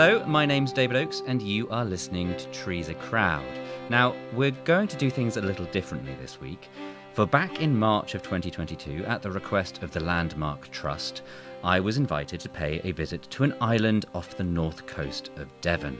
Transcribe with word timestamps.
Hello, 0.00 0.24
my 0.26 0.46
name's 0.46 0.72
David 0.72 0.96
Oakes, 0.96 1.24
and 1.26 1.42
you 1.42 1.68
are 1.70 1.84
listening 1.84 2.36
to 2.36 2.46
Trees 2.52 2.88
a 2.88 2.94
Crowd. 2.94 3.44
Now, 3.90 4.14
we're 4.32 4.52
going 4.52 4.86
to 4.86 4.96
do 4.96 5.10
things 5.10 5.36
a 5.36 5.40
little 5.40 5.64
differently 5.64 6.14
this 6.20 6.40
week. 6.40 6.68
For 7.14 7.26
back 7.26 7.60
in 7.60 7.76
March 7.76 8.14
of 8.14 8.22
2022, 8.22 9.04
at 9.06 9.22
the 9.22 9.30
request 9.32 9.82
of 9.82 9.90
the 9.90 9.98
Landmark 9.98 10.70
Trust, 10.70 11.22
I 11.64 11.80
was 11.80 11.96
invited 11.96 12.38
to 12.38 12.48
pay 12.48 12.80
a 12.84 12.92
visit 12.92 13.22
to 13.30 13.42
an 13.42 13.56
island 13.60 14.06
off 14.14 14.36
the 14.36 14.44
north 14.44 14.86
coast 14.86 15.32
of 15.34 15.48
Devon. 15.62 15.98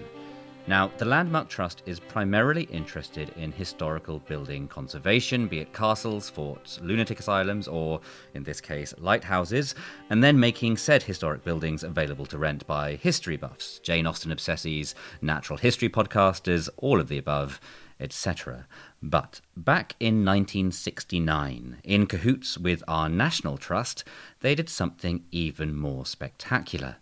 Now, 0.68 0.92
the 0.98 1.06
Landmark 1.06 1.48
Trust 1.48 1.82
is 1.86 1.98
primarily 1.98 2.64
interested 2.64 3.30
in 3.38 3.52
historical 3.52 4.18
building 4.18 4.68
conservation, 4.68 5.48
be 5.48 5.60
it 5.60 5.72
castles, 5.72 6.28
forts, 6.28 6.78
lunatic 6.82 7.18
asylums, 7.18 7.66
or, 7.66 8.02
in 8.34 8.42
this 8.42 8.60
case, 8.60 8.92
lighthouses, 8.98 9.74
and 10.10 10.22
then 10.22 10.38
making 10.38 10.76
said 10.76 11.02
historic 11.02 11.42
buildings 11.42 11.84
available 11.84 12.26
to 12.26 12.36
rent 12.36 12.66
by 12.66 12.96
history 12.96 13.38
buffs, 13.38 13.78
Jane 13.78 14.06
Austen 14.06 14.30
obsessies, 14.30 14.92
natural 15.22 15.56
history 15.56 15.88
podcasters, 15.88 16.68
all 16.76 17.00
of 17.00 17.08
the 17.08 17.16
above, 17.16 17.62
etc. 17.98 18.66
But 19.02 19.40
back 19.56 19.96
in 19.98 20.22
1969, 20.22 21.78
in 21.82 22.06
cahoots 22.06 22.58
with 22.58 22.84
our 22.86 23.08
National 23.08 23.56
Trust, 23.56 24.04
they 24.40 24.54
did 24.54 24.68
something 24.68 25.24
even 25.30 25.74
more 25.74 26.04
spectacular. 26.04 26.96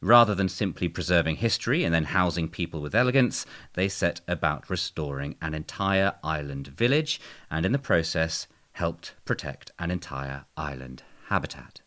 Rather 0.00 0.34
than 0.34 0.48
simply 0.48 0.88
preserving 0.88 1.36
history 1.36 1.82
and 1.82 1.92
then 1.92 2.04
housing 2.04 2.48
people 2.48 2.80
with 2.80 2.94
elegance, 2.94 3.44
they 3.74 3.88
set 3.88 4.20
about 4.28 4.70
restoring 4.70 5.34
an 5.42 5.54
entire 5.54 6.14
island 6.22 6.68
village 6.68 7.20
and 7.50 7.66
in 7.66 7.72
the 7.72 7.78
process 7.78 8.46
helped 8.72 9.14
protect 9.24 9.72
an 9.78 9.90
entire 9.90 10.44
island 10.56 11.02
habitat. 11.26 11.80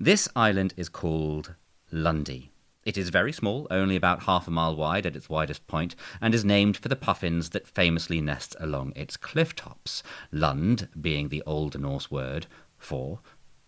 This 0.00 0.26
island 0.34 0.72
is 0.78 0.88
called 0.88 1.54
Lundy. 1.92 2.50
It 2.86 2.96
is 2.96 3.10
very 3.10 3.32
small, 3.32 3.66
only 3.70 3.96
about 3.96 4.22
half 4.22 4.48
a 4.48 4.50
mile 4.50 4.74
wide 4.74 5.04
at 5.04 5.14
its 5.14 5.28
widest 5.28 5.66
point, 5.66 5.94
and 6.22 6.34
is 6.34 6.46
named 6.46 6.78
for 6.78 6.88
the 6.88 6.96
puffins 6.96 7.50
that 7.50 7.68
famously 7.68 8.22
nest 8.22 8.56
along 8.58 8.94
its 8.96 9.18
cliff 9.18 9.54
tops, 9.54 10.02
Lund 10.32 10.88
being 10.98 11.28
the 11.28 11.42
Old 11.44 11.78
Norse 11.78 12.10
word 12.10 12.46
for 12.78 13.20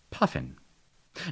puffin. 0.09 0.57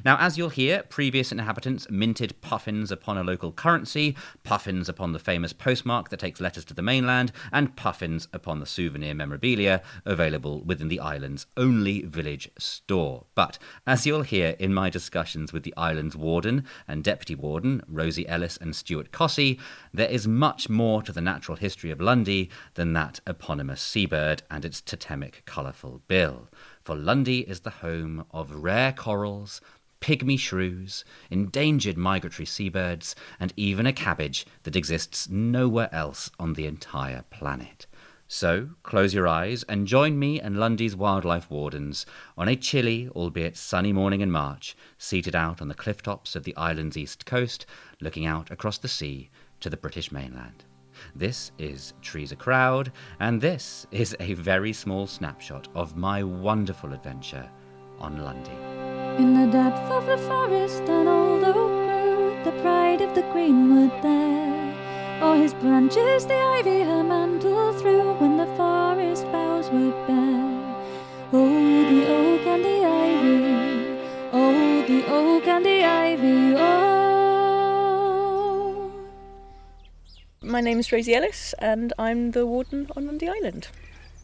Now, 0.04 0.18
as 0.18 0.36
you'll 0.36 0.50
hear, 0.50 0.82
previous 0.82 1.32
inhabitants 1.32 1.88
minted 1.90 2.40
puffins 2.42 2.90
upon 2.92 3.16
a 3.16 3.24
local 3.24 3.50
currency, 3.50 4.14
puffins 4.44 4.88
upon 4.88 5.12
the 5.12 5.18
famous 5.18 5.52
postmark 5.52 6.10
that 6.10 6.20
takes 6.20 6.40
letters 6.40 6.64
to 6.66 6.74
the 6.74 6.82
mainland, 6.82 7.32
and 7.50 7.76
puffins 7.76 8.28
upon 8.32 8.60
the 8.60 8.66
souvenir 8.66 9.14
memorabilia 9.14 9.82
available 10.04 10.62
within 10.62 10.88
the 10.88 11.00
island's 11.00 11.46
only 11.56 12.02
village 12.02 12.50
store. 12.58 13.24
But, 13.34 13.58
as 13.86 14.06
you'll 14.06 14.22
hear 14.22 14.54
in 14.58 14.74
my 14.74 14.90
discussions 14.90 15.52
with 15.52 15.62
the 15.62 15.74
island's 15.76 16.16
warden 16.16 16.64
and 16.86 17.02
deputy 17.02 17.34
warden, 17.34 17.82
Rosie 17.88 18.28
Ellis 18.28 18.58
and 18.58 18.76
Stuart 18.76 19.12
Cossey, 19.12 19.58
there 19.94 20.08
is 20.08 20.28
much 20.28 20.68
more 20.68 21.02
to 21.02 21.12
the 21.12 21.20
natural 21.20 21.56
history 21.56 21.90
of 21.90 22.00
Lundy 22.00 22.50
than 22.74 22.92
that 22.92 23.20
eponymous 23.26 23.80
seabird 23.80 24.42
and 24.50 24.64
its 24.64 24.80
totemic 24.80 25.42
colourful 25.46 26.02
bill 26.06 26.48
for 26.90 26.96
Lundy 26.96 27.42
is 27.42 27.60
the 27.60 27.70
home 27.70 28.24
of 28.32 28.50
rare 28.50 28.92
corals, 28.92 29.60
pygmy 30.00 30.36
shrews, 30.36 31.04
endangered 31.30 31.96
migratory 31.96 32.44
seabirds, 32.44 33.14
and 33.38 33.52
even 33.56 33.86
a 33.86 33.92
cabbage 33.92 34.44
that 34.64 34.74
exists 34.74 35.28
nowhere 35.28 35.88
else 35.94 36.32
on 36.40 36.54
the 36.54 36.66
entire 36.66 37.22
planet. 37.30 37.86
So 38.26 38.70
close 38.82 39.14
your 39.14 39.28
eyes 39.28 39.62
and 39.68 39.86
join 39.86 40.18
me 40.18 40.40
and 40.40 40.58
Lundy's 40.58 40.96
wildlife 40.96 41.48
wardens 41.48 42.06
on 42.36 42.48
a 42.48 42.56
chilly, 42.56 43.08
albeit 43.10 43.56
sunny 43.56 43.92
morning 43.92 44.20
in 44.20 44.32
March, 44.32 44.76
seated 44.98 45.36
out 45.36 45.62
on 45.62 45.68
the 45.68 45.74
cliff 45.74 46.02
tops 46.02 46.34
of 46.34 46.42
the 46.42 46.56
island's 46.56 46.96
east 46.96 47.24
coast, 47.24 47.66
looking 48.00 48.26
out 48.26 48.50
across 48.50 48.78
the 48.78 48.88
sea 48.88 49.30
to 49.60 49.70
the 49.70 49.76
British 49.76 50.10
mainland. 50.10 50.64
This 51.14 51.52
is 51.58 51.94
Trees 52.02 52.32
a 52.32 52.36
Crowd, 52.36 52.92
and 53.18 53.40
this 53.40 53.86
is 53.90 54.16
a 54.20 54.34
very 54.34 54.72
small 54.72 55.06
snapshot 55.06 55.68
of 55.74 55.96
my 55.96 56.22
wonderful 56.22 56.92
adventure 56.92 57.48
on 57.98 58.22
Lundy. 58.24 58.50
In 59.22 59.34
the 59.34 59.52
depth 59.52 59.90
of 59.90 60.06
the 60.06 60.18
forest, 60.18 60.82
an 60.88 61.08
old 61.08 61.44
oak 61.44 61.54
grew, 61.54 62.44
the 62.44 62.62
pride 62.62 63.00
of 63.00 63.14
the 63.14 63.22
greenwood 63.32 63.90
there. 64.02 65.20
O'er 65.22 65.36
his 65.36 65.52
branches 65.54 66.24
the 66.26 66.34
ivy 66.34 66.80
her 66.80 67.04
mantle 67.04 67.74
threw 67.74 68.14
when 68.14 68.38
the 68.38 68.46
forest 68.56 69.24
boughs 69.32 69.68
were 69.68 69.90
bare. 70.06 70.76
Oh, 71.32 71.90
the 71.90 72.00
oak 72.08 72.46
and 72.46 72.64
the 72.64 72.84
ivy, 72.86 74.00
oh, 74.32 74.84
the 74.88 75.06
oak 75.12 75.46
and 75.46 75.64
the 75.64 75.84
ivy, 75.84 76.54
oh. 76.56 76.79
My 80.42 80.62
name 80.62 80.78
is 80.78 80.90
Rosie 80.90 81.14
Ellis, 81.14 81.54
and 81.58 81.92
I'm 81.98 82.30
the 82.30 82.46
warden 82.46 82.88
on 82.96 83.06
Lundy 83.06 83.28
Island. 83.28 83.68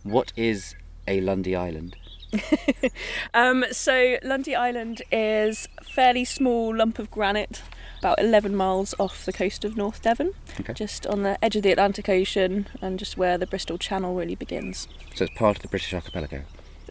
What 0.02 0.32
is 0.34 0.74
a 1.06 1.20
Lundy 1.20 1.54
Island? 1.54 1.94
um, 3.34 3.66
so 3.70 4.16
Lundy 4.22 4.54
Island 4.56 5.02
is 5.12 5.68
a 5.76 5.84
fairly 5.84 6.24
small 6.24 6.74
lump 6.74 6.98
of 6.98 7.10
granite, 7.10 7.60
about 7.98 8.18
11 8.18 8.56
miles 8.56 8.94
off 8.98 9.26
the 9.26 9.32
coast 9.32 9.62
of 9.62 9.76
North 9.76 10.00
Devon, 10.00 10.32
Okay. 10.58 10.72
just 10.72 11.06
on 11.06 11.22
the 11.22 11.36
edge 11.44 11.54
of 11.54 11.62
the 11.62 11.72
Atlantic 11.72 12.08
Ocean, 12.08 12.66
and 12.80 12.98
just 12.98 13.18
where 13.18 13.36
the 13.36 13.46
Bristol 13.46 13.76
Channel 13.76 14.14
really 14.14 14.36
begins. 14.36 14.88
So 15.14 15.24
it's 15.26 15.34
part 15.36 15.56
of 15.56 15.62
the 15.62 15.68
British 15.68 15.92
archipelago. 15.92 16.44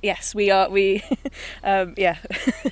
Yes, 0.03 0.35
we 0.35 0.51
are. 0.51 0.69
We, 0.69 1.03
um, 1.63 1.95
yeah. 1.97 2.17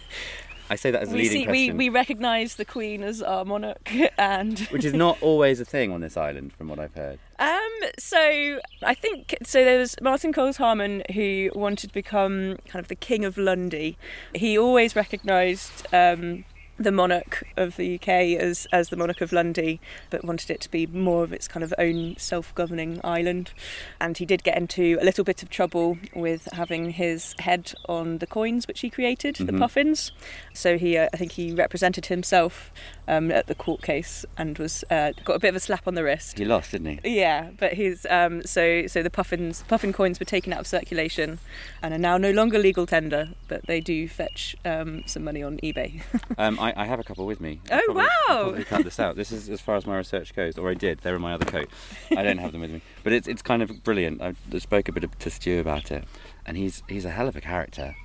I 0.73 0.75
say 0.75 0.89
that 0.89 1.03
as 1.03 1.11
a 1.11 1.13
we 1.13 1.21
leading 1.21 1.31
see. 1.31 1.39
We, 1.39 1.45
question, 1.45 1.77
we 1.77 1.89
recognise 1.89 2.55
the 2.55 2.65
Queen 2.65 3.03
as 3.03 3.21
our 3.21 3.45
monarch, 3.45 3.91
and 4.17 4.59
which 4.71 4.83
is 4.83 4.93
not 4.93 5.21
always 5.21 5.59
a 5.59 5.65
thing 5.65 5.91
on 5.91 6.01
this 6.01 6.17
island, 6.17 6.51
from 6.53 6.67
what 6.67 6.79
I've 6.79 6.95
heard. 6.95 7.19
Um, 7.37 7.71
so 7.99 8.59
I 8.81 8.95
think 8.95 9.35
so. 9.43 9.63
There 9.63 9.77
was 9.77 9.95
Martin 10.01 10.33
Coles 10.33 10.57
Harman 10.57 11.03
who 11.13 11.51
wanted 11.53 11.89
to 11.89 11.93
become 11.93 12.57
kind 12.67 12.81
of 12.81 12.87
the 12.87 12.95
king 12.95 13.23
of 13.23 13.37
Lundy. 13.37 13.99
He 14.33 14.57
always 14.57 14.95
recognised 14.95 15.85
um, 15.93 16.43
the 16.83 16.91
monarch 16.91 17.43
of 17.57 17.75
the 17.77 17.95
UK 17.95 18.07
as 18.39 18.67
as 18.71 18.89
the 18.89 18.95
monarch 18.97 19.21
of 19.21 19.31
Lundy, 19.31 19.79
but 20.09 20.23
wanted 20.23 20.49
it 20.49 20.61
to 20.61 20.69
be 20.71 20.85
more 20.87 21.23
of 21.23 21.33
its 21.33 21.47
kind 21.47 21.63
of 21.63 21.73
own 21.77 22.15
self-governing 22.17 22.99
island. 23.03 23.51
And 23.99 24.17
he 24.17 24.25
did 24.25 24.43
get 24.43 24.57
into 24.57 24.97
a 25.01 25.03
little 25.05 25.23
bit 25.23 25.41
of 25.43 25.49
trouble 25.49 25.97
with 26.15 26.47
having 26.53 26.91
his 26.91 27.33
head 27.39 27.73
on 27.89 28.17
the 28.19 28.27
coins 28.27 28.67
which 28.67 28.81
he 28.81 28.89
created, 28.89 29.35
the 29.35 29.45
Mhm. 29.51 29.59
puffins. 29.59 30.11
So 30.53 30.77
he, 30.77 30.97
uh, 30.97 31.09
I 31.13 31.17
think, 31.17 31.33
he 31.33 31.53
represented 31.53 32.07
himself 32.07 32.71
um, 33.07 33.31
at 33.31 33.47
the 33.47 33.55
court 33.55 33.81
case 33.81 34.25
and 34.37 34.57
was 34.57 34.83
uh, 34.89 35.11
got 35.25 35.35
a 35.35 35.39
bit 35.39 35.49
of 35.49 35.55
a 35.55 35.59
slap 35.59 35.87
on 35.87 35.95
the 35.95 36.03
wrist. 36.03 36.37
He 36.37 36.45
lost, 36.45 36.71
didn't 36.71 36.99
he? 37.03 37.19
Yeah, 37.19 37.49
but 37.57 37.73
he's 37.73 38.05
um, 38.09 38.43
so 38.43 38.87
so 38.87 39.01
the 39.03 39.09
puffins 39.09 39.63
puffin 39.67 39.91
coins 39.93 40.19
were 40.19 40.25
taken 40.25 40.53
out 40.53 40.59
of 40.59 40.67
circulation 40.67 41.39
and 41.81 41.93
are 41.93 41.97
now 41.97 42.17
no 42.17 42.31
longer 42.31 42.57
legal 42.59 42.85
tender, 42.85 43.29
but 43.47 43.65
they 43.67 43.79
do 43.81 44.07
fetch 44.07 44.55
um, 44.65 45.03
some 45.05 45.23
money 45.23 45.43
on 45.43 45.57
eBay. 45.57 46.01
Um, 46.37 46.57
I, 46.75 46.83
I 46.83 46.85
have 46.85 46.99
a 46.99 47.03
couple 47.03 47.25
with 47.25 47.39
me. 47.41 47.59
Oh, 47.71 47.75
I'll 47.75 47.81
probably, 47.85 48.03
wow. 48.03 48.09
probably 48.27 48.63
cut 48.65 48.83
this 48.83 48.99
out. 48.99 49.15
This 49.15 49.31
is 49.31 49.49
as 49.49 49.61
far 49.61 49.75
as 49.75 49.85
my 49.85 49.97
research 49.97 50.35
goes, 50.35 50.57
or 50.57 50.69
I 50.69 50.73
did. 50.73 50.99
They're 50.99 51.15
in 51.15 51.21
my 51.21 51.33
other 51.33 51.45
coat. 51.45 51.69
I 52.11 52.23
don't 52.23 52.37
have 52.39 52.51
them 52.51 52.61
with 52.61 52.71
me, 52.71 52.81
but 53.03 53.13
it's 53.13 53.27
it's 53.27 53.41
kind 53.41 53.61
of 53.61 53.83
brilliant. 53.83 54.21
I 54.21 54.33
spoke 54.59 54.87
a 54.89 54.91
bit 54.91 55.07
to 55.19 55.29
Stu 55.29 55.59
about 55.59 55.91
it, 55.91 56.03
and 56.45 56.57
he's 56.57 56.83
he's 56.89 57.05
a 57.05 57.11
hell 57.11 57.27
of 57.27 57.35
a 57.35 57.41
character. 57.41 57.95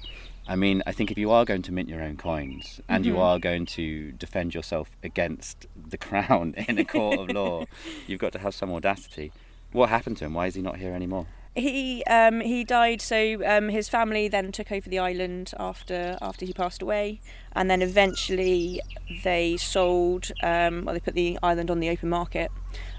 I 0.50 0.56
mean, 0.56 0.82
I 0.86 0.92
think 0.92 1.10
if 1.10 1.18
you 1.18 1.30
are 1.30 1.44
going 1.44 1.60
to 1.62 1.72
mint 1.72 1.90
your 1.90 2.00
own 2.02 2.16
coins 2.16 2.80
and 2.88 3.04
you 3.04 3.16
Mhm. 3.16 3.18
are 3.20 3.38
going 3.38 3.66
to 3.66 4.12
defend 4.12 4.54
yourself 4.54 4.90
against 5.02 5.66
the 5.76 5.98
crown 5.98 6.54
in 6.68 6.78
a 6.78 6.84
court 6.86 7.18
of 7.18 7.28
law, 7.30 7.66
you've 8.06 8.18
got 8.20 8.32
to 8.32 8.38
have 8.38 8.54
some 8.54 8.72
audacity. 8.72 9.30
What 9.72 9.90
happened 9.90 10.16
to 10.18 10.24
him? 10.24 10.32
Why 10.32 10.46
is 10.46 10.54
he 10.54 10.62
not 10.62 10.78
here 10.78 10.94
anymore? 10.94 11.26
He 11.58 12.04
um, 12.04 12.41
he 12.41 12.64
died, 12.64 13.00
so 13.00 13.42
um, 13.46 13.69
his 13.69 13.88
family 13.88 14.28
then 14.28 14.52
took 14.52 14.70
over 14.72 14.88
the 14.88 14.99
island 14.99 15.52
after 15.58 16.16
after 16.22 16.46
he 16.46 16.52
passed 16.52 16.82
away, 16.82 17.20
and 17.52 17.70
then 17.70 17.82
eventually 17.82 18.81
they 19.25 19.56
sold. 19.56 20.31
Um, 20.43 20.84
well, 20.84 20.94
they 20.94 21.00
put 21.00 21.14
the 21.14 21.38
island 21.43 21.70
on 21.70 21.81
the 21.81 21.88
open 21.90 22.08
market. 22.08 22.50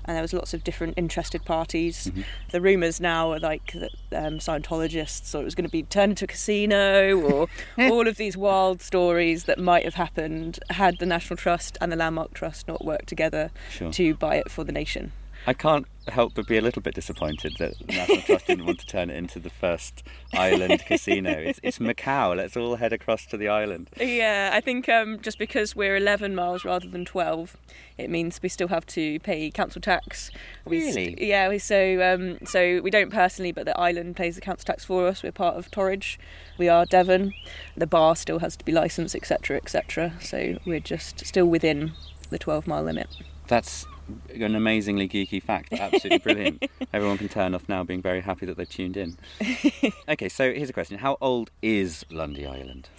And 0.06 0.16
there 0.16 0.24
was 0.24 0.34
lots 0.34 0.56
of 0.56 0.64
different 0.64 0.96
interested 0.98 1.46
parties. 1.46 2.08
Mhm. 2.08 2.24
The 2.52 2.62
rumours 2.62 3.00
now 3.00 3.32
are 3.32 3.38
like 3.40 3.74
that 3.74 3.92
um, 4.12 4.40
Scientologists 4.40 5.30
thought 5.30 5.42
it 5.42 5.46
was 5.46 5.54
going 5.54 5.68
to 5.68 5.72
be 5.72 5.84
turned 5.84 6.14
into 6.14 6.26
a 6.26 6.28
casino, 6.28 7.16
or 7.20 7.48
all 7.78 8.08
of 8.08 8.18
these 8.18 8.36
wild 8.36 8.82
stories 8.82 9.44
that 9.44 9.60
might 9.60 9.84
have 9.84 9.94
happened 9.94 10.58
had 10.72 10.98
the 10.98 11.06
National 11.06 11.38
Trust 11.38 11.78
and 11.80 11.92
the 11.92 11.96
Landmark 11.96 12.34
Trust 12.34 12.68
not 12.68 12.84
worked 12.84 13.08
together 13.08 13.52
Sure. 13.70 13.92
to 13.94 14.16
buy 14.16 14.38
it 14.38 14.50
for 14.50 14.64
the 14.64 14.72
nation. 14.72 15.12
I 15.48 15.54
can't 15.54 15.88
help 16.10 16.34
but 16.34 16.48
be 16.48 16.58
a 16.58 16.62
little 16.62 16.82
bit 16.82 16.96
disappointed 16.96 17.54
that 17.60 17.78
the 17.80 17.94
National 17.94 18.22
Trust 18.22 18.48
didn't 18.48 18.66
want 18.66 18.80
to 18.80 18.86
turn 18.88 19.10
it 19.10 19.16
into 19.16 19.40
the 19.40 19.50
first 19.50 20.04
island 20.34 20.84
casino. 20.88 21.32
It's, 21.32 21.60
it's 21.64 21.78
Macau. 21.80 22.36
Let's 22.36 22.58
all 22.58 22.76
head 22.76 22.94
across 22.94 23.26
to 23.28 23.38
the 23.38 23.48
island. 23.48 23.90
Yeah, 24.00 24.50
I 24.54 24.60
think 24.62 24.90
um, 24.90 25.20
just 25.22 25.38
because 25.38 25.76
we're 25.76 25.96
11 25.96 26.36
miles 26.36 26.66
rather 26.66 26.88
than 26.88 27.06
12, 27.06 27.56
it 27.98 28.10
means 28.10 28.40
we 28.42 28.50
still 28.50 28.68
have 28.70 28.86
to 28.88 29.20
pay 29.20 29.50
council 29.52 29.82
tax. 29.82 30.32
We 30.66 30.82
st- 30.92 30.96
Really? 31.20 31.28
yeah, 31.30 31.48
we, 31.48 31.60
so 31.60 32.02
um, 32.14 32.40
so 32.46 32.82
we 32.82 32.90
don't 32.90 33.12
personally, 33.12 33.52
but 33.52 33.66
the 33.66 33.80
island 33.80 34.16
pays 34.16 34.36
the 34.36 34.42
council 34.42 34.66
tax 34.66 34.86
for 34.86 35.08
us. 35.08 35.22
We're 35.24 35.32
part 35.32 35.58
of 35.58 35.70
Torridge. 35.72 36.18
We 36.58 36.68
are 36.70 36.86
Devon. 36.86 37.34
The 37.78 37.88
bar 37.88 38.16
still 38.16 38.40
has 38.40 38.56
to 38.58 38.66
be 38.66 38.72
licensed, 38.72 39.16
etc., 39.16 39.58
etc. 39.58 40.14
So 40.22 40.58
we're 40.66 40.80
just 40.80 41.26
still 41.26 41.46
within 41.46 41.94
the 42.30 42.40
12 42.40 42.68
mile 42.68 42.84
limit. 42.84 43.08
That's 43.48 43.86
an 44.34 44.56
amazingly 44.56 45.08
geeky 45.08 45.42
fact. 45.42 45.74
Absolutely 45.74 46.20
brilliant. 46.20 46.66
Everyone 46.94 47.18
can 47.18 47.30
turn 47.30 47.54
off 47.56 47.68
now, 47.70 47.84
being 47.84 48.02
very 48.02 48.22
happy 48.22 48.46
that 48.46 48.58
they've 48.58 48.70
tuned 48.70 48.98
in. 48.98 49.18
okay, 50.10 50.30
so 50.30 50.54
here's 50.54 50.70
a 50.70 50.74
question: 50.74 51.00
How 51.00 51.18
old 51.22 51.52
is 51.62 52.06
Lundy 52.10 52.46
Island? 52.46 52.90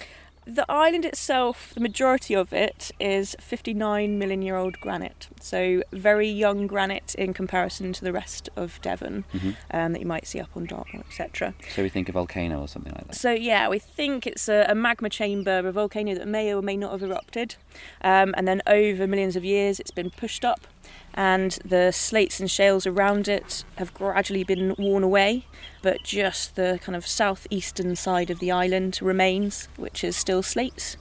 The 0.46 0.64
island 0.70 1.04
itself, 1.04 1.72
the 1.74 1.80
majority 1.80 2.34
of 2.34 2.52
it 2.52 2.90
is 2.98 3.36
59 3.40 4.18
million 4.18 4.40
year 4.42 4.56
old 4.56 4.80
granite. 4.80 5.28
So, 5.38 5.82
very 5.92 6.28
young 6.28 6.66
granite 6.66 7.14
in 7.16 7.34
comparison 7.34 7.92
to 7.92 8.02
the 8.02 8.10
rest 8.12 8.48
of 8.56 8.80
Devon 8.80 9.24
Mhm. 9.34 9.56
um, 9.70 9.92
that 9.92 10.00
you 10.00 10.06
might 10.06 10.26
see 10.26 10.40
up 10.40 10.48
on 10.56 10.64
Dartmoor, 10.64 11.04
etc. 11.06 11.54
So 11.74 11.82
we 11.82 11.88
think 11.90 12.08
a 12.08 12.12
volcano 12.12 12.62
or 12.62 12.68
something 12.68 12.92
like 12.94 13.06
that. 13.08 13.14
So, 13.16 13.30
yeah, 13.30 13.68
we 13.68 13.78
think 13.78 14.26
it's 14.26 14.48
a, 14.48 14.64
a 14.68 14.74
magma 14.74 15.10
chamber, 15.10 15.58
a 15.58 15.70
volcano 15.70 16.14
that 16.14 16.26
may 16.26 16.52
or 16.52 16.62
may 16.62 16.76
not 16.76 16.92
have 16.92 17.02
erupted. 17.02 17.56
Um, 18.00 18.34
and 18.36 18.48
then, 18.48 18.62
over 18.66 19.06
millions 19.06 19.36
of 19.36 19.44
years, 19.44 19.78
it's 19.78 19.92
been 19.92 20.10
pushed 20.10 20.44
up, 20.44 20.66
and 21.14 21.52
the 21.64 21.90
slates 21.92 22.40
and 22.40 22.50
shales 22.50 22.86
around 22.86 23.26
it 23.28 23.64
have 23.76 23.92
gradually 23.94 24.44
been 24.44 24.74
worn 24.78 25.02
away. 25.02 25.44
But 25.82 26.02
just 26.04 26.56
the 26.56 26.78
kind 26.82 26.94
of 26.96 27.06
southeastern 27.06 27.96
side 27.96 28.30
of 28.30 28.38
the 28.38 28.50
island 28.50 28.98
remains, 29.02 29.68
which 29.76 30.04
is 30.04 30.16
still 30.16 30.42
slates. 30.42 30.96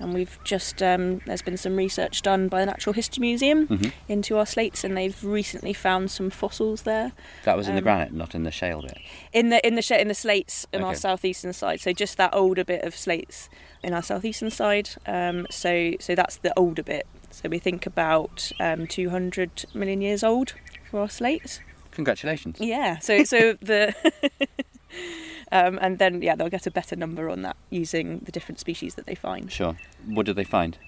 And 0.00 0.12
we've 0.12 0.38
just, 0.42 0.82
um, 0.82 1.20
there's 1.24 1.40
been 1.40 1.56
some 1.56 1.76
research 1.76 2.20
done 2.20 2.48
by 2.48 2.58
the 2.58 2.66
Natural 2.66 2.92
History 2.92 3.20
Museum 3.20 3.68
Mhm. 3.68 3.92
into 4.08 4.36
our 4.36 4.44
slates, 4.44 4.82
and 4.82 4.96
they've 4.96 5.22
recently 5.22 5.72
found 5.72 6.10
some 6.10 6.30
fossils 6.30 6.82
there. 6.82 7.12
That 7.44 7.56
was 7.56 7.68
in 7.68 7.74
the 7.74 7.78
Um, 7.78 7.84
granite, 7.84 8.12
not 8.12 8.34
in 8.34 8.42
the 8.42 8.50
shale 8.50 8.82
bit. 8.82 8.98
In 9.32 9.50
the 9.50 9.64
in 9.64 9.76
the 9.76 9.82
sh- 9.82 9.92
in 9.92 10.08
the 10.08 10.14
slates 10.14 10.66
on 10.74 10.82
our 10.82 10.96
southeastern 10.96 11.52
side, 11.52 11.80
so 11.80 11.92
just 11.92 12.16
that 12.16 12.34
older 12.34 12.64
bit 12.64 12.82
of 12.82 12.96
slates 12.96 13.48
in 13.84 13.94
our 13.94 14.02
southeastern 14.02 14.50
side. 14.50 14.90
Um, 15.06 15.46
so 15.48 15.92
so 16.00 16.16
that's 16.16 16.36
the 16.38 16.52
older 16.58 16.82
bit. 16.82 17.06
So 17.34 17.48
we 17.48 17.58
think 17.58 17.84
about 17.84 18.52
um, 18.60 18.86
200 18.86 19.66
million 19.74 20.00
years 20.00 20.22
old 20.22 20.54
for 20.90 21.00
our 21.00 21.08
slates. 21.10 21.60
Congratulations. 21.90 22.58
Yeah. 22.60 22.98
So 23.00 23.24
so 23.24 23.54
the 23.60 23.94
um, 25.52 25.78
and 25.82 25.98
then 25.98 26.22
yeah 26.22 26.36
they'll 26.36 26.48
get 26.48 26.66
a 26.66 26.70
better 26.70 26.94
number 26.94 27.28
on 27.28 27.42
that 27.42 27.56
using 27.70 28.20
the 28.20 28.32
different 28.32 28.60
species 28.60 28.94
that 28.94 29.06
they 29.06 29.16
find. 29.16 29.50
Sure. 29.50 29.76
What 30.06 30.26
did 30.26 30.36
they 30.36 30.44
find? 30.44 30.78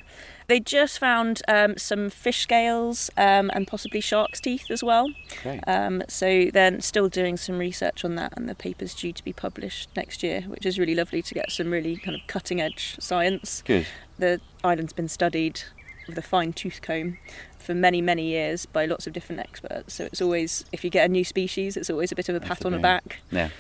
They 0.47 0.61
just 0.61 1.01
found 1.01 1.43
um, 1.49 1.77
some 1.77 2.09
fish 2.09 2.43
scales 2.43 3.11
um, 3.17 3.51
and 3.53 3.67
possibly 3.67 4.01
shark's 4.01 4.41
teeth 4.41 4.71
as 4.71 4.83
well. 4.85 5.09
Great. 5.43 5.61
Um, 5.67 6.05
so 6.09 6.51
they're 6.53 6.81
still 6.81 7.09
doing 7.09 7.37
some 7.37 7.59
research 7.59 8.05
on 8.05 8.15
that, 8.15 8.33
and 8.37 8.49
the 8.49 8.55
paper's 8.55 8.95
due 8.95 9.13
to 9.13 9.25
be 9.25 9.33
published 9.33 9.89
next 9.97 10.23
year, 10.23 10.43
which 10.43 10.65
is 10.65 10.79
really 10.79 10.95
lovely 10.95 11.21
to 11.21 11.35
get 11.35 11.51
some 11.51 11.73
really 11.73 11.97
kind 11.97 12.15
of 12.15 12.25
cutting 12.29 12.61
edge 12.61 12.97
science. 13.01 13.63
Good. 13.67 13.87
The 14.19 14.41
island's 14.63 14.93
been 14.93 15.09
studied 15.09 15.63
with 16.07 16.19
a 16.19 16.23
fine 16.23 16.53
tooth 16.53 16.81
comb 16.83 17.19
for 17.59 17.75
many, 17.75 18.01
many 18.01 18.27
years 18.27 18.67
by 18.67 18.87
lots 18.87 19.07
of 19.07 19.13
different 19.13 19.41
experts. 19.41 19.95
So 19.95 20.05
it's 20.05 20.23
always, 20.23 20.65
if 20.73 20.85
you 20.85 20.91
get 20.91 21.05
a 21.05 21.09
new 21.09 21.25
species, 21.25 21.77
it's 21.77 21.91
always 21.91 22.13
a 22.13 22.15
bit 22.15 22.29
of 22.29 22.37
a 22.37 22.39
That's 22.39 22.49
pat 22.49 22.59
the 22.61 22.67
on 22.67 22.73
the 22.73 22.79
back. 22.79 23.21
Yeah. 23.31 23.51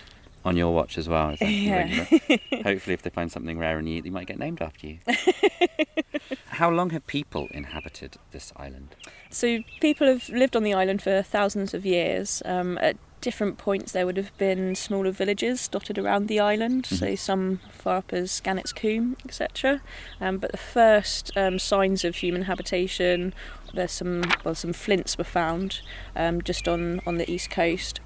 On 0.44 0.56
your 0.56 0.72
watch 0.72 0.96
as 0.96 1.08
well. 1.08 1.30
Is 1.30 1.40
Yeah. 1.40 1.86
Hopefully, 2.62 2.94
if 2.94 3.02
they 3.02 3.10
find 3.10 3.32
something 3.32 3.58
rare 3.58 3.78
and 3.78 3.88
you 3.88 4.00
they 4.00 4.10
might 4.10 4.28
get 4.28 4.38
named 4.38 4.62
after 4.62 4.86
you. 4.86 4.98
How 6.46 6.70
long 6.70 6.90
have 6.90 7.04
people 7.08 7.48
inhabited 7.50 8.16
this 8.30 8.52
island? 8.56 8.94
So 9.28 9.58
people 9.80 10.06
have 10.06 10.28
lived 10.28 10.54
on 10.54 10.62
the 10.62 10.72
island 10.72 11.02
for 11.02 11.20
thousands 11.22 11.74
of 11.74 11.84
years. 11.84 12.42
Um, 12.44 12.78
at 12.78 12.96
different 13.20 13.58
points, 13.58 13.92
there 13.92 14.06
would 14.06 14.16
have 14.16 14.36
been 14.38 14.74
smaller 14.74 15.10
villages 15.10 15.68
dotted 15.68 15.98
around 15.98 16.28
the 16.28 16.40
island. 16.40 16.86
So 16.86 17.14
some 17.14 17.60
far 17.72 17.98
up 17.98 18.12
as 18.12 18.40
Gannett's 18.40 18.72
Combe, 18.72 19.16
etc. 19.24 19.80
Um, 20.20 20.38
but 20.38 20.52
the 20.52 20.58
first 20.58 21.36
um, 21.36 21.58
signs 21.58 22.04
of 22.04 22.16
human 22.16 22.42
habitation, 22.42 23.34
there's 23.74 23.92
some 23.92 24.22
well, 24.44 24.54
some 24.54 24.72
flints 24.72 25.18
were 25.18 25.24
found 25.24 25.80
um, 26.14 26.42
just 26.42 26.68
on 26.68 27.00
on 27.06 27.16
the 27.16 27.30
east 27.30 27.50
coast. 27.50 28.00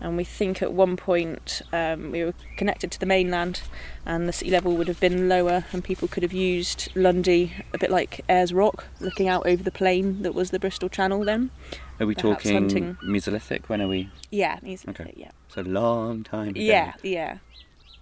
And 0.00 0.16
we 0.16 0.24
think 0.24 0.60
at 0.60 0.72
one 0.72 0.96
point 0.96 1.62
um, 1.72 2.10
we 2.10 2.22
were 2.22 2.34
connected 2.56 2.90
to 2.92 3.00
the 3.00 3.06
mainland, 3.06 3.62
and 4.04 4.28
the 4.28 4.32
sea 4.32 4.50
level 4.50 4.76
would 4.76 4.88
have 4.88 5.00
been 5.00 5.28
lower, 5.28 5.64
and 5.72 5.82
people 5.82 6.06
could 6.06 6.22
have 6.22 6.34
used 6.34 6.90
Lundy 6.94 7.54
a 7.72 7.78
bit 7.78 7.90
like 7.90 8.20
Ayers 8.28 8.52
Rock, 8.52 8.84
looking 9.00 9.26
out 9.28 9.46
over 9.46 9.62
the 9.62 9.70
plain 9.70 10.22
that 10.22 10.34
was 10.34 10.50
the 10.50 10.58
Bristol 10.58 10.88
Channel 10.88 11.24
then. 11.24 11.50
Are 11.98 12.06
we 12.06 12.14
Perhaps 12.14 12.42
talking 12.42 12.54
hunting. 12.54 12.98
Mesolithic? 13.02 13.68
When 13.68 13.80
are 13.80 13.88
we? 13.88 14.10
Yeah, 14.30 14.58
easily. 14.62 14.92
Okay. 14.92 15.14
Yeah. 15.16 15.30
A 15.56 15.62
long 15.62 16.22
time 16.22 16.48
ago. 16.48 16.60
Yeah, 16.60 16.92
yeah. 17.02 17.38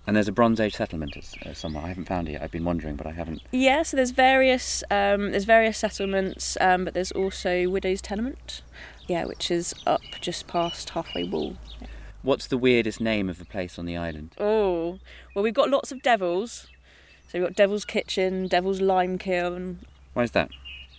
And 0.07 0.17
there's 0.17 0.29
a 0.29 0.33
Bronze 0.33 0.61
Age 0.61 0.75
settlement 0.75 1.17
uh, 1.47 1.55
somewhere. 1.55 1.85
I 1.85 1.89
haven't 1.89 2.07
found 2.07 2.29
it 2.29 2.33
yet. 2.33 2.43
I've 2.43 2.51
been 2.51 2.65
wondering, 2.65 2.97
but 2.97 3.07
I 3.07 3.13
haven't. 3.13 3.41
Yeah, 3.53 3.85
so 3.85 3.97
there's 3.97 4.11
various 4.11 4.83
um, 4.91 5.31
there's 5.31 5.45
various 5.45 5.79
settlements, 5.79 6.59
um, 6.61 6.85
but 6.85 6.95
there's 6.95 7.13
also 7.13 7.69
Widow's 7.69 8.03
Tenement, 8.03 8.63
yeah, 9.07 9.25
which 9.25 9.51
is 9.51 9.75
up 9.87 10.03
just 10.21 10.47
past 10.47 10.91
halfway 10.91 11.25
wall. 11.25 11.57
What's 12.23 12.47
the 12.47 12.57
weirdest 12.57 13.01
name 13.01 13.29
of 13.29 13.41
a 13.41 13.45
place 13.45 13.79
on 13.79 13.85
the 13.85 13.97
island? 13.97 14.31
Oh, 14.39 14.99
well, 15.35 15.43
we've 15.43 15.53
got 15.53 15.69
lots 15.69 15.93
of 15.93 16.03
devils. 16.03 16.69
So 17.29 17.39
we've 17.39 17.43
got 17.49 17.57
Devil's 17.57 17.85
Kitchen, 17.85 18.49
Devil's 18.49 18.81
Lime 18.81 19.19
Kiln. 19.19 19.81
Why 20.15 20.23
is 20.23 20.31
that? 20.31 20.49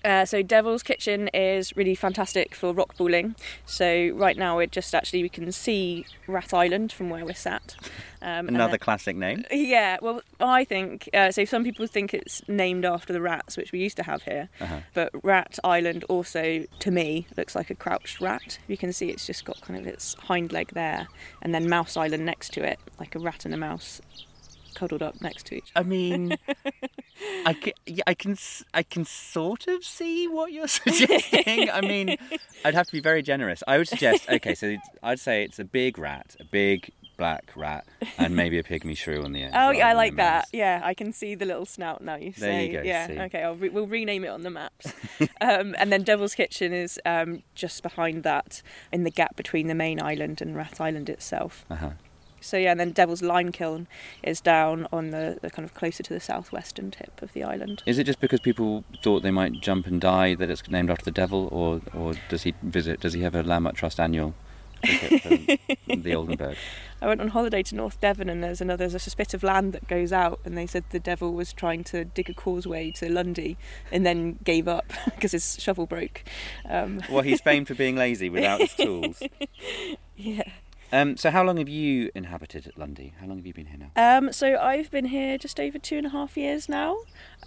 Uh, 0.05 0.23
so 0.23 0.43
Devil's 0.43 0.83
Kitchen 0.83 1.29
is 1.29 1.75
really 1.75 1.95
fantastic 1.95 2.53
for 2.53 2.73
rock 2.73 2.95
pooling. 2.95 3.35
So 3.65 4.11
right 4.13 4.37
now 4.37 4.57
we're 4.57 4.67
just 4.67 4.93
actually 4.93 5.23
we 5.23 5.29
can 5.29 5.51
see 5.51 6.05
Rat 6.27 6.53
Island 6.53 6.91
from 6.91 7.09
where 7.09 7.25
we're 7.25 7.33
sat. 7.33 7.75
Um, 8.21 8.47
Another 8.47 8.71
then- 8.71 8.79
classic 8.79 9.15
name. 9.15 9.43
Yeah, 9.65 9.97
well, 10.01 10.21
I 10.39 10.63
think 10.63 11.09
uh, 11.13 11.31
so. 11.31 11.43
Some 11.43 11.63
people 11.63 11.87
think 11.87 12.13
it's 12.13 12.47
named 12.47 12.85
after 12.85 13.13
the 13.13 13.21
rats, 13.21 13.57
which 13.57 13.71
we 13.71 13.79
used 13.79 13.97
to 13.97 14.03
have 14.03 14.21
here. 14.23 14.49
Uh-huh. 14.61 14.79
But 14.93 15.11
Rat 15.23 15.57
Island 15.63 16.03
also, 16.07 16.65
to 16.79 16.91
me, 16.91 17.25
looks 17.35 17.55
like 17.55 17.69
a 17.71 17.75
crouched 17.75 18.21
rat. 18.21 18.59
You 18.67 18.77
can 18.77 18.93
see 18.93 19.09
it's 19.09 19.25
just 19.25 19.43
got 19.43 19.59
kind 19.61 19.79
of 19.79 19.87
its 19.87 20.13
hind 20.15 20.51
leg 20.51 20.69
there, 20.73 21.07
and 21.41 21.53
then 21.55 21.67
Mouse 21.67 21.97
Island 21.97 22.25
next 22.25 22.53
to 22.53 22.63
it, 22.63 22.79
like 22.99 23.15
a 23.15 23.19
rat 23.19 23.43
and 23.45 23.53
a 23.53 23.57
mouse 23.57 24.01
cuddled 24.75 25.01
up 25.01 25.19
next 25.22 25.48
to 25.48 25.56
each. 25.56 25.72
other. 25.75 25.86
I 25.86 25.89
mean, 25.89 26.38
I 27.45 27.54
can, 27.54 27.74
yeah, 27.86 28.04
I 28.06 28.13
can, 28.13 28.38
I 28.74 28.83
can 28.83 29.06
sort 29.06 29.68
of 29.68 29.83
see 29.83 30.27
what 30.27 30.51
you're 30.51 30.68
suggesting. 30.80 31.69
I 31.72 31.81
mean, 31.81 32.18
I'd 32.63 32.74
have 32.75 32.86
to 32.88 32.92
be 32.92 33.00
very 33.00 33.22
generous. 33.24 33.63
I 33.68 33.77
would 33.77 33.88
suggest, 33.88 34.30
okay, 34.30 34.54
so 34.56 34.75
I'd 35.01 35.19
say 35.19 35.44
it's 35.44 35.60
a 35.60 35.66
big 35.66 35.98
rat, 35.98 36.36
a 36.39 36.44
big 36.45 36.92
black 37.18 37.54
rat, 37.56 37.86
and 38.18 38.36
maybe 38.36 38.60
a 38.60 38.63
pygmy 38.63 38.95
shrew 38.98 39.24
on 39.24 39.31
the 39.31 39.42
end. 39.44 39.54
Oh, 39.56 39.72
yeah, 39.72 39.88
I 39.88 39.94
like 39.94 40.17
that. 40.17 40.48
Yeah, 40.51 40.82
I 40.84 40.94
can 40.94 41.13
see 41.13 41.34
the 41.34 41.46
little 41.46 41.65
snout 41.65 42.01
now. 42.03 42.15
You 42.15 42.34
There 42.34 42.51
say, 42.51 42.67
you 42.67 42.74
go, 42.74 42.82
yeah, 42.84 43.08
see. 43.08 43.20
okay. 43.20 43.41
I'll 43.44 43.55
re- 43.55 43.70
we'll 43.70 43.88
rename 43.88 44.25
it 44.25 44.29
on 44.29 44.41
the 44.44 44.50
maps. 44.50 44.91
um, 45.39 45.74
and 45.79 45.94
then 45.94 46.03
Devil's 46.03 46.36
Kitchen 46.36 46.74
is 46.74 47.00
um, 47.05 47.44
just 47.55 47.82
behind 47.84 48.24
that, 48.24 48.62
in 48.91 49.05
the 49.05 49.12
gap 49.12 49.38
between 49.38 49.67
the 49.67 49.75
main 49.75 50.01
island 50.01 50.41
and 50.41 50.58
Rat 50.58 50.82
Island 50.82 51.10
itself. 51.10 51.65
Uh-huh. 51.70 51.91
So 52.45 52.57
yeah, 52.57 52.71
and 52.71 52.79
then 52.79 52.91
Devil's 52.91 53.21
Lime 53.21 53.51
Kiln 53.51 53.87
is 54.23 54.39
down 54.41 54.87
on 54.91 55.09
the, 55.11 55.37
the 55.41 55.49
kind 55.49 55.65
of 55.65 55.73
closer 55.73 56.03
to 56.03 56.13
the 56.13 56.19
southwestern 56.19 56.91
tip 56.91 57.21
of 57.21 57.33
the 57.33 57.43
island. 57.43 57.83
Is 57.85 57.97
it 57.97 58.03
just 58.05 58.19
because 58.19 58.39
people 58.39 58.83
thought 59.03 59.23
they 59.23 59.31
might 59.31 59.61
jump 59.61 59.87
and 59.87 59.99
die 59.99 60.35
that 60.35 60.49
it's 60.49 60.67
named 60.69 60.89
after 60.89 61.05
the 61.05 61.11
devil, 61.11 61.49
or 61.51 61.81
or 61.93 62.13
does 62.29 62.43
he 62.43 62.53
visit? 62.61 62.99
Does 62.99 63.13
he 63.13 63.21
have 63.21 63.35
a 63.35 63.43
Landmark 63.43 63.75
Trust 63.75 63.99
annual 63.99 64.35
the 64.83 66.13
Oldenburg? 66.15 66.57
I 67.01 67.07
went 67.07 67.19
on 67.21 67.29
holiday 67.29 67.61
to 67.63 67.75
North 67.75 67.99
Devon, 67.99 68.29
and 68.29 68.43
there's 68.43 68.61
another 68.61 68.87
there's 68.87 69.07
a 69.07 69.09
spit 69.09 69.33
of 69.33 69.43
land 69.43 69.73
that 69.73 69.87
goes 69.87 70.13
out, 70.13 70.39
and 70.45 70.57
they 70.57 70.65
said 70.67 70.83
the 70.91 70.99
devil 70.99 71.33
was 71.33 71.53
trying 71.53 71.83
to 71.85 72.05
dig 72.05 72.29
a 72.29 72.33
causeway 72.33 72.91
to 72.91 73.11
Lundy, 73.11 73.57
and 73.91 74.05
then 74.05 74.39
gave 74.43 74.67
up 74.67 74.93
because 75.05 75.31
his 75.33 75.57
shovel 75.59 75.85
broke. 75.85 76.23
Um, 76.69 77.01
Well, 77.09 77.21
he's 77.23 77.41
famed 77.41 77.67
for 77.67 77.73
being 77.83 77.95
lazy 77.95 78.29
without 78.29 78.61
his 78.61 78.73
tools. 78.73 79.21
yeah. 80.15 80.43
Um, 80.92 81.18
so, 81.18 81.32
how 81.32 81.44
long 81.44 81.58
have 81.58 81.70
you 81.70 82.12
inhabited 82.15 82.72
Lundy? 82.75 83.13
How 83.20 83.27
long 83.27 83.38
have 83.38 83.46
you 83.46 83.54
been 83.54 83.65
here 83.68 83.80
now? 83.80 84.18
Um, 84.18 84.32
so 84.32 84.58
I've 84.58 84.92
been 84.92 85.06
here 85.06 85.38
just 85.38 85.60
over 85.60 85.77
two 85.80 85.98
and 85.98 86.06
a 86.08 86.10
half 86.10 86.38
years 86.38 86.70
now. 86.70 86.98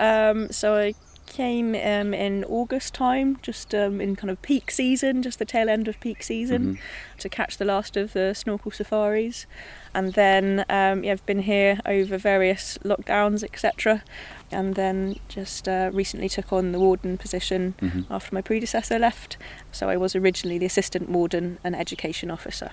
Um, 0.00 0.50
so 0.50 0.76
I 0.76 0.95
came 1.26 1.75
um, 1.75 2.14
in 2.14 2.42
August 2.45 2.95
time, 2.95 3.38
just 3.42 3.75
um, 3.75 4.00
in 4.00 4.16
kind 4.16 4.30
of 4.30 4.40
peak 4.42 4.71
season, 4.71 5.23
just 5.23 5.38
the 5.38 5.45
tail 5.45 5.68
end 5.68 5.87
of 5.87 6.00
peak 6.00 6.23
season, 6.23 6.76
Mhm. 6.76 6.78
to 7.21 7.28
catch 7.28 7.59
the 7.59 7.64
last 7.66 7.97
of 7.97 8.12
the 8.14 8.35
snorkel 8.35 8.71
safaris. 8.71 9.47
And 9.95 10.14
then 10.14 10.64
um, 10.71 11.04
yeah, 11.04 11.12
I've 11.12 11.26
been 11.26 11.40
here 11.40 11.80
over 11.87 12.16
various 12.18 12.78
lockdowns, 12.78 13.45
etc. 13.45 14.02
And 14.50 14.75
then 14.75 15.16
just 15.28 15.68
uh, 15.68 15.90
recently 15.92 16.28
took 16.30 16.52
on 16.52 16.73
the 16.73 16.78
warden 16.80 17.18
position 17.18 17.75
Mhm. 17.80 18.07
after 18.11 18.35
my 18.35 18.40
predecessor 18.42 18.99
left. 18.99 19.37
So 19.71 19.88
I 19.90 19.97
was 19.97 20.16
originally 20.16 20.59
the 20.59 20.66
assistant 20.66 21.09
warden 21.11 21.59
and 21.62 21.76
education 21.76 22.30
officer. 22.30 22.71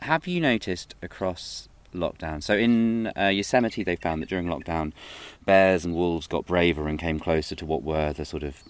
Have 0.00 0.26
you 0.26 0.40
noticed 0.40 0.94
across 1.02 1.68
lockdown? 1.94 2.42
So, 2.42 2.56
in 2.56 3.12
uh, 3.16 3.28
Yosemite, 3.28 3.82
they 3.82 3.96
found 3.96 4.22
that 4.22 4.28
during 4.28 4.46
lockdown, 4.46 4.92
bears 5.44 5.84
and 5.84 5.94
wolves 5.94 6.26
got 6.26 6.46
braver 6.46 6.86
and 6.88 6.98
came 6.98 7.18
closer 7.18 7.54
to 7.56 7.66
what 7.66 7.82
were 7.82 8.12
the 8.12 8.24
sort 8.24 8.42
of 8.42 8.62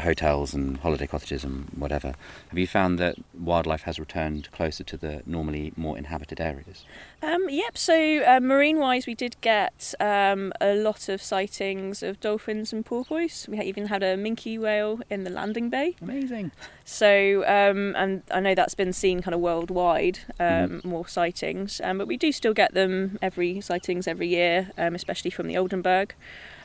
hotels 0.00 0.54
and 0.54 0.78
holiday 0.78 1.06
cottages 1.06 1.44
and 1.44 1.68
whatever. 1.76 2.14
Have 2.48 2.58
you 2.58 2.66
found 2.66 2.98
that 2.98 3.16
wildlife 3.38 3.82
has 3.82 3.98
returned 3.98 4.50
closer 4.52 4.84
to 4.84 4.96
the 4.96 5.22
normally 5.26 5.72
more 5.76 5.98
inhabited 5.98 6.40
areas? 6.40 6.84
Um, 7.22 7.48
yep, 7.50 7.76
so 7.76 8.24
uh, 8.24 8.40
marine 8.40 8.78
wise, 8.78 9.06
we 9.06 9.14
did 9.14 9.36
get 9.40 9.94
um, 10.00 10.52
a 10.60 10.74
lot 10.74 11.08
of 11.08 11.22
sightings 11.22 12.02
of 12.02 12.20
dolphins 12.20 12.72
and 12.72 12.84
porpoise. 12.86 13.46
We 13.48 13.60
even 13.60 13.86
had 13.88 14.02
a 14.02 14.16
minke 14.16 14.58
whale 14.58 15.00
in 15.10 15.24
the 15.24 15.30
landing 15.30 15.68
bay. 15.70 15.96
Amazing. 16.00 16.52
So, 16.84 17.44
um, 17.46 17.94
and 17.96 18.22
I 18.30 18.40
know 18.40 18.54
that's 18.54 18.74
been 18.74 18.92
seen 18.92 19.20
kind 19.22 19.34
of 19.34 19.40
worldwide, 19.40 20.20
um, 20.38 20.46
Mhm. 20.80 20.84
more 20.84 21.06
sightings, 21.06 21.80
um, 21.84 21.98
but 21.98 22.06
we 22.06 22.16
do 22.16 22.32
still 22.32 22.54
get 22.54 22.74
them 22.74 23.18
every 23.22 23.60
sightings 23.60 24.08
every 24.08 24.28
year, 24.28 24.70
um, 24.78 24.94
especially 24.94 25.30
from 25.30 25.46
the 25.46 25.56
Oldenburg. 25.56 26.14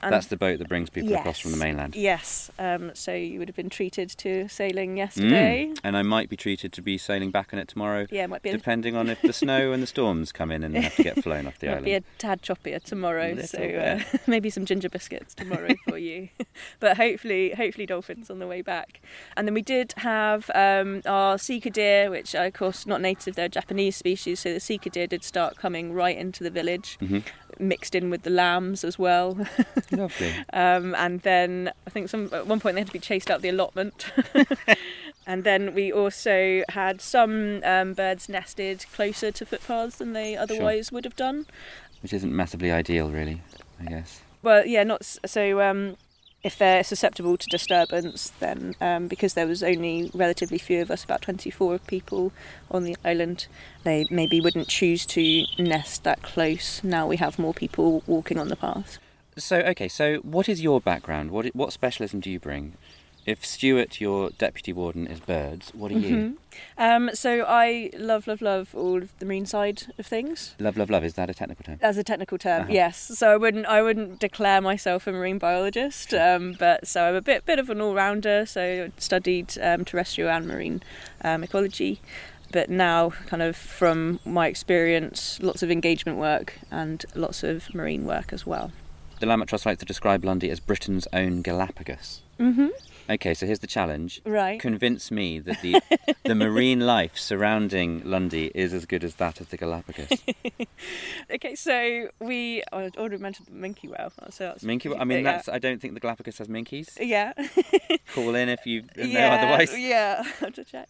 And 0.06 0.14
That's 0.14 0.28
the 0.28 0.38
boat 0.38 0.60
that 0.60 0.70
brings 0.70 0.90
people 0.90 1.14
across 1.16 1.40
from 1.40 1.52
the 1.52 1.58
mainland. 1.58 1.96
Yes, 1.96 2.52
um, 2.60 2.92
so 2.94 3.14
you 3.14 3.40
would 3.40 3.48
have 3.50 3.56
been 3.56 3.70
treated 3.70 4.10
to 4.20 4.48
sailing 4.48 4.98
yesterday. 4.98 5.70
Mm. 5.72 5.80
And 5.84 5.98
I 5.98 6.04
might 6.04 6.30
be 6.30 6.38
treated 6.38 6.72
to 6.74 6.82
be 6.82 6.98
sailing 6.98 7.32
back 7.32 7.54
on 7.54 7.60
it 7.60 7.68
tomorrow, 7.68 8.06
Yeah, 8.12 8.26
it 8.26 8.30
might 8.30 8.42
be 8.44 8.50
a, 8.50 8.58
depending 8.58 8.96
on 8.96 9.10
if 9.10 9.22
the 9.22 9.34
snow 9.44 9.72
and 9.72 9.82
the 9.82 9.88
storms 9.88 10.32
come 10.32 10.52
in 10.52 10.64
and 10.64 10.78
have 10.78 10.96
to 10.96 11.04
get 11.04 11.22
flown 11.24 11.48
off 11.48 11.58
the 11.60 11.68
might 11.70 11.72
island. 11.74 11.86
be 11.86 11.94
a 11.96 12.02
tad 12.20 12.42
choppier 12.42 12.82
tomorrow. 12.84 13.36
So 13.42 13.60
uh, 13.60 14.18
maybe 14.28 14.50
some 14.50 14.66
ginger 14.66 14.90
biscuits 14.90 15.34
tomorrow 15.34 15.74
for 15.90 15.98
you. 15.98 16.30
but 16.80 16.98
hopefully, 16.98 17.54
hopefully 17.56 17.86
dolphins 17.86 18.30
on 18.30 18.40
the 18.40 18.48
way 18.48 18.62
back. 18.62 19.02
And 19.36 19.48
then 19.48 19.54
we 19.54 19.62
did 19.64 19.94
have 19.98 20.50
um, 20.54 21.02
our 21.06 21.38
sika 21.38 21.70
deer, 21.72 22.10
which 22.12 22.36
are 22.36 22.46
of 22.46 22.54
course 22.54 22.86
not 22.86 23.02
native; 23.02 23.36
they're 23.36 23.46
a 23.46 23.50
Japanese 23.50 23.96
species. 23.96 24.40
So 24.42 24.54
the 24.54 24.60
sika 24.60 24.90
deer 24.90 25.08
did 25.08 25.24
start 25.24 25.58
coming 25.58 25.94
right 25.94 26.16
into 26.18 26.44
the 26.44 26.52
village, 26.52 26.98
Mhm. 27.02 27.24
Mixed 27.60 27.96
in 27.96 28.10
with 28.10 28.24
the 28.24 28.30
lambs 28.30 28.84
as 28.84 29.00
well. 29.00 29.38
Lovely. 29.92 30.34
Um, 30.54 30.96
and 30.96 31.22
then 31.22 31.72
I 31.88 31.90
think 31.90 32.10
some 32.10 32.30
at 32.34 32.48
one 32.48 32.60
point 32.60 32.76
they 32.76 32.82
had 32.82 32.88
to 32.88 32.94
be 32.94 33.00
chased 33.00 33.30
out 33.30 33.42
the 33.42 33.50
allotment. 33.50 34.12
and 35.28 35.44
then 35.44 35.74
we 35.74 35.92
also 35.92 36.64
had 36.70 37.02
some 37.02 37.62
um, 37.64 37.94
birds 37.94 38.30
nested 38.30 38.86
closer 38.94 39.32
to 39.32 39.46
footpaths 39.46 39.98
than 39.98 40.14
they 40.14 40.36
otherwise 40.36 40.92
would 40.92 41.06
have 41.06 41.16
done. 41.16 41.46
Which 42.02 42.14
isn't 42.14 42.36
massively 42.36 42.72
ideal, 42.72 43.10
really, 43.10 43.42
I 43.80 43.86
guess. 43.86 44.22
Well, 44.44 44.66
yeah, 44.66 44.84
not 44.84 45.04
so. 45.04 45.62
Um, 45.62 45.98
if 46.46 46.60
they're 46.60 46.84
susceptible 46.84 47.38
to 47.38 47.48
disturbance, 47.48 48.32
then 48.40 48.76
um, 48.80 49.08
because 49.08 49.34
there 49.34 49.48
was 49.48 49.64
only 49.64 50.12
relatively 50.14 50.60
few 50.60 50.80
of 50.80 50.92
us, 50.92 51.04
about 51.04 51.24
24 51.24 51.80
people 51.80 52.32
on 52.70 52.84
the 52.84 52.96
island, 53.04 53.48
they 53.84 54.06
maybe 54.12 54.40
wouldn't 54.40 54.68
choose 54.68 55.08
to 55.08 55.46
nest 55.58 56.04
that 56.04 56.22
close. 56.22 56.84
Now 56.84 57.08
we 57.08 57.18
have 57.18 57.40
more 57.40 57.56
people 57.56 58.04
walking 58.06 58.38
on 58.38 58.50
the 58.50 58.56
path. 58.56 59.00
So, 59.38 59.58
okay, 59.58 59.88
so 59.88 60.18
what 60.18 60.48
is 60.48 60.62
your 60.62 60.80
background? 60.80 61.32
What 61.32 61.48
what 61.56 61.74
specialism 61.74 62.20
do 62.20 62.30
you 62.30 62.40
bring? 62.40 62.74
If 63.26 63.44
Stuart, 63.44 64.00
your 64.00 64.30
deputy 64.32 64.72
warden, 64.72 65.08
is 65.08 65.20
birds, 65.20 65.72
what 65.74 65.92
are 65.92 65.98
you? 65.98 66.16
Mhm. 66.16 66.36
Um, 66.78 67.10
so 67.16 67.44
I 67.48 67.90
love, 67.98 68.28
love, 68.28 68.40
love 68.42 68.76
all 68.76 69.02
of 69.02 69.18
the 69.18 69.26
marine 69.26 69.48
side 69.48 69.84
of 69.98 70.06
things. 70.06 70.54
Love, 70.60 70.78
love, 70.78 70.92
love. 70.92 71.04
Is 71.04 71.16
that 71.16 71.28
a 71.30 71.34
technical 71.34 71.64
term? 71.64 71.80
As 71.82 71.98
a 71.98 72.04
technical 72.04 72.38
term, 72.38 72.64
Uh-huh. 72.64 72.72
yes. 72.74 72.98
So 73.18 73.32
I 73.32 73.38
wouldn't, 73.38 73.66
I 73.66 73.82
wouldn't 73.82 74.20
declare 74.20 74.62
myself 74.62 75.08
a 75.08 75.12
marine 75.12 75.40
biologist, 75.40 76.14
um, 76.14 76.54
but 76.60 76.86
so 76.88 77.04
I'm 77.06 77.16
a 77.16 77.22
bit, 77.22 77.46
bit 77.48 77.58
of 77.58 77.70
an 77.72 77.82
all-rounder. 77.82 78.46
So 78.46 78.62
I 78.62 78.92
studied 79.00 79.58
um, 79.60 79.86
terrestrial 79.86 80.30
and 80.30 80.46
marine 80.48 80.84
um, 81.24 81.44
ecology, 81.44 82.02
but 82.52 82.70
now, 82.70 83.10
kind 83.26 83.42
of 83.42 83.56
from 83.56 84.20
my 84.24 84.48
experience, 84.48 85.40
lots 85.42 85.64
of 85.64 85.72
engagement 85.72 86.20
work 86.20 86.60
and 86.70 87.04
lots 87.16 87.44
of 87.44 87.74
marine 87.74 88.06
work 88.06 88.32
as 88.32 88.46
well. 88.46 88.72
The 89.20 89.26
Landmark 89.26 89.50
Trust 89.50 89.66
likes 89.66 89.80
to 89.80 89.86
describe 89.86 90.24
Lundy 90.24 90.52
as 90.52 90.60
Britain's 90.60 91.08
own 91.12 91.42
Galapagos. 91.42 92.22
Mm-hmm. 92.40 92.68
Okay, 93.10 93.34
so 93.34 93.46
here's 93.46 93.60
the 93.60 93.68
challenge. 93.68 94.22
Right. 94.26 94.60
Convince 94.60 95.12
me 95.12 95.40
that 95.40 95.62
the 95.62 95.82
the 96.24 96.36
marine 96.46 96.80
life 96.82 97.18
surrounding 97.18 98.02
Lundy 98.04 98.52
is 98.56 98.74
as 98.74 98.86
good 98.86 99.04
as 99.04 99.16
that 99.16 99.40
of 99.40 99.50
the 99.50 99.58
Galapagos. 99.58 100.10
Okay, 101.32 101.56
so 101.56 102.10
we 102.20 102.62
I 102.72 102.92
already 102.98 103.18
mentioned 103.18 103.48
the 103.48 103.52
minke 103.52 103.90
whale. 103.90 104.12
So 104.30 104.46
that's 104.46 104.64
Minke, 104.64 104.96
I 105.00 105.04
mean, 105.04 105.24
yeah. 105.24 105.32
that's. 105.32 105.50
I 105.50 105.58
don't 105.58 105.82
think 105.82 105.94
the 105.96 106.00
Galapagos 106.00 106.38
has 106.38 106.48
minkies. 106.48 106.90
yeah. 107.00 107.34
Call 108.14 108.36
in 108.36 108.50
if 108.50 108.66
you 108.66 108.84
know 108.96 109.04
yeah, 109.04 109.34
otherwise. 109.34 109.78
Yeah, 109.78 110.18
I 110.20 110.46
have 110.46 110.54
to 110.54 110.64
check. 110.64 110.90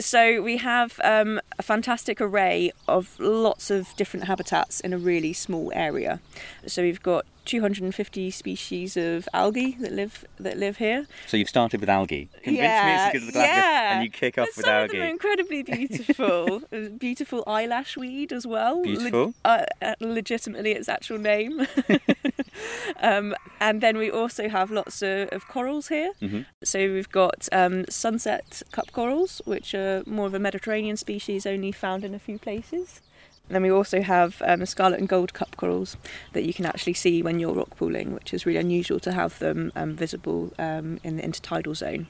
So 0.00 0.42
we 0.42 0.56
have 0.58 0.98
um, 1.04 1.40
a 1.58 1.62
fantastic 1.62 2.20
array 2.20 2.72
of 2.88 3.18
lots 3.20 3.70
of 3.70 3.94
different 3.96 4.26
habitats 4.26 4.80
in 4.80 4.92
a 4.92 4.98
really 4.98 5.32
small 5.32 5.70
area. 5.74 6.20
So 6.66 6.82
we've 6.82 7.02
got 7.02 7.26
250 7.44 8.30
species 8.30 8.96
of 8.96 9.28
algae 9.32 9.72
that 9.80 9.92
live 9.92 10.24
that 10.38 10.56
live 10.58 10.76
here. 10.78 11.06
So 11.26 11.36
you've 11.36 11.48
started 11.48 11.80
with 11.80 11.88
algae. 11.88 12.28
Convince 12.42 12.46
me 12.46 12.58
it's 12.58 12.64
Yeah, 12.64 13.12
good 13.12 13.34
yeah. 13.34 13.94
and 13.94 14.04
you 14.04 14.10
kick 14.10 14.38
off 14.38 14.48
But 14.48 14.56
with 14.56 14.64
some 14.66 14.74
algae. 14.74 14.84
of 14.84 14.90
them 14.92 15.02
are 15.02 15.10
incredibly 15.10 15.62
beautiful. 15.62 16.62
Beautiful 16.98 17.44
eyelash 17.46 17.96
weed 17.96 18.32
as 18.32 18.46
well. 18.46 18.82
Beautiful. 18.82 19.34
uh, 19.44 19.64
uh, 19.82 19.94
legitimately 20.00 20.72
its 20.72 20.88
actual 20.88 21.18
name. 21.18 21.66
um, 23.02 23.34
and 23.60 23.80
then 23.80 23.96
we 23.98 24.10
also 24.10 24.48
have 24.48 24.70
lots 24.70 25.02
of, 25.02 25.28
of 25.28 25.46
corals 25.48 25.88
here. 25.88 26.12
Mhm. 26.22 26.46
So 26.62 26.78
we've 26.92 27.10
got 27.10 27.48
um, 27.52 27.84
sunset 27.88 28.62
cup 28.72 28.92
corals, 28.92 29.42
which 29.44 29.74
are 29.74 30.02
more 30.06 30.26
of 30.26 30.34
a 30.34 30.38
Mediterranean 30.38 30.96
species, 30.96 31.46
only 31.46 31.72
found 31.72 32.04
in 32.04 32.14
a 32.14 32.18
few 32.18 32.38
places. 32.38 33.00
And 33.48 33.54
then 33.56 33.62
we 33.62 33.70
also 33.70 34.00
have 34.00 34.40
um, 34.46 34.60
the 34.60 34.66
scarlet 34.66 35.00
and 35.00 35.08
gold 35.08 35.34
cup 35.34 35.56
corals 35.56 35.96
that 36.32 36.44
you 36.44 36.54
can 36.54 36.64
actually 36.64 36.94
see 36.94 37.22
when 37.22 37.38
you're 37.38 37.52
rock 37.52 37.76
pooling, 37.76 38.14
which 38.14 38.32
is 38.32 38.46
really 38.46 38.58
unusual 38.58 38.98
to 39.00 39.12
have 39.12 39.38
them 39.38 39.70
um, 39.76 39.94
visible 39.94 40.52
um, 40.58 40.98
in 41.04 41.18
the 41.18 41.22
intertidal 41.22 41.76
zone. 41.76 42.06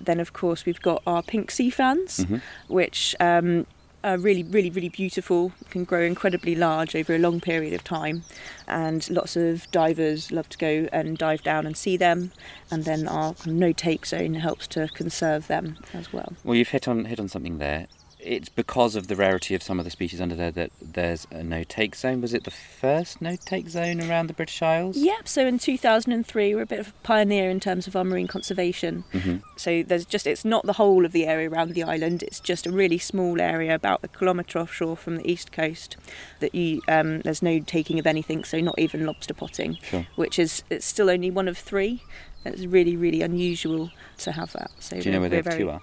Then, 0.00 0.18
of 0.18 0.32
course, 0.32 0.64
we've 0.64 0.80
got 0.80 1.02
our 1.06 1.22
pink 1.22 1.50
sea 1.50 1.68
fans, 1.70 2.20
Mhm. 2.20 2.40
which 2.68 3.14
um, 3.20 3.66
are 4.02 4.16
really, 4.16 4.42
really, 4.44 4.70
really 4.70 4.88
beautiful, 4.88 5.52
can 5.70 5.84
grow 5.84 6.02
incredibly 6.02 6.54
large 6.54 6.94
over 6.96 7.14
a 7.14 7.18
long 7.18 7.40
period 7.40 7.74
of 7.74 7.84
time. 7.84 8.22
And 8.66 9.08
lots 9.10 9.36
of 9.36 9.70
divers 9.70 10.32
love 10.32 10.48
to 10.50 10.56
go 10.58 10.88
and 10.92 11.18
dive 11.18 11.42
down 11.42 11.66
and 11.66 11.76
see 11.76 11.96
them. 11.98 12.32
And 12.70 12.84
then 12.84 13.06
our 13.08 13.34
no 13.44 13.72
take 13.72 14.06
zone 14.06 14.34
helps 14.34 14.66
to 14.68 14.88
conserve 14.94 15.48
them 15.48 15.76
as 15.92 16.12
well. 16.12 16.32
Well, 16.44 16.54
you've 16.54 16.68
hit 16.68 16.88
on 16.88 17.04
hit 17.06 17.20
on 17.20 17.28
something 17.28 17.58
there. 17.58 17.88
It's 18.20 18.48
because 18.48 18.96
of 18.96 19.06
the 19.06 19.14
rarity 19.14 19.54
of 19.54 19.62
some 19.62 19.78
of 19.78 19.84
the 19.84 19.90
species 19.90 20.20
under 20.20 20.34
there 20.34 20.50
that 20.50 20.72
there's 20.82 21.26
a 21.30 21.42
no-take 21.44 21.94
zone. 21.94 22.20
Was 22.20 22.34
it 22.34 22.44
the 22.44 22.50
first 22.50 23.22
no-take 23.22 23.68
zone 23.68 24.00
around 24.00 24.26
the 24.26 24.32
British 24.32 24.60
Isles? 24.60 24.96
Yep, 24.96 25.28
so 25.28 25.46
in 25.46 25.58
2003, 25.58 26.54
we're 26.54 26.62
a 26.62 26.66
bit 26.66 26.80
of 26.80 26.88
a 26.88 26.92
pioneer 27.04 27.48
in 27.48 27.60
terms 27.60 27.86
of 27.86 27.94
our 27.94 28.02
marine 28.04 28.26
conservation. 28.26 29.04
hmm 29.12 29.36
So 29.56 29.84
there's 29.84 30.04
just, 30.04 30.26
it's 30.26 30.44
not 30.44 30.66
the 30.66 30.72
whole 30.74 31.04
of 31.06 31.12
the 31.12 31.26
area 31.26 31.48
around 31.48 31.74
the 31.74 31.84
island, 31.84 32.22
it's 32.24 32.40
just 32.40 32.66
a 32.66 32.72
really 32.72 32.98
small 32.98 33.40
area 33.40 33.74
about 33.74 34.00
a 34.02 34.08
kilometre 34.08 34.58
offshore 34.58 34.96
from 34.96 35.16
the 35.16 35.30
east 35.30 35.52
coast 35.52 35.96
that 36.40 36.54
you, 36.54 36.82
um, 36.88 37.20
there's 37.20 37.42
no 37.42 37.60
taking 37.60 37.98
of 38.00 38.06
anything, 38.06 38.42
so 38.44 38.58
not 38.60 38.78
even 38.78 39.06
lobster 39.06 39.34
potting, 39.34 39.78
Sure. 39.82 40.06
which 40.16 40.38
is, 40.40 40.64
it's 40.70 40.86
still 40.86 41.08
only 41.08 41.30
one 41.30 41.46
of 41.46 41.56
three. 41.56 42.02
It's 42.44 42.64
really, 42.64 42.96
really 42.96 43.22
unusual 43.22 43.90
to 44.18 44.32
have 44.32 44.52
that. 44.52 44.70
So 44.78 44.98
Do 45.00 45.08
you 45.08 45.12
know 45.12 45.20
where 45.20 45.28
the 45.28 45.42
we're 45.44 45.56
two 45.56 45.70
are? 45.70 45.80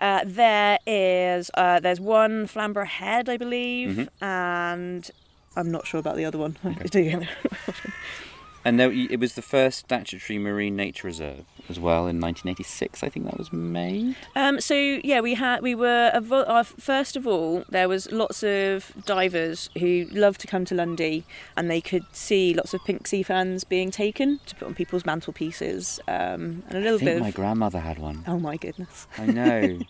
Uh, 0.00 0.20
there 0.24 0.78
is, 0.86 1.50
uh, 1.54 1.80
there's 1.80 2.00
one 2.00 2.46
Flamborough 2.46 2.86
Head, 2.86 3.28
I 3.28 3.36
believe, 3.36 3.90
Mhm. 3.96 4.08
and 4.22 5.10
I'm 5.56 5.70
not 5.70 5.86
sure 5.86 6.00
about 6.00 6.16
the 6.16 6.24
other 6.24 6.38
one. 6.38 6.56
And 8.64 8.80
there, 8.80 8.90
it 8.90 9.20
was 9.20 9.34
the 9.34 9.42
first 9.42 9.78
statutory 9.78 10.40
marine 10.40 10.74
nature 10.74 11.06
reserve 11.06 11.44
as 11.68 11.78
well 11.80 12.06
in 12.06 12.20
1986. 12.20 13.02
I 13.02 13.08
think 13.08 13.26
that 13.26 13.38
was 13.38 13.52
made. 13.52 14.16
Um, 14.34 14.60
so 14.60 14.74
yeah, 14.74 15.20
we 15.20 15.34
had 15.34 15.62
we 15.62 15.74
were 15.74 16.10
a 16.12 16.20
vo- 16.20 16.42
uh, 16.42 16.62
first 16.62 17.16
of 17.16 17.26
all 17.26 17.64
there 17.68 17.88
was 17.88 18.10
lots 18.12 18.42
of 18.42 18.92
divers 19.04 19.70
who 19.78 20.06
loved 20.12 20.40
to 20.42 20.46
come 20.46 20.64
to 20.66 20.74
Lundy, 20.74 21.24
and 21.56 21.70
they 21.70 21.80
could 21.80 22.04
see 22.12 22.54
lots 22.54 22.74
of 22.74 22.84
pink 22.84 23.06
sea 23.06 23.22
fans 23.22 23.64
being 23.64 23.90
taken 23.90 24.40
to 24.46 24.54
put 24.56 24.66
on 24.68 24.74
people's 24.74 25.04
mantelpieces, 25.04 26.00
um, 26.08 26.62
and 26.68 26.72
a 26.72 26.80
little 26.80 26.94
I 26.96 26.98
think 26.98 27.10
bit 27.10 27.20
my 27.20 27.28
of. 27.28 27.34
grandmother 27.34 27.80
had 27.80 27.98
one. 27.98 28.24
Oh 28.26 28.38
my 28.38 28.56
goodness! 28.56 29.06
I 29.18 29.26
know. 29.26 29.78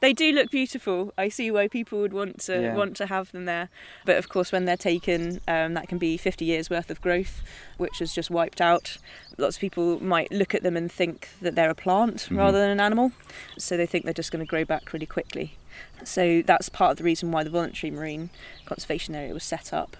They 0.00 0.12
do 0.12 0.32
look 0.32 0.50
beautiful. 0.50 1.12
I 1.16 1.28
see 1.28 1.50
why 1.50 1.68
people 1.68 2.00
would 2.00 2.12
want 2.12 2.40
to 2.42 2.60
Yeah. 2.60 2.74
want 2.74 2.96
to 2.98 3.06
have 3.06 3.32
them 3.32 3.44
there, 3.46 3.68
but 4.04 4.16
of 4.16 4.28
course, 4.28 4.52
when 4.52 4.64
they're 4.66 4.76
taken, 4.76 5.40
um, 5.48 5.74
that 5.74 5.88
can 5.88 5.98
be 5.98 6.16
50 6.16 6.44
years 6.44 6.68
worth 6.68 6.90
of 6.90 7.00
growth, 7.00 7.42
which 7.78 8.00
is 8.00 8.14
just 8.14 8.30
wiped 8.30 8.60
out. 8.60 8.98
Lots 9.38 9.56
of 9.56 9.60
people 9.60 10.02
might 10.02 10.30
look 10.30 10.54
at 10.54 10.62
them 10.62 10.76
and 10.76 10.90
think 10.92 11.28
that 11.40 11.54
they're 11.54 11.70
a 11.70 11.74
plant 11.74 12.28
Mhm. 12.30 12.36
rather 12.36 12.58
than 12.58 12.70
an 12.70 12.80
animal, 12.80 13.12
so 13.58 13.76
they 13.76 13.86
think 13.86 14.04
they're 14.04 14.12
just 14.14 14.30
going 14.32 14.44
to 14.44 14.48
grow 14.48 14.64
back 14.64 14.92
really 14.92 15.06
quickly. 15.06 15.56
So 16.04 16.42
that's 16.42 16.68
part 16.68 16.92
of 16.92 16.96
the 16.98 17.04
reason 17.04 17.30
why 17.32 17.42
the 17.44 17.50
voluntary 17.50 17.90
marine 17.90 18.30
conservation 18.64 19.14
area 19.14 19.32
was 19.32 19.44
set 19.44 19.72
up 19.72 19.96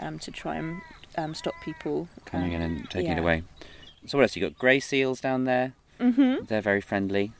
um, 0.00 0.18
to 0.20 0.30
try 0.30 0.56
and 0.56 0.82
um, 1.16 1.34
stop 1.34 1.54
people 1.64 2.08
Coming 2.26 2.52
in 2.52 2.60
and 2.60 2.90
taking 2.90 3.12
it 3.12 3.18
away. 3.18 3.42
So 4.06 4.18
what 4.18 4.22
else? 4.24 4.36
You 4.36 4.42
got 4.42 4.58
grey 4.58 4.78
seals 4.80 5.20
down 5.20 5.44
there. 5.44 5.72
Mm-hmm. 5.98 6.44
They're 6.46 6.60
very 6.60 6.80
friendly. 6.82 7.32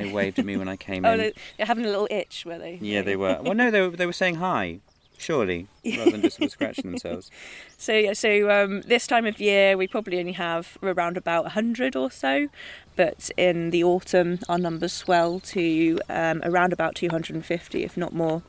They 0.00 0.12
waved 0.12 0.38
at 0.38 0.44
me 0.44 0.56
when 0.56 0.68
I 0.68 0.76
came 0.76 1.04
Oh, 1.06 1.12
in. 1.12 1.20
Oh, 1.20 1.30
they're 1.56 1.66
having 1.66 1.84
a 1.84 1.88
little 1.88 2.08
itch, 2.10 2.44
were 2.46 2.58
they? 2.58 2.78
Yeah, 2.80 3.02
they 3.02 3.16
were. 3.16 3.38
Well, 3.42 3.54
no, 3.54 3.70
they 3.70 3.80
were, 3.82 3.90
they 3.96 4.06
were 4.06 4.12
saying 4.12 4.36
hi. 4.36 4.80
Surely, 5.18 5.66
rather 5.84 6.12
than 6.12 6.22
just 6.22 6.38
sort 6.38 6.46
of 6.46 6.52
scratching 6.52 6.90
themselves. 6.90 7.30
So 7.76 7.92
yeah, 7.92 8.14
so 8.14 8.50
um, 8.50 8.80
this 8.82 9.06
time 9.06 9.26
of 9.26 9.38
year 9.38 9.76
we 9.76 9.86
probably 9.86 10.18
only 10.18 10.32
have 10.32 10.78
around 10.82 11.18
about 11.18 11.44
100 11.44 11.94
or 11.94 12.10
so, 12.10 12.48
but 12.96 13.30
in 13.36 13.68
the 13.68 13.84
autumn 13.84 14.38
our 14.48 14.56
numbers 14.56 14.94
swell 14.94 15.38
to 15.40 16.00
um, 16.08 16.40
around 16.42 16.72
about 16.72 16.94
250, 16.94 17.84
if 17.84 17.98
not 17.98 18.14
more. 18.14 18.42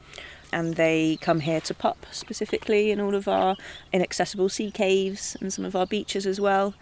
And 0.53 0.75
they 0.75 1.17
come 1.19 1.41
here 1.41 1.59
to 1.59 1.73
pup 1.73 2.05
specifically 2.11 2.89
in 2.91 3.01
all 3.01 3.15
of 3.15 3.27
our 3.27 3.57
inaccessible 3.91 4.47
sea 4.47 4.71
caves 4.71 5.35
and 5.41 5.51
some 5.51 5.65
of 5.65 5.75
our 5.75 5.85
beaches 5.85 6.25
as 6.25 6.39
well. 6.39 6.73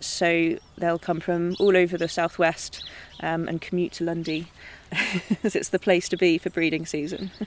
So 0.00 0.58
they'll 0.76 0.98
come 0.98 1.20
from 1.20 1.56
all 1.58 1.76
over 1.76 1.96
the 1.96 2.08
southwest 2.08 2.84
um, 3.20 3.48
and 3.48 3.60
commute 3.60 3.92
to 3.92 4.04
Lundy, 4.04 4.48
as 5.42 5.56
it's 5.56 5.70
the 5.70 5.78
place 5.78 6.08
to 6.10 6.16
be 6.16 6.38
for 6.38 6.50
breeding 6.50 6.86
season. 6.86 7.30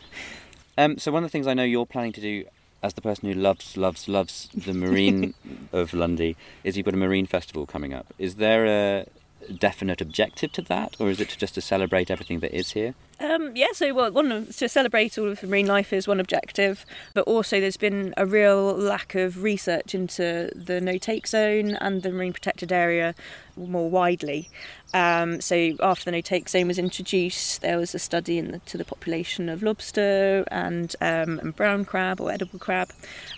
Um, 0.77 0.97
so 0.97 1.11
one 1.11 1.25
of 1.25 1.29
the 1.29 1.31
things 1.31 1.45
I 1.45 1.53
know 1.53 1.65
you're 1.65 1.85
planning 1.85 2.13
to 2.13 2.21
do, 2.21 2.45
as 2.81 2.93
the 2.93 3.01
person 3.01 3.27
who 3.27 3.35
loves, 3.37 3.75
loves, 3.75 4.07
loves 4.07 4.47
the 4.55 4.73
marine 4.73 5.33
of 5.73 5.93
Lundy, 5.93 6.37
is 6.63 6.77
you've 6.77 6.85
got 6.85 6.93
a 6.93 6.97
marine 6.97 7.25
festival 7.25 7.65
coming 7.65 7.93
up. 7.93 8.13
Is 8.17 8.35
there 8.35 8.65
a 8.65 9.05
definite 9.53 9.99
objective 9.99 10.53
to 10.53 10.61
that, 10.61 10.95
or 10.97 11.09
is 11.09 11.19
it 11.19 11.35
just 11.37 11.55
to 11.55 11.61
celebrate 11.61 12.09
everything 12.09 12.39
that 12.39 12.55
is 12.55 12.71
here? 12.71 12.95
Um, 13.19 13.51
yeah, 13.55 13.67
so 13.73 13.93
well, 13.93 14.11
one 14.11 14.31
of, 14.31 14.55
to 14.57 14.69
celebrate 14.69 15.17
all 15.17 15.27
of 15.27 15.41
the 15.41 15.47
marine 15.47 15.67
life 15.67 15.91
is 15.91 16.07
one 16.07 16.19
objective, 16.19 16.85
but 17.13 17.21
also 17.21 17.59
there's 17.59 17.77
been 17.77 18.13
a 18.15 18.25
real 18.25 18.73
lack 18.73 19.13
of 19.15 19.43
research 19.43 19.93
into 19.93 20.49
the 20.55 20.79
no 20.79 20.97
take 20.97 21.27
zone 21.27 21.75
and 21.81 22.01
the 22.01 22.11
marine 22.11 22.33
protected 22.33 22.71
area 22.71 23.13
more 23.57 23.89
widely. 23.89 24.49
Um, 24.93 25.39
so 25.41 25.75
after 25.81 26.05
the 26.05 26.11
no 26.11 26.21
take 26.21 26.49
zone 26.49 26.67
was 26.67 26.79
introduced, 26.79 27.61
there 27.61 27.77
was 27.77 27.93
a 27.93 27.99
study 27.99 28.37
into 28.37 28.59
the, 28.71 28.77
the 28.79 28.85
population 28.85 29.49
of 29.49 29.61
lobster 29.61 30.45
and, 30.49 30.95
um, 31.01 31.39
and 31.39 31.55
brown 31.55 31.85
crab 31.85 32.19
or 32.19 32.31
edible 32.31 32.57
crab, 32.57 32.89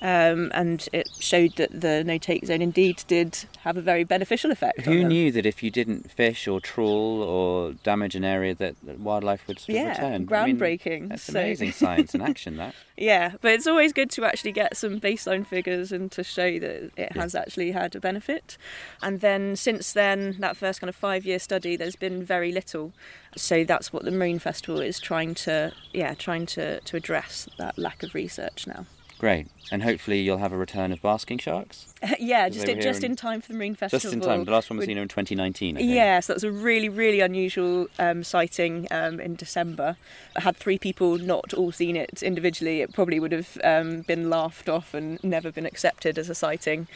um, 0.02 0.52
and 0.54 0.88
it 0.94 1.10
showed 1.20 1.56
that 1.58 1.82
the 1.82 2.04
no 2.04 2.18
take 2.18 2.46
zone 2.46 2.62
indeed 2.62 3.04
did 3.08 3.46
have 3.64 3.76
a 3.76 3.82
very 3.82 4.04
beneficial 4.04 4.52
effect. 4.52 4.82
Who 4.82 5.04
knew 5.04 5.32
that 5.32 5.46
if 5.46 5.62
you 5.62 5.72
didn't 5.72 6.10
fish 6.12 6.48
or 6.48 6.62
trawl 6.62 7.22
or 7.22 7.74
damage 7.74 8.16
an 8.16 8.24
area, 8.24 8.56
that, 8.56 8.76
that 8.84 9.00
wildlife 9.00 9.48
would 9.48 9.60
yeah, 9.74 9.90
return? 9.92 10.26
groundbreaking. 10.28 10.88
I 10.98 11.00
mean, 11.00 11.10
that's 11.10 11.24
So- 11.24 11.40
amazing 11.40 11.72
science 11.84 12.14
in 12.16 12.22
action. 12.22 12.58
That 12.58 12.76
Yeah, 12.98 13.34
but 13.42 13.52
it's 13.54 13.68
always 13.68 13.94
good 13.94 14.10
to 14.12 14.26
actually 14.26 14.52
get 14.52 14.78
some 14.78 15.00
baseline 15.00 15.46
figures 15.46 15.92
and 15.92 16.12
to 16.12 16.24
show 16.24 16.60
that 16.60 16.92
it 16.98 17.12
has 17.14 17.36
actually 17.36 17.72
had 17.72 17.96
a 17.96 18.00
benefit. 18.00 18.58
And 19.02 19.22
then 19.22 19.56
since 19.56 19.94
then, 19.94 20.36
that 20.40 20.58
first 20.58 20.82
kind 20.82 20.90
of 20.90 20.96
five 20.96 21.26
year 21.26 21.40
study, 21.40 21.76
there's 21.76 21.96
been 21.96 22.24
very 22.24 22.52
little. 22.52 22.94
So 23.36 23.64
that's 23.64 23.92
what 23.94 24.04
the 24.04 24.12
Marine 24.12 24.40
Festival 24.40 24.82
is 24.82 25.00
trying 25.00 25.34
to, 25.36 25.72
yeah, 25.94 26.14
trying 26.14 26.46
to, 26.48 26.80
to 26.82 26.98
address 26.98 27.48
that 27.58 27.78
lack 27.78 28.04
of 28.04 28.14
research 28.14 28.68
now. 28.68 28.86
Great, 29.22 29.48
and 29.72 29.84
hopefully 29.84 30.20
you'll 30.20 30.40
have 30.40 30.52
a 30.52 30.58
return 30.58 30.92
of 30.92 31.00
basking 31.00 31.38
sharks 31.38 31.92
yeah, 32.20 32.50
just 32.50 32.68
in, 32.68 32.82
just 32.82 33.04
in- 33.04 33.12
in 33.12 33.16
time 33.16 33.42
for 33.42 33.52
the 33.52 33.58
Marine 33.58 33.76
Festival. 33.76 34.00
just 34.00 34.14
in 34.14 34.22
time. 34.22 34.44
The 34.44 34.52
last 34.52 34.70
one 34.70 34.78
was 34.78 34.88
you 34.88 34.96
know 34.96 35.04
in 35.04 35.08
2019. 35.08 35.78
I 35.78 35.80
think. 35.80 35.92
Yes, 35.92 36.28
that 36.28 36.34
was 36.34 36.44
a 36.44 36.52
really, 36.52 36.90
really 36.90 37.20
unusual 37.20 37.88
um, 38.00 38.24
sighting 38.24 38.88
um, 38.90 39.20
in 39.20 39.36
December. 39.36 39.98
I 40.36 40.42
Had 40.42 40.58
three 40.58 40.80
people 40.80 41.20
not 41.20 41.54
all 41.54 41.72
seen 41.72 41.96
it 41.96 42.24
individually, 42.24 42.82
it 42.82 42.94
probably 42.94 43.20
would 43.20 43.32
have 43.32 43.58
um, 43.64 44.02
been 44.02 44.30
laughed 44.30 44.68
off 44.68 44.94
and 44.96 45.24
never 45.24 45.52
been 45.52 45.66
accepted 45.66 46.18
as 46.18 46.28
a 46.30 46.36
sighting. 46.36 46.88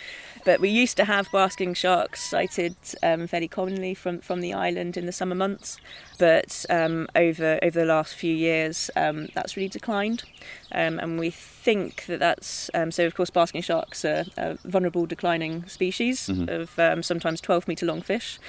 But 0.43 0.59
we 0.59 0.69
used 0.69 0.97
to 0.97 1.05
have 1.05 1.31
basking 1.31 1.75
sharks 1.75 2.23
sighted 2.23 2.75
um, 3.03 3.27
fairly 3.27 3.47
commonly 3.47 3.93
from, 3.93 4.21
from 4.21 4.41
the 4.41 4.53
island 4.53 4.97
in 4.97 5.05
the 5.05 5.11
summer 5.11 5.35
months, 5.35 5.77
but 6.17 6.65
um, 6.69 7.07
over 7.15 7.59
over 7.61 7.79
the 7.79 7.85
last 7.85 8.15
few 8.15 8.33
years, 8.33 8.89
um, 8.95 9.27
that's 9.35 9.55
really 9.55 9.69
declined. 9.69 10.23
Um, 10.71 10.99
and 10.99 11.19
we 11.19 11.29
think 11.29 12.05
that 12.05 12.14
that's 12.17 12.69
um, 12.73 12.91
so. 12.91 13.05
Of 13.05 13.15
course, 13.15 13.29
basking 13.29 13.61
sharks 13.61 14.03
are 14.05 14.25
a 14.37 14.57
vulnerable, 14.63 15.05
declining 15.05 15.65
species 15.67 16.27
Mhm. 16.27 16.49
of 16.49 16.77
um, 16.79 17.03
sometimes 17.03 17.41
12 17.41 17.67
metre 17.67 17.85
long 17.85 18.01
fish, 18.01 18.39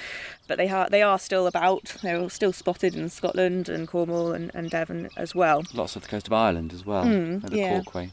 but 0.47 0.57
they 0.57 0.69
are 0.69 0.89
they 0.89 1.01
are 1.01 1.19
still 1.19 1.47
about. 1.47 1.95
They're 2.01 2.29
still 2.29 2.53
spotted 2.53 2.95
in 2.95 3.09
Scotland 3.09 3.69
and 3.69 3.87
Cornwall 3.87 4.31
and, 4.33 4.51
and 4.53 4.69
Devon 4.69 5.09
as 5.17 5.33
well. 5.35 5.63
Lots 5.73 5.95
of 5.95 6.01
the 6.03 6.07
coast 6.09 6.27
of 6.27 6.33
Ireland 6.33 6.73
as 6.73 6.85
well, 6.85 7.05
Mm, 7.05 7.41
the 7.49 7.57
yeah. 7.57 7.81
Corkway. 7.81 8.09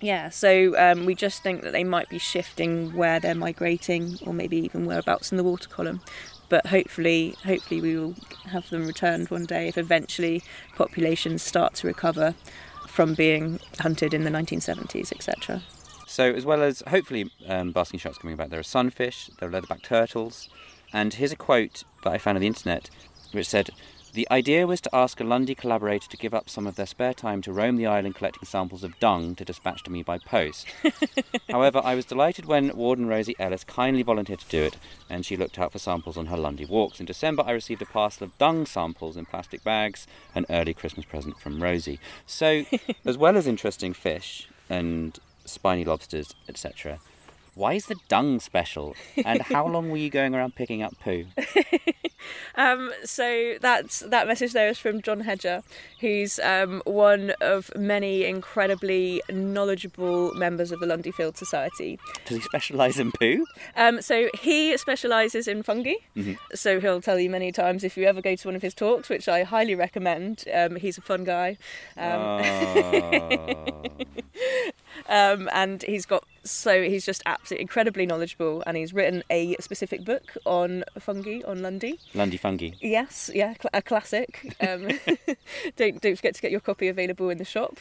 Yeah, 0.00 0.28
so 0.28 0.78
um, 0.78 1.06
we 1.06 1.14
just 1.14 1.42
think 1.42 1.62
that 1.62 1.72
they 1.72 1.82
might 1.84 2.10
be 2.10 2.18
shifting 2.18 2.94
where 2.94 3.18
they're 3.18 3.34
migrating, 3.34 4.18
or 4.26 4.34
maybe 4.34 4.58
even 4.58 4.84
whereabouts 4.84 5.30
in 5.32 5.38
the 5.38 5.44
water 5.44 5.70
column. 5.70 6.02
But 6.50 6.66
hopefully, 6.66 7.34
hopefully 7.44 7.80
we 7.80 7.96
will 7.96 8.14
have 8.50 8.68
them 8.70 8.86
returned 8.86 9.30
one 9.30 9.46
day 9.46 9.66
if 9.68 9.78
eventually 9.78 10.42
populations 10.76 11.42
start 11.42 11.74
to 11.76 11.86
recover 11.86 12.34
from 12.96 13.12
being 13.12 13.60
hunted 13.80 14.14
in 14.14 14.24
the 14.24 14.30
1970s, 14.30 15.12
etc. 15.12 15.60
So, 16.06 16.32
as 16.32 16.46
well 16.46 16.62
as 16.62 16.82
hopefully 16.88 17.30
um, 17.46 17.70
basking 17.70 18.00
sharks 18.00 18.16
coming 18.16 18.36
back, 18.36 18.48
there 18.48 18.58
are 18.58 18.62
sunfish, 18.62 19.28
there 19.38 19.50
are 19.50 19.52
leatherback 19.52 19.82
turtles, 19.82 20.48
and 20.94 21.12
here's 21.12 21.30
a 21.30 21.36
quote 21.36 21.84
that 22.04 22.14
I 22.14 22.16
found 22.16 22.38
on 22.38 22.40
the 22.40 22.46
internet 22.46 22.88
which 23.32 23.48
said, 23.48 23.68
"The 24.16 24.26
idea 24.30 24.66
was 24.66 24.80
to 24.80 24.94
ask 24.94 25.20
a 25.20 25.24
Lundy 25.24 25.54
collaborator 25.54 26.08
to 26.08 26.16
give 26.16 26.32
up 26.32 26.48
some 26.48 26.66
of 26.66 26.76
their 26.76 26.86
spare 26.86 27.12
time 27.12 27.42
to 27.42 27.52
roam 27.52 27.76
the 27.76 27.84
island 27.84 28.14
collecting 28.14 28.46
samples 28.46 28.82
of 28.82 28.98
dung 28.98 29.34
to 29.34 29.44
dispatch 29.44 29.82
to 29.82 29.92
me 29.92 30.02
by 30.02 30.16
post. 30.16 30.66
However, 31.50 31.82
I 31.84 31.94
was 31.94 32.06
delighted 32.06 32.46
when 32.46 32.74
Warden 32.74 33.08
Rosie 33.08 33.36
Ellis 33.38 33.62
kindly 33.62 34.02
volunteered 34.02 34.38
to 34.38 34.48
do 34.48 34.62
it, 34.62 34.78
and 35.10 35.26
she 35.26 35.36
looked 35.36 35.58
out 35.58 35.72
for 35.72 35.78
samples 35.78 36.16
on 36.16 36.28
her 36.28 36.36
Lundy 36.38 36.64
walks. 36.64 36.98
In 36.98 37.04
December, 37.04 37.42
I 37.46 37.50
received 37.50 37.82
a 37.82 37.84
parcel 37.84 38.24
of 38.24 38.38
dung 38.38 38.64
samples 38.64 39.18
in 39.18 39.26
plastic 39.26 39.62
bags, 39.62 40.06
an 40.34 40.46
early 40.48 40.72
Christmas 40.72 41.04
present 41.04 41.38
from 41.38 41.62
Rosie. 41.62 42.00
So, 42.24 42.64
as 43.04 43.18
well 43.18 43.36
as 43.36 43.46
interesting 43.46 43.92
fish 43.92 44.48
and 44.70 45.18
spiny 45.44 45.84
lobsters, 45.84 46.34
etc. 46.48 47.00
Why 47.56 47.72
is 47.72 47.86
the 47.86 47.96
dung 48.08 48.38
special? 48.38 48.94
And 49.24 49.40
how 49.40 49.66
long 49.66 49.90
were 49.90 49.96
you 49.96 50.10
going 50.10 50.34
around 50.34 50.54
picking 50.54 50.82
up 50.82 50.94
poo? 51.00 51.24
Um, 52.56 52.92
so 53.04 53.54
that's 53.60 54.00
that 54.00 54.26
message 54.26 54.52
there 54.52 54.68
is 54.68 54.78
from 54.78 55.00
John 55.02 55.20
Hedger, 55.20 55.62
who's 56.00 56.40
um, 56.40 56.82
one 56.84 57.32
of 57.40 57.70
many 57.76 58.24
incredibly 58.24 59.22
knowledgeable 59.30 60.32
members 60.34 60.72
of 60.72 60.80
the 60.80 60.86
Lundy 60.86 61.12
Field 61.12 61.36
Society. 61.36 62.00
Does 62.24 62.38
he 62.38 62.42
specialise 62.42 62.98
in 62.98 63.12
poo? 63.12 63.44
Um, 63.76 64.00
so 64.02 64.28
he 64.40 64.76
specialises 64.76 65.46
in 65.46 65.62
fungi. 65.62 65.94
So 66.54 66.80
he'll 66.80 67.02
tell 67.02 67.20
you 67.20 67.30
many 67.30 67.52
times 67.52 67.84
if 67.84 67.96
you 67.96 68.04
ever 68.06 68.22
go 68.22 68.34
to 68.34 68.48
one 68.48 68.56
of 68.56 68.62
his 68.62 68.74
talks, 68.74 69.08
which 69.08 69.28
I 69.28 69.42
highly 69.44 69.74
recommend. 69.76 70.44
Um, 70.52 70.76
he's 70.76 70.98
a 70.98 71.02
fun 71.02 71.22
guy, 71.24 71.58
um, 71.96 72.42
Oh. 72.42 73.74
um, 75.08 75.48
and 75.52 75.82
he's 75.82 76.06
got 76.06 76.24
so 76.44 76.82
he's 76.82 77.04
just 77.04 77.22
absolutely 77.26 77.62
incredibly 77.62 78.06
knowledgeable, 78.06 78.62
and 78.66 78.76
he's 78.76 78.92
written 78.92 79.22
a 79.30 79.56
specific 79.60 80.04
book 80.04 80.36
on 80.44 80.84
fungi 80.98 81.40
on 81.46 81.62
Lundy. 81.62 81.98
Lundy 82.14 82.36
fungi. 82.36 82.70
Yes, 82.80 83.30
yeah, 83.34 83.54
cl- 83.54 83.70
a 83.72 83.82
classic. 83.82 84.54
Um, 84.60 84.88
don't 85.76 86.00
don't 86.00 86.16
forget 86.16 86.34
to 86.34 86.42
get 86.42 86.50
your 86.50 86.60
copy 86.60 86.88
available 86.88 87.30
in 87.30 87.38
the 87.38 87.44
shop. 87.44 87.78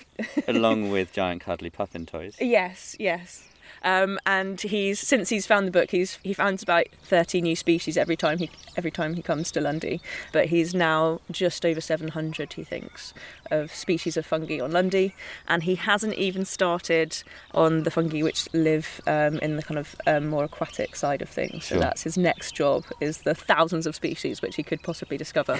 Along 0.47 0.91
with 0.95 1.11
giant 1.11 1.41
cuddly 1.41 1.69
puffin 1.69 2.05
toys. 2.05 2.35
Yes, 2.39 2.95
yes. 2.99 3.47
Um, 3.85 4.19
and 4.25 4.59
he's 4.59 4.99
since 4.99 5.29
he's 5.29 5.45
found 5.47 5.67
the 5.67 5.71
book, 5.71 5.91
he's 5.91 6.17
he 6.23 6.33
finds 6.33 6.61
about 6.63 6.87
thirty 7.03 7.39
new 7.39 7.55
species 7.55 7.97
every 7.97 8.17
time 8.17 8.39
he 8.39 8.49
every 8.75 8.91
time 8.91 9.13
he 9.13 9.21
comes 9.21 9.51
to 9.51 9.61
Lundy. 9.61 10.01
But 10.33 10.47
he's 10.47 10.73
now 10.73 11.21
just 11.31 11.65
over 11.65 11.79
seven 11.79 12.09
hundred, 12.09 12.53
he 12.53 12.63
thinks, 12.63 13.13
of 13.51 13.73
species 13.73 14.17
of 14.17 14.25
fungi 14.25 14.59
on 14.59 14.71
Lundy, 14.71 15.13
and 15.47 15.63
he 15.63 15.75
hasn't 15.75 16.15
even 16.15 16.45
started 16.45 17.21
on 17.53 17.83
the 17.83 17.91
fungi 17.91 18.21
which 18.23 18.51
live 18.53 18.99
um, 19.05 19.37
in 19.39 19.55
the 19.55 19.63
kind 19.63 19.77
of 19.77 19.95
um, 20.07 20.27
more 20.27 20.43
aquatic 20.43 20.95
side 20.95 21.21
of 21.21 21.29
things. 21.29 21.65
So 21.65 21.75
Sure. 21.75 21.79
that's 21.79 22.01
his 22.03 22.17
next 22.17 22.55
job 22.55 22.85
is 22.99 23.19
the 23.19 23.35
thousands 23.35 23.85
of 23.85 23.95
species 23.95 24.41
which 24.41 24.55
he 24.55 24.63
could 24.63 24.81
possibly 24.81 25.17
discover. 25.17 25.59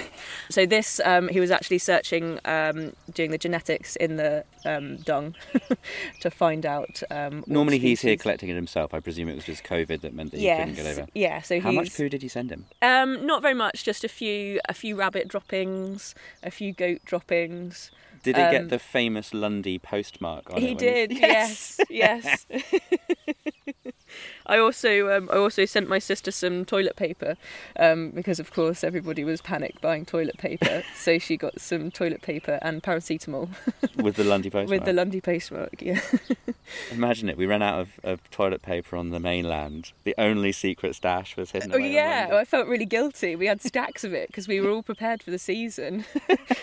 so 0.50 0.66
this 0.66 1.00
um, 1.04 1.28
he 1.28 1.38
was 1.38 1.52
actually 1.52 1.78
searching, 1.78 2.40
um, 2.44 2.92
doing 3.14 3.30
the 3.30 3.38
genetics 3.38 3.94
in 3.96 4.16
the 4.16 4.44
um, 4.64 4.96
dung 4.96 5.34
to 6.20 6.30
find 6.30 6.66
out. 6.66 7.02
Um, 7.10 7.44
Normally 7.46 7.78
he's 7.78 8.00
here 8.00 8.15
collecting 8.16 8.48
it 8.48 8.54
himself. 8.54 8.92
I 8.94 9.00
presume 9.00 9.28
it 9.28 9.34
was 9.34 9.44
just 9.44 9.64
COVID 9.64 10.00
that 10.02 10.14
meant 10.14 10.30
that 10.32 10.40
he 10.40 10.48
couldn't 10.48 10.74
get 10.74 10.86
over. 10.86 11.06
yeah. 11.14 11.40
So 11.42 11.60
How 11.60 11.70
he's 11.70 11.76
much 11.76 11.96
poo 11.96 12.08
did 12.08 12.22
he 12.22 12.28
send 12.28 12.50
him? 12.50 12.66
um, 12.82 13.24
not 13.26 13.42
very 13.42 13.54
much, 13.54 13.84
just 13.84 14.04
a 14.04 14.08
few, 14.08 14.60
a 14.68 14.74
few 14.74 14.96
rabbit 14.96 15.28
droppings, 15.28 16.14
a 16.42 16.50
few 16.50 16.72
goat 16.72 17.00
droppings. 17.04 17.90
Did 18.22 18.36
it 18.38 18.40
Um, 18.42 18.50
get 18.50 18.68
the 18.70 18.78
famous 18.80 19.32
Lundy 19.32 19.78
postmark 19.78 20.50
on 20.50 20.56
it? 20.58 20.62
he 20.62 20.74
did, 20.74 21.12
yes, 21.18 21.78
yes. 21.88 22.46
I 24.46 24.58
also, 24.58 25.16
um, 25.16 25.28
I 25.32 25.36
also 25.36 25.64
sent 25.64 25.88
my 25.88 25.98
sister 25.98 26.30
some 26.30 26.64
toilet 26.64 26.96
paper 26.96 27.36
um, 27.78 28.10
because, 28.10 28.38
of 28.38 28.52
course, 28.52 28.84
everybody 28.84 29.24
was 29.24 29.42
panicked 29.42 29.80
buying 29.80 30.04
toilet 30.04 30.38
paper. 30.38 30.82
so 30.96 31.18
she 31.18 31.36
got 31.36 31.60
some 31.60 31.90
toilet 31.90 32.22
paper 32.22 32.58
and 32.62 32.82
paracetamol 32.82 33.48
with 33.96 34.16
the 34.16 34.24
Lundy 34.24 34.50
postmark. 34.50 34.70
with 34.80 34.84
the 34.84 34.92
Lundy 34.92 35.20
postmark. 35.20 35.82
Yeah. 35.82 36.00
Imagine 36.90 37.28
it. 37.28 37.36
We 37.36 37.46
ran 37.46 37.62
out 37.62 37.80
of, 37.80 38.00
of 38.04 38.30
toilet 38.30 38.62
paper 38.62 38.96
on 38.96 39.10
the 39.10 39.20
mainland. 39.20 39.92
The 40.04 40.14
only 40.18 40.52
secret 40.52 40.94
stash 40.94 41.36
was 41.36 41.50
hidden 41.50 41.72
Oh 41.74 41.78
yeah. 41.78 42.30
I 42.32 42.44
felt 42.44 42.68
really 42.68 42.86
guilty. 42.86 43.34
We 43.36 43.46
had 43.46 43.62
stacks 43.62 44.04
of 44.04 44.12
it 44.12 44.28
because 44.28 44.46
we 44.46 44.60
were 44.60 44.70
all 44.70 44.82
prepared 44.82 45.22
for 45.22 45.30
the 45.30 45.38
season. 45.38 46.04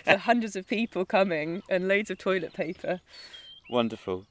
for 0.04 0.18
hundreds 0.18 0.56
of 0.56 0.68
people 0.68 1.06
coming 1.06 1.64
and 1.70 1.88
loads 1.88 2.10
of 2.10 2.18
toilet 2.18 2.54
paper. 2.54 3.00
Wonderful. 3.70 4.26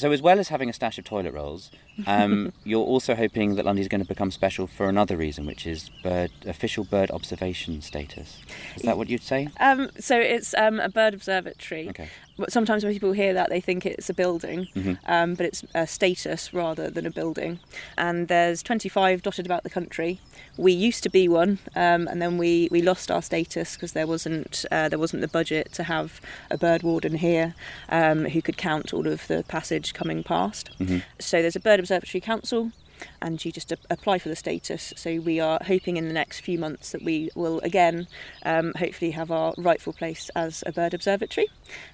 So, 0.00 0.12
as 0.12 0.22
well 0.22 0.38
as 0.38 0.48
having 0.48 0.70
a 0.70 0.72
stash 0.72 0.96
of 0.96 1.04
toilet 1.04 1.34
rolls, 1.34 1.70
um, 2.06 2.54
you're 2.64 2.82
also 2.82 3.14
hoping 3.14 3.56
that 3.56 3.66
Lundy's 3.66 3.86
going 3.86 4.00
to 4.00 4.08
become 4.08 4.30
special 4.30 4.66
for 4.66 4.88
another 4.88 5.14
reason, 5.14 5.44
which 5.44 5.66
is 5.66 5.90
bird 6.02 6.30
official 6.46 6.84
bird 6.84 7.10
observation 7.10 7.82
status. 7.82 8.38
Is 8.76 8.82
that 8.82 8.96
what 8.96 9.10
you'd 9.10 9.22
say? 9.22 9.48
Um, 9.60 9.90
so 9.98 10.18
it's 10.18 10.54
um, 10.54 10.80
a 10.80 10.88
bird 10.88 11.12
observatory. 11.12 11.90
Okay. 11.90 12.08
But 12.40 12.52
Sometimes 12.52 12.82
when 12.84 12.92
people 12.92 13.12
hear 13.12 13.32
that, 13.34 13.48
they 13.50 13.60
think 13.60 13.86
it's 13.86 14.10
a 14.10 14.14
building, 14.14 14.66
Mm-hmm. 14.74 14.94
um, 15.06 15.34
but 15.34 15.46
it's 15.46 15.64
a 15.74 15.86
status 15.86 16.52
rather 16.52 16.90
than 16.90 17.06
a 17.06 17.10
building. 17.10 17.58
And 17.96 18.28
there's 18.28 18.62
25 18.62 19.22
dotted 19.22 19.46
about 19.46 19.62
the 19.62 19.70
country. 19.70 20.20
We 20.56 20.72
used 20.72 21.02
to 21.04 21.08
be 21.10 21.28
one, 21.28 21.58
um, 21.76 22.08
and 22.08 22.20
then 22.20 22.36
we, 22.38 22.68
we 22.70 22.82
lost 22.82 23.10
our 23.10 23.22
status 23.22 23.74
because 23.76 23.92
there 23.92 24.06
wasn't 24.06 24.64
uh, 24.70 24.88
there 24.88 24.98
wasn't 24.98 25.20
the 25.22 25.28
budget 25.28 25.72
to 25.74 25.84
have 25.84 26.20
a 26.50 26.58
bird 26.58 26.82
warden 26.82 27.14
here 27.16 27.54
um, 27.88 28.24
who 28.26 28.42
could 28.42 28.56
count 28.56 28.92
all 28.92 29.06
of 29.06 29.26
the 29.28 29.44
passage 29.48 29.94
coming 29.94 30.22
past. 30.22 30.70
So 31.18 31.40
there's 31.40 31.56
a 31.56 31.60
bird 31.60 31.78
observatory 31.80 32.20
council. 32.20 32.72
And 33.20 33.42
you 33.44 33.52
just 33.52 33.72
apply 33.72 34.18
for 34.18 34.28
the 34.28 34.36
status. 34.36 34.92
So 34.96 35.20
we 35.20 35.40
are 35.40 35.58
hoping 35.66 35.96
in 35.96 36.08
the 36.08 36.14
next 36.14 36.40
few 36.40 36.58
months 36.58 36.92
that 36.92 37.02
we 37.02 37.30
will 37.34 37.60
again, 37.60 38.06
um, 38.44 38.72
hopefully, 38.78 39.12
have 39.12 39.30
our 39.30 39.54
rightful 39.56 39.92
place 39.92 40.30
as 40.34 40.64
a 40.66 40.72
bird 40.72 40.94
observatory, 40.94 41.48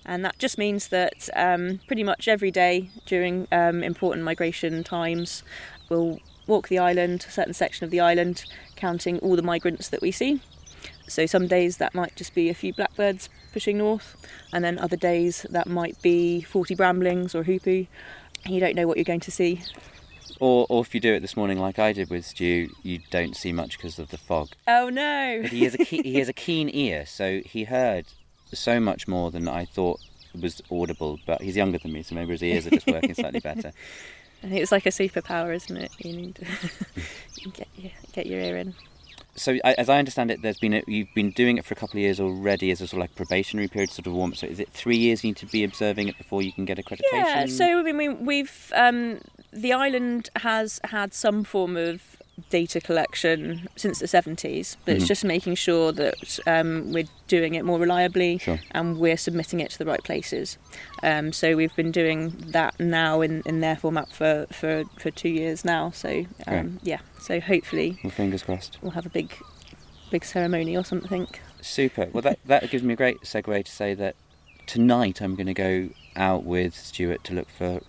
and 0.05 0.25
that 0.25 0.39
just 0.39 0.59
means 0.59 0.89
that 0.89 1.29
um, 1.35 1.81
pretty 1.87 2.03
much 2.03 2.29
every 2.29 2.51
day 2.51 2.91
during 3.07 3.47
um, 3.53 3.83
important 3.83 4.25
migration 4.25 4.85
times, 4.85 5.43
we'll 5.89 6.21
walk 6.47 6.69
the 6.69 6.79
island, 6.79 7.25
a 7.29 7.31
certain 7.31 7.55
section 7.55 7.85
of 7.85 7.91
the 7.91 8.01
island, 8.01 8.45
counting 8.77 9.19
all 9.19 9.37
the 9.37 9.43
migrants 9.43 9.89
that 9.89 10.01
we 10.01 10.11
see. 10.11 10.41
So 11.09 11.27
some 11.27 11.47
days 11.47 11.77
that 11.77 11.95
might 11.95 12.17
just 12.17 12.35
be 12.35 12.49
a 12.49 12.55
few 12.55 12.73
blackbirds 12.73 13.29
pushing 13.53 13.79
north, 13.79 14.17
and 14.53 14.65
then 14.65 14.79
other 14.79 14.97
days 14.97 15.47
that 15.51 15.67
might 15.67 16.01
be 16.03 16.43
40 16.43 16.77
bramblings 16.77 17.35
or 17.35 17.45
hoopoe. 17.45 17.87
You 18.45 18.61
don't 18.61 18.77
know 18.77 18.87
what 18.87 18.97
you're 18.97 19.05
going 19.05 19.21
to 19.21 19.31
see. 19.31 19.63
Or, 20.41 20.67
or 20.69 20.83
if 20.83 20.95
you 20.95 21.01
do 21.01 21.15
it 21.15 21.21
this 21.21 21.37
morning, 21.37 21.59
like 21.59 21.79
I 21.79 21.93
did 21.93 22.11
with 22.11 22.27
Stu, 22.27 22.69
you 22.83 23.01
don't 23.11 23.37
see 23.37 23.53
much 23.53 23.77
because 23.79 23.99
of 23.99 24.11
the 24.11 24.19
fog. 24.19 24.49
Oh 24.67 24.89
no! 24.89 25.41
But 25.43 25.51
he 25.51 25.65
has 25.65 25.75
a 25.75 25.79
ke- 25.79 26.05
he 26.05 26.17
has 26.19 26.29
a 26.29 26.33
keen 26.33 26.69
ear, 26.73 27.07
so 27.07 27.41
he 27.45 27.65
heard 27.65 28.07
so 28.53 28.81
much 28.81 29.09
more 29.09 29.31
than 29.31 29.49
I 29.49 29.65
thought 29.65 30.01
was 30.41 30.63
audible. 30.71 31.19
But 31.27 31.43
he's 31.43 31.57
younger 31.57 31.79
than 31.79 31.93
me, 31.93 32.03
so 32.03 32.15
maybe 32.15 32.33
his 32.33 32.43
ears 32.43 32.67
are 32.67 32.71
just 32.71 32.87
working 32.87 33.15
slightly 33.15 33.41
better. 33.41 33.73
I 34.43 34.49
think 34.49 34.61
it's 34.61 34.73
like 34.73 34.87
a 34.87 34.91
superpower, 34.91 35.55
isn't 35.55 35.77
it? 35.77 35.91
You 35.99 36.13
need 36.15 36.35
to 36.37 36.45
get 37.53 37.69
your, 37.77 37.93
get 38.13 38.27
your 38.27 38.41
ear 38.41 38.57
in. 38.59 38.75
So, 39.37 39.59
I, 39.65 39.75
as 39.75 39.89
I 39.89 39.99
understand 39.99 40.31
it, 40.31 40.43
there's 40.43 40.59
been 40.59 40.75
a, 40.75 40.83
you've 40.87 41.13
been 41.15 41.31
doing 41.31 41.59
it 41.59 41.65
for 41.65 41.75
a 41.75 41.77
couple 41.77 41.99
of 41.99 42.03
years 42.03 42.21
already 42.21 42.71
as 42.71 42.81
a 42.81 42.87
sort 42.87 42.99
of 42.99 43.01
like 43.01 43.15
probationary 43.15 43.69
period, 43.69 43.91
sort 43.91 44.07
of 44.07 44.15
warm. 44.15 44.35
So, 44.35 44.47
is 44.47 44.61
it 44.61 44.71
three 44.71 44.97
years 44.97 45.23
you 45.23 45.31
need 45.31 45.37
to 45.39 45.47
be 45.47 45.65
observing 45.65 46.09
it 46.09 46.19
before 46.19 46.43
you 46.43 46.53
can 46.53 46.65
get 46.65 46.79
accreditation? 46.79 47.01
Yeah, 47.13 47.47
so 47.47 47.79
I 47.79 47.83
mean, 47.83 47.97
we, 47.97 48.09
we've 48.09 48.73
um, 48.75 49.21
the 49.53 49.73
island 49.73 50.31
has 50.37 50.81
had 50.85 51.15
some 51.15 51.45
form 51.45 51.77
of 51.77 52.17
data 52.51 52.81
collection 52.81 53.67
since 53.77 53.99
the 53.99 54.07
70s, 54.07 54.77
but 54.85 54.93
Mhm. 54.93 54.97
it's 54.97 55.07
just 55.09 55.25
making 55.25 55.55
sure 55.55 55.91
that 55.93 56.39
um, 56.47 56.93
we're 56.93 57.09
doing 57.29 57.55
it 57.55 57.65
more 57.65 57.79
reliably 57.79 58.39
Sure. 58.39 58.59
and 58.73 58.99
we're 58.99 59.17
submitting 59.17 59.61
it 59.61 59.71
to 59.71 59.79
the 59.79 59.87
right 59.87 60.03
places. 60.05 60.59
Um, 61.03 61.33
so 61.33 61.57
we've 61.57 61.75
been 61.77 61.91
doing 61.93 62.31
that 62.49 62.79
now 62.79 63.21
in, 63.23 63.43
in 63.47 63.61
their 63.61 63.77
format 63.77 64.13
for, 64.13 64.47
for, 64.53 64.85
for 64.99 65.11
two 65.11 65.31
years 65.31 65.65
now. 65.65 65.91
So 65.91 66.27
um, 66.47 66.79
yeah, 66.83 66.99
so 67.19 67.41
hopefully 67.41 67.99
Well, 68.05 68.11
fingers 68.11 68.43
crossed. 68.43 68.79
we'll 68.83 68.93
have 68.93 69.07
a 69.07 69.11
big 69.11 69.33
big 70.11 70.25
ceremony 70.25 70.77
or 70.77 70.85
something. 70.85 71.27
Super. 71.61 72.09
Well, 72.13 72.23
that 72.23 72.39
that 72.45 72.71
gives 72.71 72.85
me 72.85 72.93
a 72.93 72.97
great 72.97 73.23
segue 73.23 73.65
to 73.65 73.73
say 73.73 73.93
that 73.95 74.15
tonight 74.67 75.21
I'm 75.21 75.35
going 75.35 75.47
to 75.49 75.55
go 75.55 75.89
out 76.15 76.45
with 76.45 76.75
Stuart 76.77 77.25
to 77.25 77.35
look 77.35 77.49
for 77.51 77.81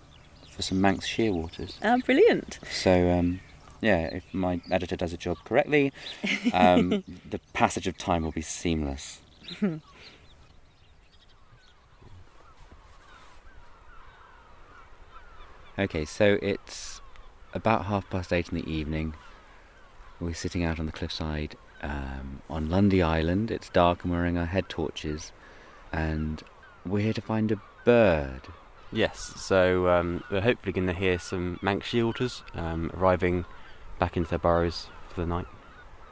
for 0.50 0.62
some 0.62 0.80
Manx 0.80 1.06
shearwaters. 1.06 1.74
Ah, 1.84 1.96
brilliant. 2.04 2.58
So, 2.70 3.10
um, 3.10 3.40
yeah, 3.80 4.06
if 4.06 4.24
my 4.32 4.60
editor 4.70 4.96
does 4.96 5.12
a 5.12 5.16
job 5.16 5.38
correctly, 5.44 5.92
um, 6.52 7.04
the 7.30 7.38
passage 7.52 7.86
of 7.86 7.96
time 7.96 8.24
will 8.24 8.32
be 8.32 8.42
seamless. 8.42 9.20
okay, 15.78 16.04
so 16.04 16.38
it's 16.42 17.00
about 17.54 17.86
half 17.86 18.10
past 18.10 18.32
eight 18.32 18.50
in 18.50 18.58
the 18.58 18.70
evening. 18.70 19.14
We're 20.20 20.34
sitting 20.34 20.64
out 20.64 20.80
on 20.80 20.86
the 20.86 20.92
cliffside 20.92 21.54
um, 21.80 22.42
on 22.50 22.68
Lundy 22.68 23.00
Island. 23.02 23.52
It's 23.52 23.68
dark 23.68 24.02
and 24.02 24.10
we're 24.10 24.18
wearing 24.18 24.36
our 24.36 24.46
head 24.46 24.68
torches, 24.68 25.30
and 25.92 26.42
we're 26.84 27.04
here 27.04 27.12
to 27.12 27.22
find 27.22 27.52
a 27.52 27.60
bird. 27.84 28.48
Yes, 28.90 29.34
so 29.36 29.88
um, 29.88 30.24
we're 30.30 30.40
hopefully 30.40 30.72
going 30.72 30.86
to 30.86 30.94
hear 30.94 31.18
some 31.18 31.58
Manx 31.62 31.88
shearwaters 31.92 32.42
um, 32.56 32.90
arriving 32.94 33.44
back 33.98 34.16
into 34.16 34.30
their 34.30 34.38
burrows 34.38 34.88
for 35.08 35.20
the 35.20 35.26
night. 35.26 35.46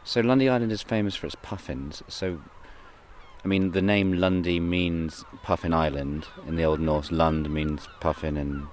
So 0.04 0.20
Lundy 0.20 0.48
Island 0.48 0.70
is 0.70 0.82
famous 0.82 1.16
for 1.16 1.26
its 1.26 1.36
puffins. 1.42 2.02
So, 2.08 2.40
I 3.44 3.48
mean, 3.48 3.72
the 3.72 3.82
name 3.82 4.12
Lundy 4.12 4.60
means 4.60 5.24
Puffin 5.42 5.74
Island. 5.74 6.26
In 6.46 6.56
the 6.56 6.64
Old 6.64 6.80
Norse, 6.80 7.10
Lund 7.10 7.50
means 7.50 7.88
puffin, 8.00 8.36
and 8.36 8.68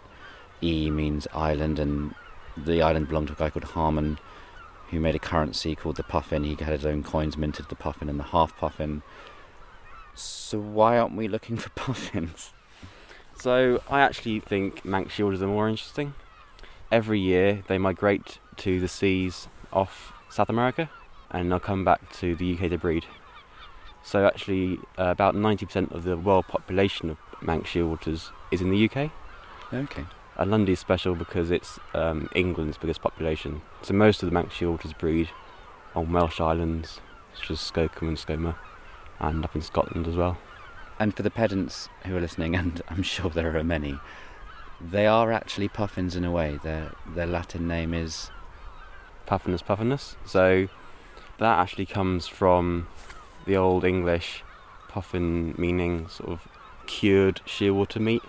E 0.61 0.91
means 0.91 1.27
island. 1.33 1.79
And 1.79 2.13
the 2.55 2.81
island 2.81 3.07
belonged 3.07 3.27
to 3.27 3.33
a 3.33 3.37
guy 3.37 3.49
called 3.49 3.63
Harman, 3.63 4.19
who 4.91 4.99
made 4.99 5.15
a 5.15 5.19
currency 5.19 5.75
called 5.75 5.95
the 5.95 6.03
puffin. 6.03 6.43
He 6.43 6.51
had 6.51 6.73
his 6.73 6.85
own 6.85 7.03
coins 7.03 7.35
minted, 7.35 7.69
the 7.69 7.75
puffin 7.75 8.09
and 8.09 8.19
the 8.19 8.25
half 8.25 8.55
puffin. 8.57 9.01
So 10.13 10.59
why 10.59 10.99
aren't 10.99 11.15
we 11.15 11.27
looking 11.27 11.57
for 11.57 11.69
puffins? 11.75 12.53
So 13.39 13.81
I 13.89 14.01
actually 14.01 14.39
think 14.39 14.85
Manx 14.85 15.15
shearwaters 15.15 15.41
are 15.41 15.47
more 15.47 15.67
interesting. 15.67 16.13
Every 16.93 17.19
year 17.19 17.63
they 17.67 17.79
migrate 17.79 18.37
to 18.57 18.79
the 18.79 18.87
seas 18.87 19.47
off 19.71 20.13
South 20.29 20.47
America 20.47 20.91
and 21.31 21.51
they'll 21.51 21.59
come 21.59 21.83
back 21.83 22.13
to 22.19 22.35
the 22.35 22.53
UK 22.53 22.69
to 22.69 22.77
breed. 22.77 23.07
So 24.03 24.27
actually 24.27 24.77
uh, 24.99 25.05
about 25.05 25.33
90% 25.33 25.91
of 25.91 26.03
the 26.03 26.15
world 26.15 26.47
population 26.47 27.09
of 27.09 27.17
Manx 27.41 27.71
shearwaters 27.71 28.29
is 28.51 28.61
in 28.61 28.69
the 28.69 28.85
UK. 28.85 29.09
Okay. 29.73 30.05
And 30.37 30.51
Lundy 30.51 30.73
is 30.73 30.79
special 30.79 31.15
because 31.15 31.49
it's 31.49 31.79
um, 31.95 32.29
England's 32.35 32.77
biggest 32.77 33.01
population. 33.01 33.63
So 33.81 33.95
most 33.95 34.21
of 34.21 34.29
the 34.29 34.33
Manx 34.33 34.53
shearwaters 34.53 34.95
breed 34.95 35.29
on 35.95 36.13
Welsh 36.13 36.39
islands, 36.39 37.01
such 37.33 37.49
as 37.49 37.57
Skokholm 37.57 38.09
and 38.09 38.17
Skomer, 38.17 38.55
and 39.19 39.43
up 39.43 39.55
in 39.55 39.63
Scotland 39.63 40.07
as 40.07 40.15
well. 40.15 40.37
And 40.99 41.15
for 41.15 41.23
the 41.23 41.31
pedants 41.31 41.89
who 42.05 42.15
are 42.15 42.21
listening, 42.21 42.55
and 42.55 42.83
I'm 42.87 43.01
sure 43.01 43.31
there 43.31 43.57
are 43.57 43.63
many, 43.63 43.99
they 44.91 45.07
are 45.07 45.31
actually 45.31 45.67
puffins 45.67 46.15
in 46.15 46.25
a 46.25 46.31
way. 46.31 46.59
Their 46.63 46.91
their 47.15 47.27
Latin 47.27 47.67
name 47.67 47.93
is 47.93 48.29
Puffinus 49.25 49.61
puffinus. 49.61 50.15
So 50.25 50.67
that 51.39 51.59
actually 51.59 51.85
comes 51.85 52.27
from 52.27 52.87
the 53.45 53.55
Old 53.55 53.83
English 53.85 54.43
puffin 54.89 55.55
meaning 55.57 56.07
sort 56.07 56.29
of 56.29 56.47
cured 56.85 57.41
shearwater 57.45 58.01
meat. 58.01 58.21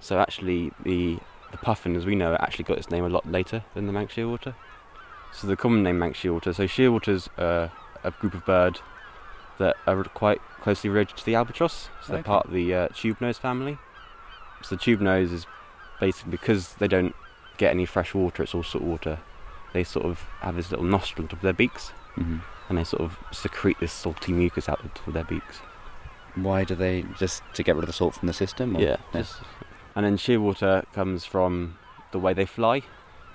So 0.00 0.18
actually 0.18 0.72
the 0.82 1.18
the 1.50 1.58
puffin 1.58 1.94
as 1.96 2.04
we 2.04 2.16
know 2.16 2.34
it 2.34 2.40
actually 2.40 2.64
got 2.64 2.78
its 2.78 2.90
name 2.90 3.04
a 3.04 3.08
lot 3.08 3.30
later 3.30 3.64
than 3.74 3.86
the 3.86 3.92
Manx 3.92 4.14
shearwater. 4.14 4.54
So 5.32 5.46
the 5.46 5.56
common 5.56 5.82
name 5.82 5.98
Manx 5.98 6.18
shearwater. 6.18 6.54
So 6.54 6.64
shearwaters 6.64 7.28
are 7.38 7.72
a 8.02 8.10
group 8.10 8.34
of 8.34 8.44
bird 8.44 8.80
that 9.58 9.76
are 9.86 10.02
quite 10.04 10.40
closely 10.60 10.90
related 10.90 11.16
to 11.16 11.24
the 11.24 11.36
albatross. 11.36 11.88
So 12.04 12.12
they're 12.12 12.22
part 12.22 12.46
of 12.46 12.52
the 12.52 12.74
uh, 12.74 12.88
tube 12.88 13.20
nose 13.20 13.38
family. 13.38 13.78
So 14.62 14.74
the 14.74 14.82
tube 14.82 15.00
nose 15.00 15.30
is 15.30 15.46
basically 16.00 16.30
because 16.30 16.74
they 16.74 16.88
don't 16.88 17.14
get 17.56 17.70
any 17.70 17.86
fresh 17.86 18.14
water, 18.14 18.42
it's 18.42 18.54
all 18.54 18.62
salt 18.62 18.84
water 18.84 19.18
they 19.74 19.84
sort 19.84 20.06
of 20.06 20.20
have 20.40 20.56
this 20.56 20.70
little 20.70 20.86
nostril 20.86 21.24
on 21.24 21.28
top 21.28 21.40
of 21.40 21.42
their 21.42 21.52
beaks 21.52 21.92
mhm. 22.16 22.40
and 22.68 22.78
they 22.78 22.84
sort 22.84 23.02
of 23.02 23.18
secrete 23.32 23.78
this 23.80 23.92
salty 23.92 24.32
mucus 24.32 24.68
out 24.68 24.82
the 24.82 24.88
top 24.88 25.08
of 25.08 25.14
their 25.14 25.24
beaks. 25.24 25.58
why 26.36 26.64
do 26.64 26.74
they 26.74 27.04
just 27.18 27.42
to 27.52 27.62
get 27.62 27.74
rid 27.74 27.82
of 27.82 27.88
the 27.88 27.92
salt 27.92 28.14
from 28.14 28.26
the 28.26 28.32
system? 28.32 28.76
Or? 28.76 28.80
Just- 29.12 29.42
and 29.94 30.04
then 30.04 30.16
shearwater 30.16 30.84
comes 30.92 31.24
from 31.24 31.78
the 32.10 32.18
way 32.18 32.34
they 32.34 32.46
fly. 32.46 32.82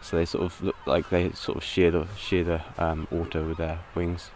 So 0.02 0.17
they 0.17 0.26
sort 0.26 0.43
of 0.43 0.62
look 0.62 0.76
like 0.86 1.10
they 1.10 1.32
sort 1.32 1.58
of 1.58 1.63
shear 1.63 1.91
the 1.91 2.08
shear 2.17 2.43
the 2.43 2.62
um, 2.78 3.08
water 3.12 3.45
with 3.45 3.58
their 3.58 3.80
wings. 3.95 4.32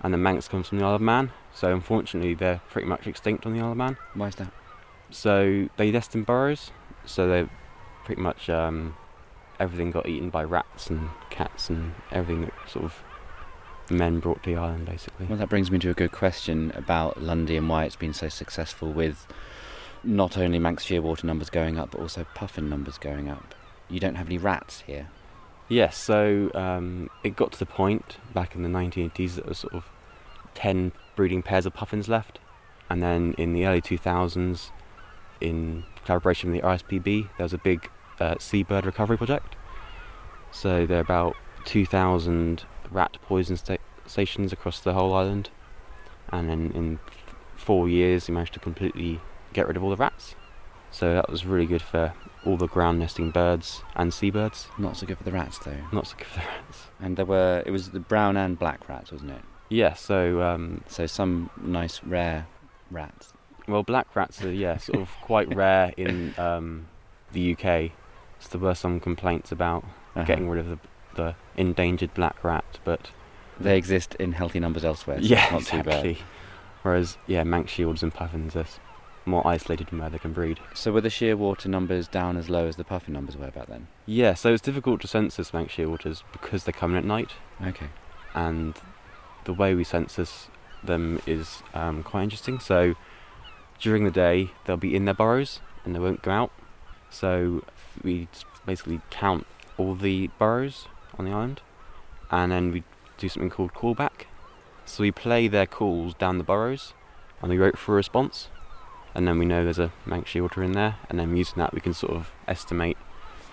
And 0.00 0.12
the 0.12 0.18
Manx 0.18 0.48
comes 0.48 0.68
from 0.68 0.78
the 0.78 0.84
Isle 0.84 0.96
of 0.96 1.00
Man. 1.00 1.30
So 1.54 1.72
unfortunately 1.72 2.34
they're 2.34 2.60
pretty 2.70 2.88
much 2.88 3.06
extinct 3.06 3.46
on 3.46 3.52
the 3.52 3.60
Isle 3.60 3.72
of 3.72 3.76
Man. 3.76 3.96
Why 4.14 4.28
is 4.28 4.34
that? 4.36 4.52
So 5.10 5.68
they 5.76 5.90
nest 5.92 6.14
in 6.14 6.24
burrows. 6.24 6.72
So 7.04 7.28
they 7.28 7.48
pretty 8.04 8.20
much 8.20 8.48
um, 8.50 8.96
everything 9.58 9.90
got 9.90 10.08
eaten 10.08 10.30
by 10.30 10.44
rats 10.44 10.90
and 10.90 11.10
cats 11.30 11.70
and 11.70 11.94
everything 12.10 12.42
that 12.42 12.54
sort 12.68 12.84
of 12.84 13.02
men 13.90 14.20
brought 14.20 14.42
to 14.42 14.50
the 14.50 14.56
island 14.56 14.86
basically. 14.86 15.26
Well, 15.26 15.38
that 15.38 15.48
brings 15.48 15.70
me 15.70 15.78
to 15.80 15.90
a 15.90 15.94
good 15.94 16.12
question 16.12 16.72
about 16.74 17.22
Lundy 17.22 17.56
and 17.56 17.68
why 17.68 17.84
it's 17.84 17.96
been 17.96 18.14
so 18.14 18.28
successful 18.28 18.92
with 18.92 19.26
not 20.04 20.36
only 20.36 20.58
Manx 20.58 20.84
shearwater 20.84 21.24
numbers 21.24 21.50
going 21.50 21.78
up, 21.78 21.92
but 21.92 22.00
also 22.00 22.26
puffin 22.34 22.68
numbers 22.68 22.98
going 22.98 23.28
up. 23.28 23.54
You 23.88 24.00
don't 24.00 24.16
have 24.16 24.26
any 24.26 24.38
rats 24.38 24.82
here. 24.86 25.08
Yes, 25.68 25.96
so 25.96 26.50
um, 26.54 27.08
it 27.22 27.36
got 27.36 27.52
to 27.52 27.58
the 27.58 27.66
point 27.66 28.16
back 28.34 28.54
in 28.54 28.62
the 28.62 28.68
1980s 28.68 29.36
that 29.36 29.44
there 29.44 29.48
was 29.48 29.58
sort 29.58 29.74
of 29.74 29.84
10 30.54 30.92
breeding 31.14 31.42
pairs 31.42 31.66
of 31.66 31.74
puffins 31.74 32.08
left. 32.08 32.38
And 32.90 33.02
then 33.02 33.34
in 33.38 33.52
the 33.52 33.64
early 33.64 33.80
2000s, 33.80 34.70
in 35.40 35.84
collaboration 36.04 36.50
with 36.52 36.60
the 36.60 36.66
RSPB, 36.66 37.28
there 37.36 37.44
was 37.44 37.52
a 37.52 37.58
big 37.58 37.90
uh, 38.20 38.36
seabird 38.38 38.86
recovery 38.86 39.16
project. 39.16 39.56
So 40.50 40.86
there 40.86 40.98
are 40.98 41.00
about 41.00 41.36
2,000 41.64 42.64
rat 42.90 43.16
poison 43.22 43.56
sta- 43.56 43.78
stations 44.06 44.52
across 44.52 44.80
the 44.80 44.92
whole 44.92 45.14
island, 45.14 45.50
and 46.30 46.48
then 46.48 46.72
in 46.74 46.98
four 47.56 47.88
years, 47.88 48.28
we 48.28 48.34
managed 48.34 48.54
to 48.54 48.60
completely 48.60 49.20
get 49.52 49.66
rid 49.66 49.76
of 49.76 49.82
all 49.84 49.90
the 49.90 49.96
rats. 49.96 50.34
So 50.90 51.14
that 51.14 51.30
was 51.30 51.46
really 51.46 51.66
good 51.66 51.80
for 51.82 52.12
all 52.44 52.56
the 52.56 52.66
ground 52.66 52.98
nesting 52.98 53.30
birds 53.30 53.82
and 53.96 54.12
seabirds. 54.12 54.68
Not 54.76 54.96
so 54.96 55.06
good 55.06 55.16
for 55.16 55.24
the 55.24 55.32
rats, 55.32 55.58
though. 55.58 55.76
Not 55.92 56.06
so 56.06 56.16
good 56.16 56.26
for 56.26 56.40
the 56.40 56.46
rats. 56.46 56.86
And 57.00 57.16
there 57.16 57.24
were, 57.24 57.62
it 57.64 57.70
was 57.70 57.90
the 57.90 58.00
brown 58.00 58.36
and 58.36 58.58
black 58.58 58.86
rats, 58.88 59.10
wasn't 59.12 59.30
it? 59.30 59.42
Yeah, 59.70 59.94
so 59.94 60.42
um, 60.42 60.82
So 60.86 61.06
some 61.06 61.48
nice 61.62 62.02
rare 62.04 62.46
rats. 62.90 63.31
Well, 63.68 63.82
black 63.82 64.14
rats 64.16 64.42
are 64.42 64.52
yeah 64.52 64.76
sort 64.76 65.00
of 65.00 65.08
quite 65.22 65.52
rare 65.54 65.92
in 65.96 66.34
um, 66.38 66.86
the 67.32 67.52
UK. 67.52 67.92
So 68.38 68.58
there 68.58 68.60
were 68.60 68.74
some 68.74 68.98
complaints 69.00 69.52
about 69.52 69.84
Uh-huh. 70.14 70.24
getting 70.24 70.48
rid 70.50 70.60
of 70.60 70.68
the, 70.68 70.78
the 71.14 71.34
endangered 71.56 72.12
black 72.14 72.42
rat, 72.44 72.78
but 72.84 73.10
They 73.60 73.76
exist 73.78 74.14
in 74.16 74.32
healthy 74.32 74.58
numbers 74.60 74.84
elsewhere. 74.84 75.18
So 75.22 75.26
yeah, 75.28 75.44
it's 75.44 75.52
not 75.52 75.62
too 75.62 75.82
bad. 75.82 76.04
exactly. 76.06 76.18
Whereas 76.82 77.16
yeah, 77.26 77.44
Manx 77.44 77.70
shields 77.70 78.02
and 78.02 78.12
puffins 78.12 78.56
are 78.56 78.66
more 79.24 79.46
isolated 79.46 79.88
from 79.88 80.00
where 80.00 80.10
they 80.10 80.18
can 80.18 80.32
breed. 80.32 80.58
So 80.74 80.90
were 80.90 81.00
the 81.00 81.08
shearwater 81.08 81.66
numbers 81.66 82.08
down 82.08 82.36
as 82.36 82.50
low 82.50 82.66
as 82.66 82.74
the 82.74 82.82
puffin 82.84 83.14
numbers 83.14 83.36
were 83.36 83.52
back 83.52 83.68
then? 83.68 83.86
Yeah, 84.04 84.34
so 84.34 84.52
it's 84.52 84.60
difficult 84.62 85.00
to 85.02 85.06
census 85.06 85.52
Manx 85.54 85.72
shearwaters 85.76 86.24
because 86.32 86.64
they 86.64 86.72
come 86.72 86.90
in 86.92 86.96
at 86.98 87.04
night, 87.04 87.30
Okay. 87.64 87.86
and 88.34 88.74
the 89.44 89.52
way 89.54 89.74
we 89.76 89.84
census 89.84 90.48
them 90.82 91.20
is 91.26 91.62
um, 91.72 92.02
quite 92.02 92.24
interesting. 92.24 92.58
So 92.58 92.96
during 93.82 94.04
the 94.04 94.10
day, 94.10 94.52
they'll 94.64 94.76
be 94.76 94.94
in 94.94 95.04
their 95.04 95.14
burrows 95.14 95.60
and 95.84 95.94
they 95.94 95.98
won't 95.98 96.22
go 96.22 96.30
out. 96.30 96.52
So 97.10 97.64
we 98.02 98.28
basically 98.64 99.00
count 99.10 99.46
all 99.76 99.94
the 99.94 100.28
burrows 100.38 100.86
on 101.18 101.26
the 101.26 101.32
island, 101.32 101.60
and 102.30 102.52
then 102.52 102.72
we 102.72 102.84
do 103.18 103.28
something 103.28 103.50
called 103.50 103.74
callback. 103.74 104.26
So 104.86 105.02
we 105.02 105.10
play 105.10 105.48
their 105.48 105.66
calls 105.66 106.14
down 106.14 106.38
the 106.38 106.44
burrows, 106.44 106.94
and 107.40 107.50
we 107.50 107.58
wait 107.58 107.76
for 107.76 107.92
a 107.92 107.96
response, 107.96 108.48
and 109.14 109.26
then 109.26 109.38
we 109.38 109.44
know 109.44 109.64
there's 109.64 109.78
a 109.78 109.92
Manx 110.06 110.30
shearwater 110.30 110.64
in 110.64 110.72
there, 110.72 110.96
and 111.10 111.18
then 111.18 111.36
using 111.36 111.58
that 111.58 111.74
we 111.74 111.80
can 111.80 111.92
sort 111.92 112.12
of 112.12 112.30
estimate 112.46 112.96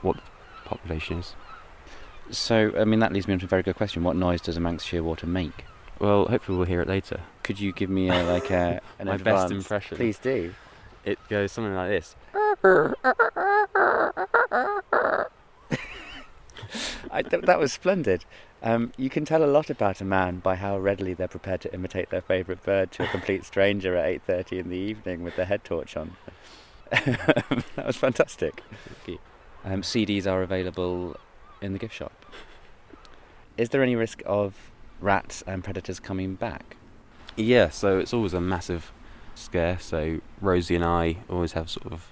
what 0.01 0.17
the 0.17 0.69
population 0.69 1.19
is. 1.19 1.35
So, 2.31 2.71
I 2.77 2.85
mean, 2.85 2.99
that 2.99 3.11
leads 3.11 3.27
me 3.27 3.33
on 3.33 3.39
to 3.39 3.45
a 3.45 3.49
very 3.49 3.63
good 3.63 3.75
question. 3.75 4.03
What 4.03 4.15
noise 4.15 4.41
does 4.41 4.55
a 4.55 4.59
Manx 4.59 4.85
shearwater 4.85 5.25
make? 5.25 5.65
Well, 5.99 6.25
hopefully 6.27 6.57
we'll 6.57 6.67
hear 6.67 6.81
it 6.81 6.87
later. 6.87 7.21
Could 7.43 7.59
you 7.59 7.71
give 7.73 7.89
me 7.89 8.09
a, 8.09 8.23
like 8.23 8.49
a, 8.51 8.81
an 8.99 9.07
My 9.07 9.17
best 9.17 9.51
impression. 9.51 9.97
Please 9.97 10.17
do. 10.17 10.53
It 11.03 11.19
goes 11.29 11.51
something 11.51 11.75
like 11.75 11.89
this. 11.89 12.15
I, 17.11 17.21
th- 17.23 17.43
that 17.43 17.59
was 17.59 17.73
splendid. 17.73 18.25
Um, 18.61 18.91
you 18.97 19.09
can 19.09 19.25
tell 19.25 19.43
a 19.43 19.47
lot 19.47 19.69
about 19.69 20.01
a 20.01 20.05
man 20.05 20.39
by 20.39 20.55
how 20.55 20.77
readily 20.77 21.13
they're 21.13 21.27
prepared 21.27 21.61
to 21.61 21.73
imitate 21.73 22.09
their 22.09 22.21
favourite 22.21 22.63
bird 22.63 22.91
to 22.93 23.03
a 23.03 23.07
complete 23.07 23.45
stranger 23.45 23.95
at 23.95 24.05
eight 24.05 24.21
thirty 24.23 24.59
in 24.59 24.69
the 24.69 24.77
evening 24.77 25.23
with 25.23 25.35
their 25.37 25.45
head 25.45 25.63
torch 25.63 25.95
on. 25.95 26.17
that 26.91 27.85
was 27.85 27.95
fantastic. 27.95 28.61
Um, 29.63 29.81
CDs 29.81 30.27
are 30.27 30.41
available 30.43 31.15
in 31.61 31.73
the 31.73 31.79
gift 31.79 31.93
shop. 31.93 32.11
Is 33.57 33.69
there 33.69 33.81
any 33.81 33.95
risk 33.95 34.21
of 34.25 34.68
rats 34.99 35.43
and 35.47 35.63
predators 35.63 35.99
coming 35.99 36.35
back? 36.35 36.77
Yeah, 37.35 37.69
so 37.69 37.99
it's 37.99 38.13
always 38.13 38.33
a 38.33 38.41
massive 38.41 38.91
scare. 39.35 39.79
So 39.79 40.21
Rosie 40.41 40.75
and 40.75 40.83
I 40.83 41.17
always 41.29 41.53
have 41.53 41.69
sort 41.69 41.91
of 41.91 42.07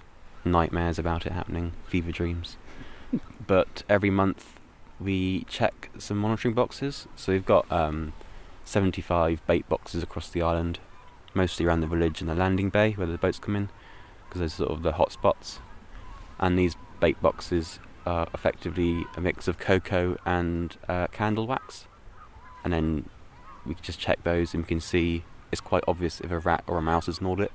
nightmares 0.45 0.97
about 0.97 1.25
it 1.25 1.33
happening, 1.33 1.73
fever 1.85 2.11
dreams. 2.11 2.57
but 3.47 3.83
every 3.89 4.09
month 4.09 4.59
we 4.99 5.43
check 5.45 5.89
some 5.97 6.17
monitoring 6.17 6.53
boxes. 6.53 7.07
So 7.15 7.31
we've 7.33 7.45
got 7.45 7.69
um, 7.71 8.13
75 8.65 9.45
bait 9.45 9.67
boxes 9.69 10.03
across 10.03 10.29
the 10.29 10.41
island, 10.41 10.79
mostly 11.33 11.65
around 11.65 11.81
the 11.81 11.87
village 11.87 12.21
and 12.21 12.29
the 12.29 12.35
landing 12.35 12.69
bay 12.69 12.91
where 12.91 13.07
the 13.07 13.17
boats 13.17 13.39
come 13.39 13.55
in, 13.55 13.69
because 14.27 14.41
those 14.41 14.53
are 14.55 14.65
sort 14.65 14.71
of 14.71 14.83
the 14.83 14.93
hot 14.93 15.11
spots. 15.11 15.59
And 16.39 16.57
these 16.57 16.75
bait 16.99 17.21
boxes 17.21 17.79
are 18.05 18.27
effectively 18.33 19.05
a 19.15 19.21
mix 19.21 19.47
of 19.47 19.57
cocoa 19.57 20.17
and 20.25 20.77
uh, 20.87 21.07
candle 21.07 21.47
wax. 21.47 21.87
And 22.67 22.73
then 22.73 23.09
we 23.65 23.75
can 23.75 23.83
just 23.83 23.97
check 23.97 24.21
those 24.25 24.53
and 24.53 24.63
we 24.63 24.67
can 24.67 24.81
see 24.81 25.23
it's 25.53 25.61
quite 25.61 25.85
obvious 25.87 26.19
if 26.19 26.31
a 26.31 26.39
rat 26.39 26.65
or 26.67 26.77
a 26.77 26.81
mouse 26.81 27.05
has 27.05 27.21
gnawed 27.21 27.39
it. 27.39 27.53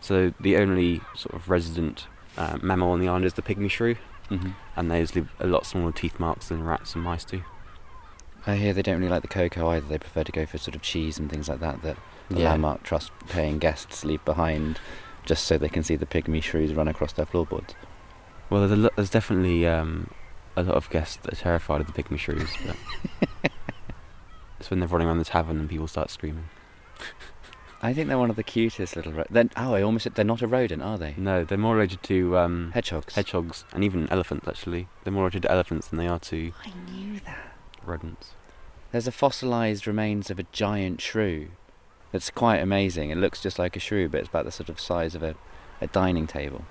So 0.00 0.32
the 0.38 0.56
only 0.58 1.00
sort 1.16 1.34
of 1.34 1.50
resident 1.50 2.06
uh, 2.36 2.56
mammal 2.62 2.92
on 2.92 3.00
the 3.00 3.08
island 3.08 3.24
is 3.24 3.34
the 3.34 3.42
pygmy 3.42 3.68
shrew, 3.68 3.96
Mm-hmm. 4.30 4.50
and 4.76 4.90
those 4.92 5.14
leave 5.16 5.28
a 5.40 5.46
lot 5.48 5.66
smaller 5.66 5.90
teeth 5.90 6.20
marks 6.20 6.48
than 6.48 6.62
rats 6.62 6.94
and 6.94 7.02
mice 7.02 7.24
do. 7.24 7.42
I 8.46 8.54
hear 8.54 8.72
they 8.72 8.82
don't 8.82 8.98
really 8.98 9.10
like 9.10 9.22
the 9.22 9.28
cocoa 9.28 9.68
either. 9.70 9.86
They 9.88 9.98
prefer 9.98 10.22
to 10.22 10.30
go 10.32 10.46
for 10.46 10.56
sort 10.58 10.76
of 10.76 10.82
cheese 10.82 11.18
and 11.18 11.28
things 11.28 11.48
like 11.48 11.58
that 11.60 11.82
that 11.82 11.96
the 12.30 12.40
Yeah. 12.40 12.50
Landmark 12.50 12.84
Trust 12.84 13.10
paying 13.28 13.58
guests 13.58 14.04
leave 14.04 14.24
behind 14.24 14.78
just 15.24 15.44
so 15.46 15.58
they 15.58 15.68
can 15.68 15.82
see 15.82 15.96
the 15.96 16.06
pygmy 16.06 16.40
shrews 16.42 16.74
run 16.74 16.86
across 16.88 17.12
their 17.12 17.26
floorboards. 17.26 17.74
Well, 18.50 18.60
there's, 18.60 18.72
a 18.72 18.76
lo- 18.76 18.90
there's 18.94 19.10
definitely 19.10 19.66
um, 19.66 20.10
a 20.56 20.62
lot 20.62 20.76
of 20.76 20.88
guests 20.90 21.16
that 21.22 21.32
are 21.32 21.36
terrified 21.36 21.80
of 21.80 21.92
the 21.92 22.00
pygmy 22.02 22.18
shrews, 22.18 22.50
but 22.66 23.28
it's 24.58 24.70
when 24.70 24.80
they're 24.80 24.88
running 24.88 25.06
around 25.08 25.18
the 25.18 25.24
tavern 25.24 25.58
and 25.58 25.68
people 25.68 25.86
start 25.86 26.10
screaming. 26.10 26.48
I 27.82 27.92
think 27.92 28.08
they're 28.08 28.18
one 28.18 28.30
of 28.30 28.36
the 28.36 28.42
cutest 28.42 28.96
little. 28.96 29.12
Ro- 29.12 29.24
then 29.30 29.50
oh, 29.56 29.74
I 29.74 29.82
almost 29.82 30.04
said 30.04 30.14
they're 30.14 30.24
not 30.24 30.40
a 30.42 30.46
rodent, 30.46 30.82
are 30.82 30.96
they? 30.96 31.14
No, 31.16 31.44
they're 31.44 31.58
more 31.58 31.74
related 31.74 32.02
to 32.04 32.38
um, 32.38 32.70
Hedgehogs. 32.72 33.14
hedgehogs 33.14 33.64
and 33.72 33.84
even 33.84 34.08
elephants. 34.10 34.48
Actually, 34.48 34.88
they're 35.04 35.12
more 35.12 35.24
related 35.24 35.42
to 35.42 35.50
elephants 35.52 35.88
than 35.88 35.98
they 35.98 36.08
are 36.08 36.18
to 36.20 36.52
I 36.64 36.72
knew 36.90 37.20
that. 37.20 37.54
rodents. 37.84 38.32
There's 38.92 39.06
a 39.06 39.12
fossilised 39.12 39.86
remains 39.86 40.30
of 40.30 40.38
a 40.38 40.46
giant 40.52 41.00
shrew. 41.02 41.48
That's 42.12 42.30
quite 42.30 42.58
amazing. 42.58 43.10
It 43.10 43.18
looks 43.18 43.42
just 43.42 43.58
like 43.58 43.76
a 43.76 43.80
shrew, 43.80 44.08
but 44.08 44.20
it's 44.20 44.28
about 44.30 44.46
the 44.46 44.52
sort 44.52 44.70
of 44.70 44.80
size 44.80 45.14
of 45.14 45.22
a, 45.22 45.34
a 45.80 45.86
dining 45.88 46.26
table. 46.26 46.64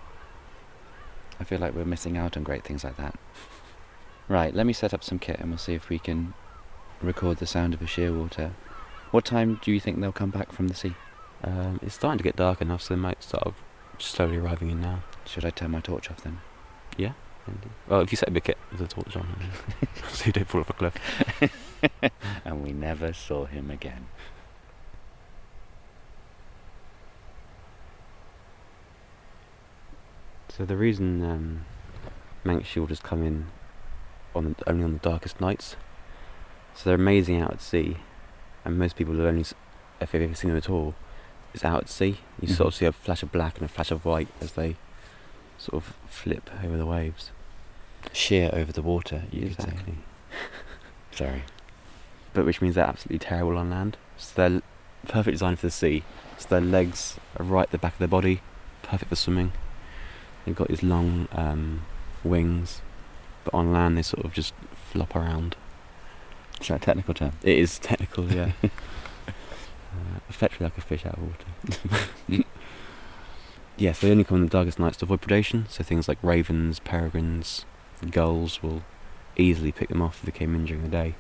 I 1.40 1.44
feel 1.44 1.60
like 1.60 1.76
we're 1.76 1.86
missing 1.86 2.18
out 2.18 2.36
on 2.36 2.44
great 2.44 2.64
things 2.64 2.84
like 2.84 2.98
that. 2.98 3.20
Right, 4.28 4.56
let 4.56 4.66
me 4.66 4.74
set 4.74 4.94
up 4.94 5.04
some 5.04 5.20
kit 5.20 5.40
and 5.40 5.50
we'll 5.50 5.60
see 5.60 5.76
if 5.76 5.90
we 5.90 6.00
can 6.00 6.34
record 7.02 7.38
the 7.38 7.48
sound 7.48 7.74
of 7.74 7.82
a 7.82 7.86
shearwater. 7.86 8.52
What 9.12 9.26
time 9.26 9.60
do 9.62 9.72
you 9.72 9.80
think 9.80 10.00
they'll 10.00 10.12
come 10.12 10.32
back 10.32 10.52
from 10.52 10.68
the 10.68 10.76
sea? 10.76 10.96
Um, 11.44 11.80
it's 11.82 11.96
starting 11.96 12.18
to 12.18 12.24
get 12.24 12.36
dark 12.36 12.62
enough, 12.62 12.82
so 12.82 12.96
they 12.96 13.00
might 13.00 13.24
start 13.24 13.54
slowly 14.00 14.38
arriving 14.38 14.70
in 14.70 14.82
now. 14.82 15.04
Should 15.26 15.46
I 15.46 15.50
turn 15.50 15.72
my 15.72 15.80
torch 15.80 16.10
off 16.10 16.22
then? 16.22 16.40
Yeah, 16.98 17.14
well, 17.88 18.02
if 18.02 18.12
you 18.12 18.16
set 18.16 18.30
a 18.30 18.32
bit 18.32 18.58
with 18.72 18.82
a 18.82 18.88
torch 18.88 19.16
on, 19.16 19.28
so 20.10 20.26
you 20.26 20.32
don't 20.32 20.48
fall 20.48 20.62
off 20.62 20.70
a 20.70 20.74
cliff. 20.74 20.96
and 22.46 22.64
we 22.64 22.72
never 22.72 23.14
saw 23.14 23.46
him 23.46 23.70
again. 23.70 24.08
So 30.50 30.66
the 30.66 30.78
reason 30.78 31.24
um, 31.24 31.66
Manx 32.44 32.68
shielders 32.68 33.04
come 33.04 33.24
in 33.24 33.48
on 34.34 34.56
the, 34.58 34.70
only 34.70 34.84
on 34.84 34.94
the 34.94 35.00
darkest 35.00 35.40
nights, 35.40 35.76
so 36.76 36.90
they're 36.90 36.96
amazing 36.96 37.42
out 37.42 37.52
at 37.52 37.62
sea, 37.62 37.98
and 38.64 38.78
most 38.78 38.96
people 38.96 39.16
have 39.16 39.26
only, 39.26 39.46
if 40.02 40.12
they've 40.12 40.22
ever 40.22 40.36
seen 40.36 40.50
them 40.50 40.58
at 40.58 40.70
all, 40.70 40.94
is 41.54 41.64
out 41.64 41.84
at 41.84 41.90
sea. 41.90 42.18
You 42.42 42.48
sort 42.48 42.68
of 42.68 42.76
see 42.76 42.86
a 42.86 42.92
flash 42.92 43.24
of 43.24 43.32
black 43.32 43.58
and 43.58 43.66
a 43.66 43.68
flash 43.68 43.92
of 43.92 44.06
white 44.06 44.28
as 44.42 44.52
they 44.52 44.76
sort 45.58 45.84
of 45.84 45.96
flip 46.08 46.50
over 46.64 46.78
the 46.78 46.86
waves. 46.86 47.32
Sheer 48.12 48.50
over 48.54 48.72
the 48.72 48.82
water, 48.82 49.24
you 49.32 49.48
could 49.48 49.62
say. 49.62 49.70
exactly. 49.70 49.96
Sorry. 51.12 51.44
But 52.34 52.46
which 52.46 52.62
means 52.62 52.76
they're 52.76 52.86
absolutely 52.86 53.20
terrible 53.20 53.58
on 53.58 53.70
land. 53.70 53.98
So 54.18 54.34
they're 54.36 54.62
perfect 55.08 55.36
design 55.36 55.56
for 55.56 55.68
the 55.68 55.72
sea. 55.72 56.04
So 56.38 56.48
their 56.50 56.62
legs 56.62 57.18
are 57.38 57.46
right 57.46 57.64
at 57.64 57.72
the 57.72 57.78
back 57.78 57.94
of 57.94 58.00
their 58.00 58.08
body, 58.08 58.42
perfect 58.84 59.10
for 59.10 59.16
swimming. 59.16 59.54
They've 60.46 60.56
got 60.56 60.68
these 60.68 60.84
long 60.84 61.28
um, 61.32 61.84
wings, 62.24 62.82
but 63.44 63.54
on 63.54 63.72
land 63.72 63.98
they 63.98 64.02
sort 64.02 64.26
of 64.26 64.34
just 64.34 64.54
flop 64.92 65.16
around. 65.16 65.56
Is 66.62 66.68
that 66.68 66.76
a 66.76 66.86
technical 66.86 67.14
term? 67.14 67.34
It 67.44 67.58
is 67.58 67.80
technical, 67.80 68.32
yeah. 68.32 68.52
uh, 68.64 68.70
effectively 70.30 70.66
like 70.66 70.78
a 70.78 70.82
fish 70.82 71.06
out 71.06 71.18
of 71.18 71.24
water. 71.24 72.44
yeah, 73.78 73.92
so 73.92 74.08
they 74.08 74.12
only 74.12 74.24
come 74.24 74.38
in 74.38 74.44
the 74.44 74.50
darkest 74.50 74.80
nights 74.80 74.98
to 74.98 75.06
avoid 75.06 75.22
predation. 75.22 75.70
So 75.70 75.84
things 75.84 76.08
like 76.08 76.18
ravens, 76.22 76.80
peregrines, 76.80 77.66
gulls 78.10 78.62
will 78.64 78.84
easily 79.38 79.72
pick 79.72 79.90
them 79.90 80.02
off 80.02 80.20
if 80.20 80.26
they 80.26 80.38
came 80.38 80.56
in 80.56 80.66
during 80.66 80.84
the 80.84 80.90
day. 80.90 81.16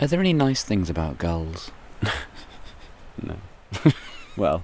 Are 0.00 0.06
there 0.06 0.20
any 0.20 0.32
nice 0.32 0.62
things 0.62 0.88
about 0.90 1.18
gulls? 1.18 1.70
No. 3.20 3.36
well, 4.36 4.62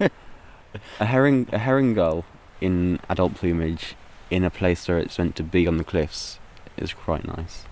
a 0.98 1.04
herring, 1.04 1.48
a 1.52 1.58
herring 1.58 1.94
gull 1.94 2.24
in 2.60 2.98
adult 3.08 3.34
plumage 3.34 3.94
in 4.30 4.44
a 4.44 4.50
place 4.50 4.88
where 4.88 4.98
it's 4.98 5.18
meant 5.18 5.36
to 5.36 5.42
be 5.42 5.66
on 5.66 5.76
the 5.76 5.84
cliffs 5.84 6.38
is 6.76 6.92
quite 6.92 7.26
nice. 7.26 7.64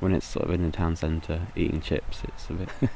When 0.00 0.12
it's 0.14 0.26
sort 0.26 0.44
of 0.46 0.52
in 0.54 0.62
the 0.64 0.70
town 0.70 0.94
centre 0.96 1.48
eating 1.56 1.80
chips, 1.80 2.20
it's 2.24 2.48
a 2.50 2.52
bit 2.52 2.68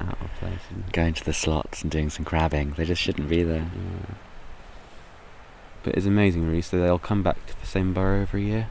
out 0.00 0.18
of 0.20 0.30
place. 0.38 0.60
Going 0.92 1.12
to 1.14 1.24
the 1.24 1.32
slots 1.34 1.82
and 1.82 1.90
doing 1.90 2.08
some 2.10 2.24
crabbing. 2.24 2.72
They 2.76 2.84
just 2.86 3.02
shouldn't 3.02 3.28
be 3.28 3.42
there. 3.42 3.70
Yeah. 3.74 4.14
But 5.82 5.94
it's 5.96 6.06
amazing, 6.06 6.46
really. 6.46 6.62
So 6.62 6.78
they'll 6.80 6.98
come 6.98 7.22
back 7.22 7.44
to 7.46 7.60
the 7.60 7.66
same 7.66 7.92
burrow 7.92 8.22
every 8.22 8.44
year. 8.46 8.68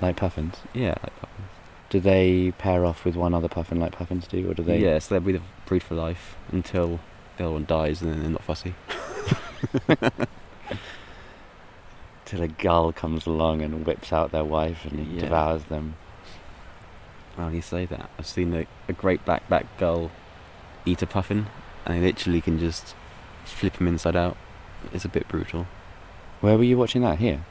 Like 0.00 0.16
puffins. 0.16 0.56
Yeah, 0.72 0.94
like 1.02 1.14
puffins. 1.20 1.48
Do 1.90 2.00
they 2.00 2.52
pair 2.58 2.84
off 2.86 3.04
with 3.04 3.16
one 3.16 3.34
other 3.34 3.48
puffin 3.48 3.78
like 3.80 3.92
puffins 3.92 4.26
do, 4.26 4.50
or 4.50 4.54
do 4.54 4.62
they? 4.62 4.78
Yeah, 4.78 4.98
so 5.00 5.14
they'll 5.14 5.24
be 5.26 5.32
the 5.32 5.42
breed 5.66 5.82
for 5.82 5.94
life 5.94 6.36
until 6.52 7.00
the 7.36 7.44
other 7.44 7.52
one 7.52 7.64
dies, 7.66 8.00
and 8.02 8.10
then 8.12 8.20
they're 8.22 8.30
not 8.30 8.42
fussy. 8.44 8.74
Till 12.24 12.42
a 12.42 12.48
gull 12.48 12.92
comes 12.92 13.26
along 13.26 13.62
and 13.62 13.86
whips 13.86 14.12
out 14.12 14.32
their 14.32 14.44
wife 14.44 14.84
and 14.84 15.06
Yeah. 15.14 15.20
devours 15.22 15.64
them. 15.64 15.94
Well, 17.38 17.54
you 17.54 17.62
say 17.62 17.86
that. 17.86 18.10
I've 18.18 18.26
seen 18.26 18.52
a, 18.52 18.66
a 18.88 18.92
great 18.92 19.24
black-backed 19.24 19.78
gull 19.78 20.10
eat 20.84 21.00
a 21.02 21.06
puffin, 21.06 21.46
and 21.86 21.96
they 21.96 22.04
literally 22.04 22.40
can 22.40 22.58
just 22.58 22.96
flip 23.44 23.76
him 23.76 23.86
inside 23.86 24.16
out. 24.16 24.36
It's 24.92 25.04
a 25.04 25.08
bit 25.08 25.28
brutal. 25.28 25.68
Where 26.40 26.58
were 26.58 26.64
you 26.64 26.76
watching 26.76 27.02
that? 27.02 27.18
Here. 27.18 27.44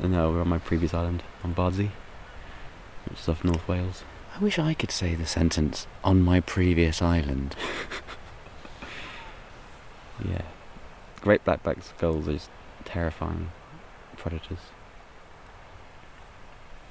Uh, 0.00 0.08
no, 0.08 0.30
we're 0.30 0.42
on 0.42 0.48
my 0.48 0.58
previous 0.58 0.92
island, 0.92 1.22
on 1.42 1.54
Bardsey, 1.54 1.90
which 3.08 3.18
is 3.18 3.28
off 3.28 3.42
North 3.42 3.66
Wales. 3.66 4.04
I 4.36 4.40
wish 4.40 4.58
I 4.58 4.74
could 4.74 4.90
say 4.90 5.14
the 5.14 5.26
sentence 5.26 5.86
on 6.04 6.20
my 6.20 6.40
previous 6.40 7.00
island. 7.00 7.56
Yeah. 10.24 10.42
Great 11.20 11.44
black-backed 11.44 11.96
gulls 11.98 12.28
are 12.28 12.32
just 12.32 12.50
terrifying 12.84 13.52
predators. 14.16 14.58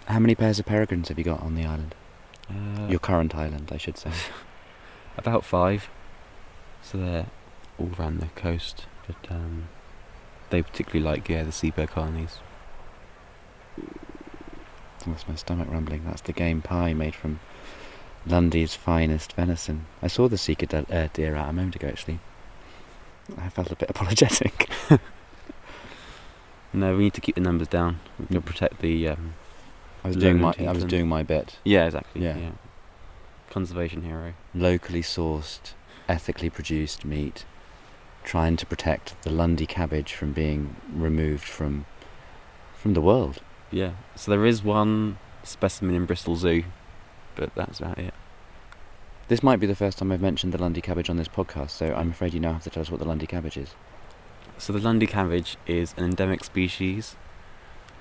How 0.06 0.20
many 0.20 0.36
pairs 0.36 0.60
of 0.60 0.66
peregrines 0.66 1.10
have 1.10 1.18
you 1.18 1.26
got 1.26 1.42
on 1.42 1.56
the 1.56 1.66
island? 1.66 1.96
Uh, 2.50 2.88
Your 2.88 3.00
current 3.00 3.36
island, 3.36 3.70
I 3.74 3.78
should 3.78 3.98
say. 3.98 4.12
About 5.18 5.44
five. 5.44 5.90
So 6.82 6.98
they're 6.98 7.26
all 7.80 7.90
around 8.00 8.20
the 8.20 8.28
coast, 8.36 8.86
but 9.08 9.32
um, 9.32 9.68
they 10.50 10.62
particularly 10.62 11.04
like 11.04 11.28
yeah 11.28 11.44
the 11.44 11.52
seabird 11.52 11.90
colonies. 11.90 12.38
That's 15.06 15.28
my 15.28 15.36
stomach 15.36 15.68
rumbling. 15.72 16.04
That's 16.06 16.22
the 16.22 16.34
game 16.34 16.62
pie 16.62 16.94
made 16.94 17.16
from 17.16 17.40
Lundy's 18.26 18.76
finest 18.76 19.34
venison. 19.34 19.86
I 20.02 20.08
saw 20.08 20.28
the 20.28 20.38
sika 20.38 20.66
de- 20.66 20.86
uh, 20.96 21.08
deer 21.14 21.36
out 21.36 21.50
a 21.50 21.54
moment 21.54 21.76
ago, 21.76 21.88
actually. 21.88 22.20
I 23.38 23.50
felt 23.50 23.72
a 23.72 23.76
bit 23.76 23.90
apologetic. 23.96 24.70
No, 26.74 26.96
we 26.98 27.06
need 27.06 27.14
to 27.14 27.22
keep 27.22 27.36
the 27.36 27.42
numbers 27.42 27.70
down. 27.70 28.02
Got 28.20 28.30
to 28.30 28.42
protect 28.42 28.80
the. 28.82 29.08
Um, 29.08 29.34
I 30.08 30.10
was 30.10 30.18
doing 30.18 30.40
my 30.40 30.54
I 30.60 30.72
was 30.72 30.86
doing 30.86 31.08
my 31.08 31.24
bit. 31.24 31.58
yeah, 31.66 31.86
exactly. 31.86 32.24
Yeah. 32.24 32.38
Yeah. 32.38 32.52
Conservation 33.50 34.04
hero. 34.04 34.34
Locally 34.56 35.02
sourced, 35.02 35.74
ethically 36.08 36.50
produced 36.50 37.04
meat, 37.04 37.44
trying 38.24 38.56
to 38.58 38.66
protect 38.66 39.22
the 39.24 39.32
Lundy 39.32 39.66
cabbage 39.66 40.14
from 40.14 40.32
being 40.32 40.78
removed 40.94 41.44
from 41.44 41.86
from 42.78 42.94
the 42.94 43.02
world. 43.02 43.42
Yeah. 43.70 43.92
So 44.16 44.32
there 44.32 44.46
is 44.46 44.64
one 44.64 45.18
specimen 45.44 45.96
in 45.96 46.06
Bristol 46.06 46.38
Zoo, 46.38 46.64
but 47.36 47.54
that's 47.56 47.80
about 47.80 47.98
it. 48.00 48.14
This 49.28 49.44
might 49.44 49.60
be 49.60 49.68
the 49.68 49.76
first 49.76 49.98
time 49.98 50.14
I've 50.14 50.22
mentioned 50.22 50.54
the 50.54 50.58
Lundy 50.62 50.80
cabbage 50.80 51.10
on 51.10 51.18
this 51.18 51.28
podcast, 51.28 51.72
so 51.72 51.94
I'm 51.94 52.12
afraid 52.12 52.34
you 52.34 52.40
now 52.40 52.54
have 52.54 52.64
to 52.64 52.70
tell 52.70 52.82
us 52.82 52.90
what 52.90 53.02
the 53.02 53.06
Lundy 53.08 53.28
cabbage 53.28 53.58
is. 53.58 53.76
So 54.58 54.72
the 54.72 54.80
Lundy 54.80 55.06
cabbage 55.06 55.58
is 55.68 55.94
an 55.98 56.06
endemic 56.06 56.46
species. 56.46 57.18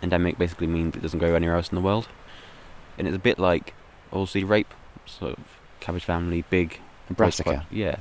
Endemic 0.02 0.38
basically 0.38 0.66
means 0.66 0.94
it 0.96 1.02
doesn't 1.02 1.18
grow 1.18 1.34
anywhere 1.34 1.56
else 1.56 1.68
in 1.70 1.74
the 1.74 1.80
world, 1.80 2.08
and 2.98 3.06
it's 3.06 3.16
a 3.16 3.20
bit 3.20 3.38
like 3.38 3.74
oilseed 4.12 4.48
rape, 4.48 4.72
sort 5.06 5.32
of 5.32 5.44
cabbage 5.80 6.04
family, 6.04 6.44
big, 6.50 6.80
Brassica. 7.10 7.50
quite- 7.50 7.66
yeah, 7.70 7.96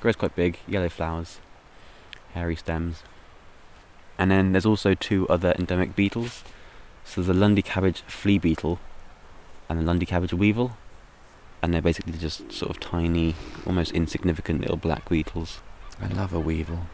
grows 0.00 0.16
quite 0.16 0.34
big, 0.34 0.58
yellow 0.66 0.88
flowers, 0.88 1.38
hairy 2.34 2.56
stems. 2.56 3.02
And 4.18 4.30
then 4.30 4.52
there's 4.52 4.66
also 4.66 4.94
two 4.94 5.28
other 5.28 5.54
endemic 5.58 5.94
beetles. 5.94 6.42
So 7.04 7.20
there's 7.20 7.26
the 7.28 7.34
Lundy 7.34 7.60
cabbage 7.62 8.02
flea 8.06 8.38
beetle 8.38 8.78
and 9.68 9.78
the 9.78 9.84
Lundy 9.84 10.06
cabbage 10.06 10.32
weevil. 10.32 10.76
And 11.62 11.72
they're 11.74 11.82
basically 11.82 12.14
just 12.14 12.50
sort 12.50 12.70
of 12.70 12.80
tiny, 12.80 13.34
almost 13.66 13.92
insignificant 13.92 14.60
little 14.62 14.76
black 14.76 15.08
beetles. 15.08 15.60
I 16.00 16.06
love 16.08 16.32
a 16.32 16.40
weevil. 16.40 16.86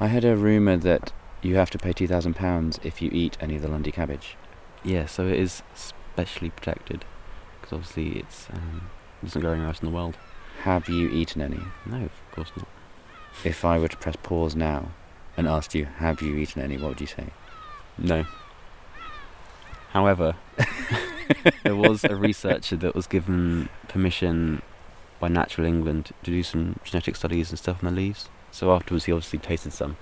I 0.00 0.08
heard 0.08 0.24
a 0.24 0.36
rumour 0.36 0.76
that 0.78 1.12
you 1.42 1.56
have 1.56 1.70
to 1.70 1.78
pay 1.78 1.92
two 1.92 2.06
thousand 2.06 2.34
pounds 2.34 2.78
if 2.82 3.00
you 3.00 3.10
eat 3.12 3.36
any 3.40 3.56
of 3.56 3.62
the 3.62 3.68
Lundy 3.68 3.92
cabbage. 3.92 4.36
Yeah, 4.84 5.06
so 5.06 5.26
it 5.26 5.38
is 5.38 5.62
specially 5.74 6.50
protected 6.50 7.04
because 7.60 7.72
obviously 7.72 8.20
it's 8.20 8.48
um, 8.52 8.90
it 9.22 9.26
doesn't 9.26 9.40
grow 9.40 9.52
anywhere 9.52 9.68
else 9.68 9.80
in 9.80 9.86
the 9.86 9.94
world. 9.94 10.16
Have 10.62 10.88
you 10.88 11.08
eaten 11.08 11.40
any? 11.40 11.60
No, 11.86 12.04
of 12.04 12.32
course 12.32 12.52
not. 12.56 12.68
If 13.44 13.64
I 13.64 13.78
were 13.78 13.88
to 13.88 13.96
press 13.96 14.16
pause 14.22 14.56
now 14.56 14.90
and 15.36 15.46
asked 15.46 15.74
you, 15.74 15.84
have 15.84 16.20
you 16.20 16.36
eaten 16.36 16.60
any, 16.60 16.76
what 16.76 16.88
would 16.88 17.00
you 17.00 17.06
say? 17.06 17.28
No. 17.96 18.24
However, 19.90 20.34
there 21.62 21.76
was 21.76 22.04
a 22.04 22.16
researcher 22.16 22.76
that 22.76 22.94
was 22.94 23.06
given 23.06 23.68
permission 23.86 24.62
by 25.20 25.28
Natural 25.28 25.66
England 25.66 26.12
to 26.22 26.30
do 26.30 26.42
some 26.42 26.80
genetic 26.84 27.16
studies 27.16 27.50
and 27.50 27.58
stuff 27.58 27.82
on 27.82 27.94
the 27.94 28.00
leaves. 28.00 28.28
So 28.50 28.72
afterwards, 28.72 29.04
he 29.04 29.12
obviously 29.12 29.38
tasted 29.38 29.72
some, 29.72 29.96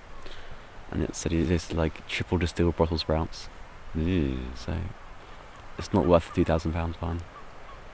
and 0.91 1.03
it 1.03 1.15
said 1.15 1.33
it 1.33 1.51
is 1.51 1.73
like 1.73 2.07
triple 2.09 2.39
distilled 2.39 2.77
Brussels 2.77 3.03
sprouts. 3.03 3.49
So 3.95 4.77
it's 5.79 5.93
not 5.93 6.07
worth 6.07 6.29
the 6.29 6.35
two 6.35 6.45
thousand 6.45 6.73
pounds 6.73 6.97
fine. 6.97 7.21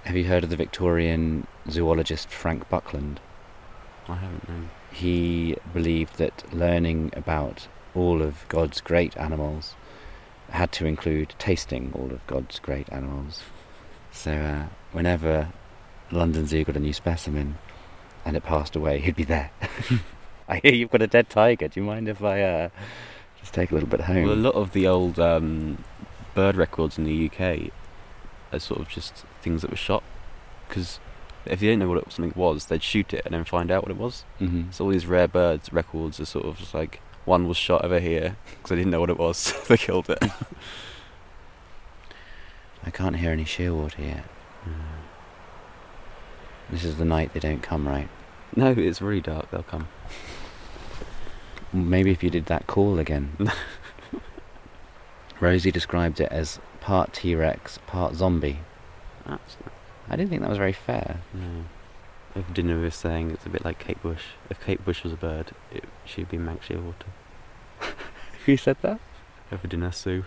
Have 0.04 0.16
you 0.16 0.24
heard 0.24 0.44
of 0.44 0.50
the 0.50 0.56
Victorian 0.56 1.46
zoologist 1.70 2.28
Frank 2.28 2.68
Buckland? 2.68 3.20
I 4.08 4.16
haven't 4.16 4.48
known. 4.48 4.70
He 4.92 5.56
believed 5.72 6.18
that 6.18 6.52
learning 6.52 7.12
about 7.14 7.68
all 7.94 8.20
of 8.20 8.44
God's 8.48 8.80
great 8.80 9.16
animals 9.16 9.74
had 10.50 10.72
to 10.72 10.86
include 10.86 11.34
tasting 11.38 11.92
all 11.94 12.10
of 12.10 12.26
God's 12.26 12.58
great 12.58 12.92
animals. 12.92 13.42
So 14.10 14.32
uh, 14.32 14.64
whenever 14.90 15.52
London 16.10 16.46
Zoo 16.46 16.64
got 16.64 16.76
a 16.76 16.80
new 16.80 16.92
specimen 16.92 17.58
and 18.24 18.36
it 18.36 18.42
passed 18.42 18.76
away, 18.76 18.98
he'd 18.98 19.16
be 19.16 19.24
there. 19.24 19.50
I 20.56 20.60
hear 20.62 20.74
you've 20.74 20.90
got 20.90 21.00
a 21.00 21.06
dead 21.06 21.30
tiger. 21.30 21.68
Do 21.68 21.80
you 21.80 21.86
mind 21.86 22.08
if 22.08 22.22
I 22.22 22.42
uh, 22.42 22.68
just 23.40 23.54
take 23.54 23.70
a 23.70 23.74
little 23.74 23.88
bit 23.88 24.02
home? 24.02 24.24
Well, 24.24 24.34
a 24.34 24.34
lot 24.34 24.54
of 24.54 24.72
the 24.72 24.86
old 24.86 25.18
um, 25.18 25.82
bird 26.34 26.56
records 26.56 26.98
in 26.98 27.04
the 27.04 27.30
UK 27.30 27.70
are 28.52 28.58
sort 28.58 28.80
of 28.80 28.88
just 28.88 29.24
things 29.40 29.62
that 29.62 29.70
were 29.70 29.76
shot. 29.76 30.02
Because 30.68 31.00
if 31.46 31.62
you 31.62 31.70
didn't 31.70 31.80
know 31.80 31.88
what 31.88 31.98
it, 31.98 32.12
something 32.12 32.34
was, 32.36 32.66
they'd 32.66 32.82
shoot 32.82 33.14
it 33.14 33.22
and 33.24 33.32
then 33.32 33.44
find 33.44 33.70
out 33.70 33.82
what 33.84 33.90
it 33.90 33.96
was. 33.96 34.24
hmm 34.38 34.64
So 34.70 34.84
all 34.84 34.90
these 34.90 35.06
rare 35.06 35.26
birds 35.28 35.72
records 35.72 36.20
are 36.20 36.26
sort 36.26 36.44
of 36.44 36.58
just 36.58 36.74
like 36.74 37.00
one 37.24 37.48
was 37.48 37.56
shot 37.56 37.82
over 37.84 37.98
here 37.98 38.36
because 38.50 38.68
they 38.70 38.76
didn't 38.76 38.90
know 38.90 39.00
what 39.00 39.10
it 39.10 39.18
was, 39.18 39.36
so 39.38 39.56
they 39.68 39.78
killed 39.78 40.10
it. 40.10 40.22
I 42.84 42.90
can't 42.90 43.16
hear 43.16 43.30
any 43.30 43.44
shearwater 43.44 43.98
yet. 44.00 44.24
This 46.68 46.84
is 46.84 46.96
the 46.96 47.04
night 47.04 47.32
they 47.32 47.40
don't 47.40 47.62
come, 47.62 47.86
right? 47.88 48.08
no, 48.56 48.72
it's 48.72 49.00
really 49.00 49.20
dark. 49.20 49.50
They'll 49.50 49.62
come. 49.62 49.88
Maybe 51.72 52.10
if 52.10 52.22
you 52.22 52.30
did 52.30 52.46
that 52.46 52.66
call 52.66 52.98
again. 52.98 53.36
Rosie 55.40 55.72
described 55.72 56.20
it 56.20 56.30
as 56.30 56.60
part 56.80 57.12
T 57.12 57.34
Rex, 57.34 57.78
part 57.86 58.14
zombie. 58.14 58.58
That's 59.26 59.56
I 60.08 60.16
didn't 60.16 60.30
think 60.30 60.42
that 60.42 60.48
was 60.50 60.58
very 60.58 60.72
fair. 60.72 61.20
no. 61.32 61.64
Over 62.34 62.52
dinner 62.54 62.80
were 62.80 62.90
saying 62.90 63.30
it's 63.30 63.44
a 63.44 63.50
bit 63.50 63.64
like 63.64 63.78
Kate 63.78 64.00
Bush. 64.02 64.22
If 64.48 64.58
Kate 64.64 64.82
Bush 64.82 65.02
was 65.02 65.12
a 65.12 65.16
bird, 65.16 65.50
it, 65.70 65.84
she'd 66.06 66.30
be 66.30 66.38
Manx 66.38 66.68
Shearwater. 66.68 67.10
Who 68.46 68.56
said 68.56 68.78
that? 68.80 69.00
Over 69.50 69.68
dinner, 69.68 69.92
Sue. 69.92 70.24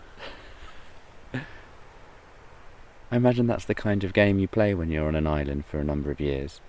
I 1.33 3.17
imagine 3.17 3.47
that's 3.47 3.65
the 3.65 3.73
kind 3.73 4.03
of 4.03 4.13
game 4.13 4.39
you 4.39 4.47
play 4.47 4.73
when 4.75 4.91
you're 4.91 5.07
on 5.07 5.15
an 5.15 5.25
island 5.25 5.65
for 5.65 5.79
a 5.79 5.83
number 5.83 6.11
of 6.11 6.19
years, 6.19 6.61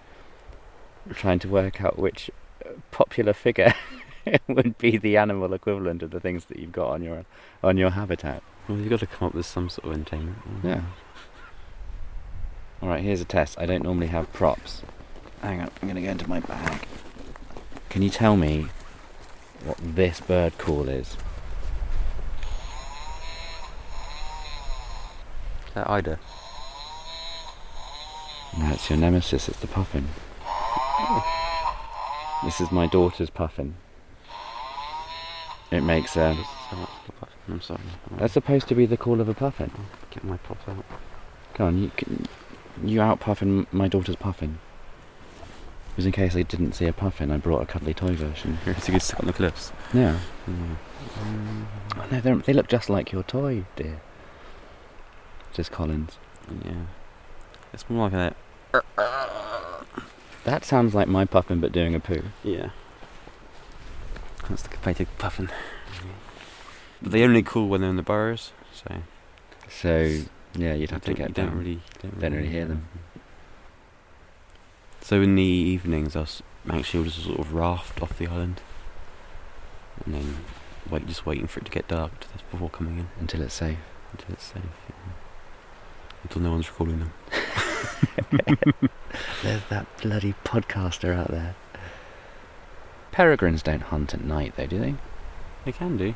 trying 1.12 1.39
to 1.41 1.49
work 1.49 1.83
out 1.83 1.99
which 1.99 2.31
uh, 2.65 2.71
popular 2.91 3.33
figure 3.33 3.75
would 4.49 4.79
be 4.79 4.97
the 4.97 5.17
animal 5.17 5.53
equivalent 5.53 6.03
of 6.03 6.11
the 6.11 6.21
things 6.21 6.47
that 6.47 6.59
you've 6.59 6.73
got 6.73 6.91
on 6.91 7.03
your 7.03 7.25
on 7.62 7.77
your 7.77 7.91
habitat. 7.91 8.43
Well, 8.69 8.79
you've 8.79 8.91
got 8.91 9.01
to 9.01 9.07
come 9.07 9.29
up 9.29 9.35
with 9.35 9.47
some 9.47 9.69
sort 9.69 9.87
of 9.87 9.95
entertainment. 9.95 10.39
Yeah. 10.62 10.83
All 12.83 12.89
right, 12.89 13.03
here's 13.03 13.21
a 13.21 13.25
test. 13.25 13.59
I 13.59 13.67
don't 13.67 13.83
normally 13.83 14.09
have 14.09 14.33
props. 14.33 14.83
Hang 15.41 15.61
on, 15.61 15.71
I'm 15.81 15.89
going 15.89 15.95
to 15.97 16.03
go 16.03 16.11
into 16.11 16.29
my 16.29 16.41
bag. 16.41 16.87
Can 17.89 18.03
you 18.03 18.11
tell 18.11 18.37
me 18.37 18.66
what 19.64 19.79
this 19.81 20.20
bird 20.20 20.59
call 20.59 20.89
is? 20.89 21.16
Is 25.68 25.74
that 25.74 25.89
Ida? 25.89 26.18
No, 28.59 28.70
it's 28.70 28.91
your 28.91 28.99
nemesis. 28.99 29.49
It's 29.49 29.61
the 29.61 29.66
puffin. 29.66 30.09
This 32.45 32.61
is 32.61 32.70
my 32.70 32.87
daughter's 32.87 33.31
puffin. 33.31 33.77
It 35.71 35.83
makes 35.83 36.17
a. 36.17 36.35
So 36.71 36.77
much 36.77 36.89
for 36.89 37.07
the 37.07 37.12
puffin. 37.12 37.35
I'm 37.49 37.61
sorry. 37.61 37.81
That's 38.19 38.33
supposed 38.33 38.69
to 38.69 38.75
be 38.75 38.87
the 38.87 38.97
call 38.97 39.21
of 39.21 39.29
a 39.29 39.35
puffin. 39.35 39.71
get 40.11 40.25
my 40.25 40.37
props 40.39 40.69
out. 40.69 40.85
Go 41.55 41.67
on, 41.67 41.83
you 41.83 41.91
can, 41.97 42.27
you 42.85 43.01
out 43.01 43.21
puffin 43.21 43.67
my 43.73 43.89
daughter's 43.89 44.17
puffin. 44.17 44.59
was 45.97 46.05
in 46.07 46.12
case 46.12 46.37
I 46.37 46.43
didn't 46.43 46.73
see 46.75 46.87
a 46.87 46.93
puffin, 46.93 47.31
I 47.31 47.39
brought 47.39 47.62
a 47.62 47.67
cuddly 47.67 47.95
toy 47.95 48.14
version. 48.14 48.59
so 48.64 48.71
you 48.71 48.75
could 48.93 49.03
sit 49.03 49.19
on 49.21 49.27
the 49.27 49.33
cliffs. 49.33 49.73
Yeah. 49.95 50.19
Mm. 50.49 50.77
Oh, 51.97 52.07
no, 52.11 52.21
they're- 52.21 52.55
look 52.55 52.69
just 52.69 52.91
like 52.91 53.11
your 53.12 53.23
toy, 53.23 53.64
dear. 53.77 54.01
Says 55.53 55.69
Collins. 55.71 56.19
Yeah. 56.64 56.73
It's 57.73 57.89
more 57.89 58.09
like 58.11 58.35
a. 58.75 58.83
That 60.45 60.64
sounds 60.64 60.95
like 60.95 61.09
my 61.09 61.25
puffin, 61.25 61.61
but 61.61 61.73
doing 61.73 61.95
a 61.95 62.01
poo. 62.01 62.23
Yeah. 62.45 62.71
That's 64.49 64.62
the 64.62 64.68
competitive 64.68 65.09
puffin. 65.18 65.51
But 67.03 67.12
they 67.12 67.22
only 67.24 67.42
call 67.42 67.68
when 67.68 67.80
they're 67.80 67.90
in 67.90 67.97
the 67.97 68.03
burrows, 68.03 68.53
so. 68.72 69.03
So 69.68 70.20
yeah, 70.55 70.72
you'd 70.74 70.90
have 70.90 71.03
to 71.05 71.14
get 71.14 71.28
you 71.28 71.34
don't 71.34 71.47
down. 71.49 71.59
really, 71.59 71.80
don't 72.03 72.20
Don't 72.20 72.32
really 72.32 72.49
hear 72.49 72.64
them. 72.66 72.88
So 75.01 75.20
in 75.20 75.34
the 75.36 75.42
evenings, 75.42 76.16
us 76.16 76.42
Manx 76.64 76.90
Shielders 76.90 77.16
will 77.18 77.34
sort 77.34 77.38
of 77.40 77.53
raft 77.53 78.03
off 78.03 78.16
the 78.18 78.26
island, 78.26 78.61
and 80.05 80.14
then 80.14 80.36
wait, 80.90 81.07
just 81.07 81.26
waiting 81.26 81.47
for 81.47 81.61
it 81.61 81.66
to 81.66 81.70
get 81.70 81.86
dark 81.88 82.12
before 82.51 82.70
coming 82.70 82.99
in 82.99 83.09
until 83.20 83.42
it's 83.42 83.55
safe. 83.55 83.78
until 84.12 84.32
it's 84.32 84.44
safe. 84.44 84.62
yeah. 84.88 85.12
Until 86.22 86.42
no 86.42 86.51
one's 86.53 86.68
recording 86.68 86.99
them. 87.01 87.12
There's 89.42 89.62
that 89.70 89.86
bloody 90.03 90.34
podcaster 90.44 91.14
out 91.14 91.30
there. 91.30 91.55
Peregrines 93.17 93.62
don't 93.62 93.81
hunt 93.81 94.12
at 94.12 94.23
night, 94.23 94.53
though, 94.57 94.67
do 94.67 94.79
they? 94.79 94.95
They 95.64 95.73
can 95.73 95.97
do. 95.97 96.14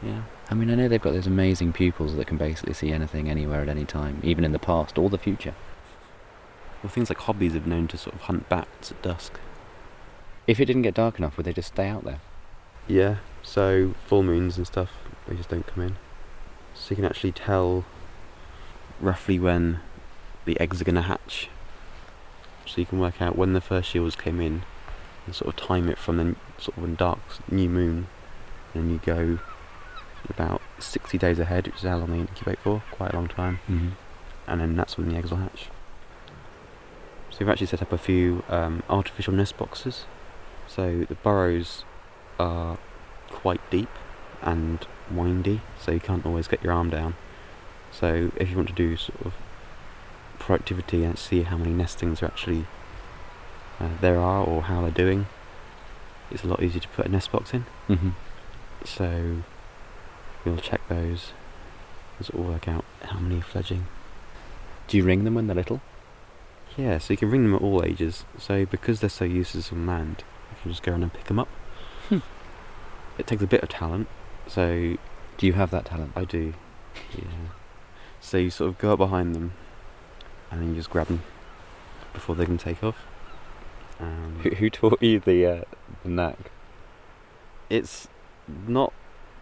Yeah. 0.00 0.22
I 0.48 0.54
mean, 0.54 0.70
I 0.70 0.76
know 0.76 0.86
they've 0.86 1.02
got 1.02 1.12
those 1.12 1.26
amazing 1.26 1.72
pupils 1.72 2.14
that 2.14 2.28
can 2.28 2.36
basically 2.36 2.72
see 2.72 2.92
anything, 2.92 3.28
anywhere, 3.28 3.62
at 3.62 3.68
any 3.68 3.84
time, 3.84 4.20
even 4.22 4.44
in 4.44 4.52
the 4.52 4.60
past 4.60 4.96
or 4.96 5.10
the 5.10 5.18
future. 5.18 5.56
Well, 6.84 6.92
things 6.92 7.10
like 7.10 7.18
hobbies 7.18 7.54
have 7.54 7.66
known 7.66 7.88
to 7.88 7.98
sort 7.98 8.14
of 8.14 8.20
hunt 8.20 8.48
bats 8.48 8.92
at 8.92 9.02
dusk. 9.02 9.40
If 10.46 10.60
it 10.60 10.66
didn't 10.66 10.82
get 10.82 10.94
dark 10.94 11.18
enough, 11.18 11.36
would 11.36 11.46
they 11.46 11.52
just 11.52 11.72
stay 11.72 11.88
out 11.88 12.04
there? 12.04 12.20
Yeah, 12.86 13.16
so 13.42 13.96
full 14.06 14.22
moons 14.22 14.56
and 14.58 14.68
stuff, 14.68 14.92
they 15.26 15.34
just 15.34 15.48
don't 15.48 15.66
come 15.66 15.82
in. 15.82 15.96
So 16.74 16.90
you 16.90 16.96
can 16.96 17.04
actually 17.06 17.32
tell 17.32 17.84
roughly 19.00 19.40
when 19.40 19.80
the 20.44 20.60
eggs 20.60 20.80
are 20.80 20.84
going 20.84 20.94
to 20.94 21.02
hatch. 21.02 21.48
So 22.66 22.80
you 22.80 22.86
can 22.86 23.00
work 23.00 23.20
out 23.20 23.34
when 23.34 23.52
the 23.52 23.60
first 23.60 23.90
shields 23.90 24.14
came 24.14 24.40
in 24.40 24.62
and 25.26 25.34
sort 25.34 25.48
of 25.48 25.56
time 25.56 25.88
it 25.88 25.98
from 25.98 26.16
the 26.16 26.36
sort 26.58 26.76
of 26.76 26.82
when 26.82 26.94
dark 26.94 27.18
new 27.50 27.68
moon. 27.68 28.06
And 28.74 28.90
you 28.90 29.00
go 29.04 29.38
about 30.28 30.60
60 30.78 31.16
days 31.18 31.38
ahead, 31.38 31.66
which 31.66 31.76
is 31.76 31.82
how 31.82 31.96
long 31.98 32.10
they 32.10 32.18
incubate 32.18 32.58
for, 32.60 32.82
quite 32.90 33.12
a 33.12 33.16
long 33.16 33.28
time. 33.28 33.60
Mm-hmm. 33.68 33.88
And 34.46 34.60
then 34.60 34.76
that's 34.76 34.96
when 34.96 35.08
the 35.08 35.16
eggs 35.16 35.30
will 35.30 35.38
hatch. 35.38 35.68
So 37.30 37.38
we've 37.40 37.48
actually 37.48 37.66
set 37.66 37.82
up 37.82 37.92
a 37.92 37.98
few 37.98 38.44
um, 38.48 38.82
artificial 38.88 39.32
nest 39.32 39.56
boxes. 39.56 40.04
So 40.66 41.04
the 41.08 41.14
burrows 41.16 41.84
are 42.38 42.78
quite 43.30 43.60
deep 43.70 43.90
and 44.42 44.86
windy, 45.10 45.60
so 45.80 45.92
you 45.92 46.00
can't 46.00 46.24
always 46.24 46.48
get 46.48 46.62
your 46.62 46.72
arm 46.72 46.90
down. 46.90 47.14
So 47.92 48.30
if 48.36 48.50
you 48.50 48.56
want 48.56 48.68
to 48.68 48.74
do 48.74 48.96
sort 48.96 49.24
of 49.24 49.34
productivity 50.38 51.04
and 51.04 51.18
see 51.18 51.42
how 51.42 51.56
many 51.56 51.72
nestings 51.72 52.22
are 52.22 52.26
actually 52.26 52.66
uh, 53.80 53.88
there 54.00 54.18
are 54.18 54.44
or 54.44 54.62
how 54.62 54.82
they're 54.82 54.90
doing, 54.90 55.26
it's 56.30 56.44
a 56.44 56.46
lot 56.46 56.62
easier 56.62 56.80
to 56.80 56.88
put 56.88 57.06
a 57.06 57.08
nest 57.08 57.30
box 57.32 57.52
in. 57.54 57.66
Mm-hmm. 57.88 58.10
So 58.84 59.42
we'll 60.44 60.56
check 60.58 60.80
those 60.88 61.32
sort 62.20 62.40
of 62.40 62.48
work 62.48 62.66
out 62.66 62.84
how 63.02 63.18
many 63.18 63.38
are 63.40 63.42
fledging. 63.42 63.86
Do 64.88 64.96
you 64.96 65.04
ring 65.04 65.24
them 65.24 65.34
when 65.34 65.46
they're 65.46 65.56
little? 65.56 65.82
Yeah, 66.76 66.98
so 66.98 67.12
you 67.12 67.16
can 67.18 67.30
ring 67.30 67.42
them 67.42 67.54
at 67.54 67.62
all 67.62 67.84
ages. 67.84 68.24
So 68.38 68.64
because 68.66 69.00
they're 69.00 69.10
so 69.10 69.24
useless 69.24 69.72
on 69.72 69.86
land, 69.86 70.24
you 70.50 70.56
can 70.62 70.70
just 70.70 70.82
go 70.82 70.92
around 70.92 71.02
and 71.02 71.12
pick 71.12 71.24
them 71.24 71.38
up. 71.38 71.48
Hmm. 72.08 72.18
It 73.18 73.26
takes 73.26 73.42
a 73.42 73.46
bit 73.46 73.62
of 73.62 73.68
talent. 73.68 74.08
So 74.46 74.96
Do 75.38 75.46
you 75.46 75.52
have 75.52 75.70
that 75.70 75.84
talent? 75.84 76.12
I 76.16 76.24
do. 76.24 76.54
Yeah. 77.14 77.24
So 78.20 78.38
you 78.38 78.50
sort 78.50 78.70
of 78.70 78.78
go 78.78 78.92
up 78.92 78.98
behind 78.98 79.34
them, 79.34 79.52
and 80.50 80.60
then 80.60 80.70
you 80.70 80.76
just 80.76 80.90
grab 80.90 81.08
them 81.08 81.22
before 82.14 82.34
they 82.34 82.46
can 82.46 82.58
take 82.58 82.82
off. 82.82 82.96
Um, 83.98 84.40
Who, 84.42 84.50
who 84.50 84.70
taught 84.70 85.02
you 85.02 85.20
the 85.20 85.46
uh, 85.46 85.62
the 86.02 86.10
knack? 86.10 86.50
it's 87.70 88.08
not 88.66 88.92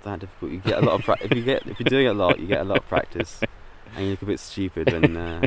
that 0.05 0.21
difficult. 0.21 0.53
You 0.53 0.59
get 0.59 0.83
a 0.83 0.87
lot 0.87 0.95
of 1.01 1.03
pra- 1.05 1.19
if 1.21 1.35
you 1.35 1.43
get 1.43 1.67
if 1.67 1.79
you're 1.81 1.89
doing 1.89 2.07
it 2.07 2.11
a 2.11 2.15
lot, 2.15 2.39
you 2.39 2.47
get 2.47 2.61
a 2.61 2.65
lot 2.65 2.79
of 2.79 2.89
practice, 2.89 3.41
and 3.95 4.05
you 4.05 4.11
look 4.13 4.23
a 4.23 4.27
bit 4.27 4.41
stupid 4.41 4.93
when 4.93 5.17
uh, 5.17 5.47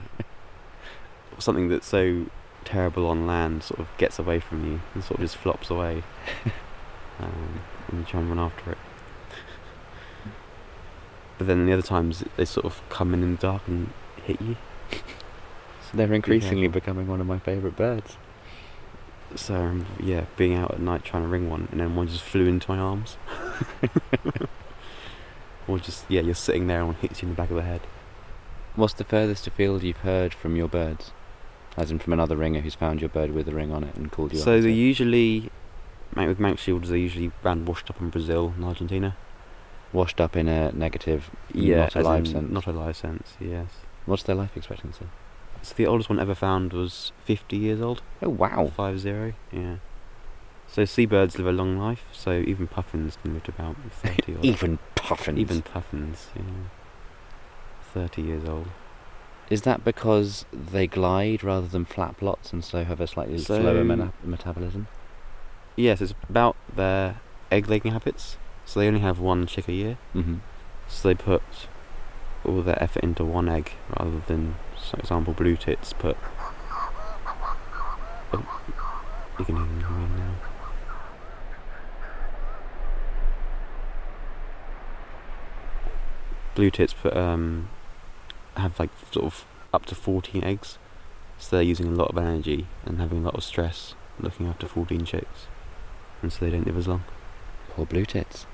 something 1.39 1.69
that's 1.69 1.87
so 1.87 2.25
terrible 2.65 3.07
on 3.07 3.25
land 3.25 3.63
sort 3.63 3.79
of 3.79 3.87
gets 3.97 4.19
away 4.19 4.39
from 4.39 4.65
you 4.65 4.81
and 4.93 5.03
sort 5.03 5.19
of 5.19 5.25
just 5.25 5.37
flops 5.37 5.69
away. 5.69 6.03
um, 7.19 7.61
and 7.87 7.99
you 7.99 8.05
try 8.05 8.19
and 8.19 8.29
run 8.29 8.39
after 8.39 8.71
it. 8.71 8.77
But 11.37 11.47
then 11.47 11.65
the 11.65 11.73
other 11.73 11.83
times 11.83 12.23
they 12.35 12.45
sort 12.45 12.65
of 12.65 12.81
come 12.89 13.13
in 13.13 13.23
in 13.23 13.35
the 13.35 13.41
dark 13.41 13.61
and 13.67 13.91
hit 14.25 14.41
you. 14.41 14.57
So 14.91 15.95
they're 15.95 16.11
increasingly 16.11 16.67
becoming 16.67 17.07
one 17.07 17.21
of 17.21 17.27
my 17.27 17.39
favourite 17.39 17.77
birds. 17.77 18.17
So 19.36 19.55
um, 19.55 19.86
yeah, 19.99 20.25
being 20.38 20.55
out 20.55 20.71
at 20.71 20.80
night 20.80 21.03
trying 21.03 21.23
to 21.23 21.30
ring 21.30 21.49
one, 21.49 21.67
and 21.71 21.80
then 21.80 21.95
one 21.95 22.07
just 22.07 22.23
flew 22.23 22.47
into 22.47 22.71
my 22.71 22.78
arms. 22.78 23.17
or 25.67 25.80
just 25.80 26.05
yeah, 26.09 26.21
you're 26.21 26.34
sitting 26.36 26.67
there 26.67 26.80
and 26.80 26.88
one 26.88 26.95
hits 26.95 27.21
you 27.21 27.28
in 27.28 27.34
the 27.34 27.38
back 27.38 27.49
of 27.49 27.55
the 27.57 27.61
head. 27.63 27.82
What's 28.75 28.93
the 28.93 29.03
furthest 29.03 29.47
afield 29.47 29.84
you've 29.84 29.97
heard 29.97 30.34
from 30.34 30.55
your 30.55 30.67
birds? 30.67 31.11
As 31.75 31.91
in 31.91 31.99
from 31.99 32.13
another 32.13 32.36
ringer 32.36 32.61
who's 32.61 32.75
found 32.75 33.01
your 33.01 33.09
bird 33.09 33.32
with 33.34 33.47
a 33.47 33.53
ring 33.53 33.71
on 33.71 33.84
it 33.84 33.95
and 33.95 34.11
called 34.11 34.34
you 34.34 34.39
So 34.39 34.55
up. 34.55 34.61
they 34.63 34.69
and 34.69 34.78
usually, 34.78 35.51
mate, 36.15 36.28
with 36.28 36.39
Manx 36.39 36.61
Shields, 36.61 36.89
they're 36.89 36.97
usually 36.97 37.32
ran 37.43 37.65
washed 37.65 37.89
up 37.89 37.99
in 38.01 38.09
Brazil 38.09 38.53
and 38.55 38.65
Argentina. 38.65 39.15
washed 39.93 40.19
up 40.21 40.36
in 40.36 40.47
a 40.47 40.71
negative, 40.71 41.30
Yeah, 41.53 41.82
not 41.82 41.95
alive 41.95 42.28
sense. 42.28 42.51
Not 42.51 42.65
a 42.65 42.71
live 42.71 42.95
sense. 42.97 43.34
Yes. 43.39 43.67
What's 44.05 44.23
their 44.23 44.36
life 44.36 44.55
expectancy? 44.55 45.05
So 45.61 45.73
the 45.75 45.85
oldest 45.87 46.09
one 46.09 46.19
ever 46.19 46.35
found 46.35 46.73
was 46.73 47.11
50 47.25 47.57
years 47.57 47.81
old. 47.81 48.01
Oh 48.21 48.29
wow! 48.29 48.71
Five 48.75 48.99
zero. 48.99 49.33
Yeah. 49.51 49.77
So 50.67 50.83
seabirds 50.85 51.37
live 51.37 51.47
a 51.47 51.51
long 51.51 51.77
life. 51.77 52.03
So 52.11 52.31
even 52.45 52.67
puffins 52.67 53.17
can 53.21 53.33
live 53.33 53.43
to 53.43 53.51
about 53.51 53.75
30 53.91 54.35
odd. 54.35 54.45
Even 54.45 54.79
puffins. 54.95 55.39
Even 55.39 55.61
puffins. 55.61 56.27
Yeah. 56.35 56.41
30 57.93 58.21
years 58.21 58.45
old. 58.47 58.67
Is 59.49 59.61
that 59.61 59.83
because 59.85 60.45
they 60.51 60.87
glide 60.87 61.43
rather 61.43 61.67
than 61.67 61.85
flap 61.85 62.21
lots 62.21 62.51
and 62.51 62.63
so 62.65 62.83
have 62.83 62.99
a 62.99 63.07
slightly 63.07 63.37
So- 63.39 63.61
slower 63.61 64.11
metabolism? 64.23 64.87
Yes, 65.77 66.01
it's 66.01 66.13
about 66.27 66.55
their 66.75 67.21
egg 67.51 67.69
laying 67.69 67.83
habits. 67.93 68.37
So 68.65 68.79
they 68.79 68.87
only 68.87 68.99
have 68.99 69.19
one 69.19 69.45
chick 69.47 69.67
a 69.69 69.73
year. 69.73 69.97
Mm-hmm. 70.13 70.37
So 70.89 71.07
they 71.07 71.15
put 71.15 71.43
all 72.47 72.61
their 72.61 72.81
effort 72.81 73.03
into 73.03 73.23
one 73.23 73.49
egg 73.49 73.73
rather 73.97 74.21
than, 74.27 74.55
for 74.89 74.99
example, 74.99 75.33
blue 75.33 75.55
tits 75.57 75.93
put. 75.93 76.17
Oh, 78.33 78.61
you 79.39 79.45
can 79.45 79.55
hear 79.55 79.65
them 79.65 80.15
now. 80.17 80.33
Blue 86.55 86.71
tits 86.71 86.93
put 86.93 87.15
um 87.15 87.69
have 88.55 88.79
like 88.79 88.89
sort 89.11 89.25
of 89.25 89.45
up 89.73 89.85
to 89.85 89.95
fourteen 89.95 90.43
eggs, 90.43 90.79
so 91.37 91.55
they're 91.55 91.63
using 91.63 91.87
a 91.87 91.91
lot 91.91 92.09
of 92.09 92.17
energy 92.17 92.67
and 92.85 92.99
having 92.99 93.19
a 93.19 93.25
lot 93.25 93.35
of 93.35 93.43
stress 93.43 93.93
looking 94.19 94.47
after 94.47 94.67
fourteen 94.67 95.05
chicks, 95.05 95.45
and 96.21 96.33
so 96.33 96.43
they 96.43 96.51
don't 96.51 96.65
live 96.65 96.77
as 96.77 96.87
long. 96.87 97.03
Poor 97.69 97.85
blue 97.85 98.05
tits. 98.05 98.47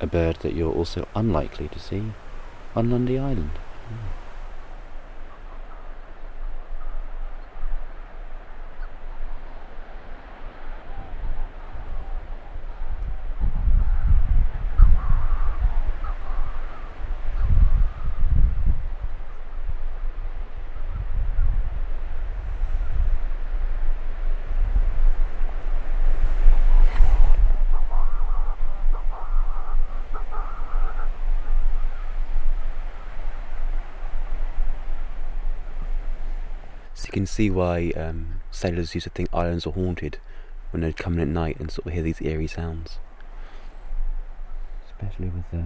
A 0.00 0.06
bird 0.06 0.36
that 0.36 0.54
you're 0.54 0.72
also 0.72 1.06
unlikely 1.14 1.68
to 1.68 1.78
see 1.78 2.14
on 2.74 2.90
Lundy 2.90 3.18
Island. 3.18 3.58
So 3.88 4.19
you 37.10 37.12
can 37.12 37.26
see 37.26 37.50
why 37.50 37.90
um, 37.96 38.40
sailors 38.52 38.94
used 38.94 39.02
to 39.02 39.10
think 39.10 39.28
islands 39.32 39.66
were 39.66 39.72
haunted 39.72 40.18
when 40.70 40.82
they'd 40.82 40.96
come 40.96 41.14
in 41.14 41.20
at 41.20 41.26
night 41.26 41.58
and 41.58 41.68
sort 41.68 41.88
of 41.88 41.92
hear 41.92 42.04
these 42.04 42.22
eerie 42.22 42.46
sounds. 42.46 42.98
Especially 44.86 45.28
with 45.28 45.42
the 45.50 45.64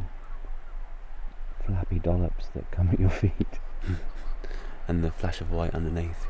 flappy 1.66 1.98
dollops 1.98 2.46
that 2.54 2.70
come 2.70 2.88
at 2.88 2.98
your 2.98 3.10
feet. 3.10 3.60
and 4.88 5.04
the 5.04 5.10
flash 5.10 5.42
of 5.42 5.52
white 5.52 5.74
underneath. 5.74 6.26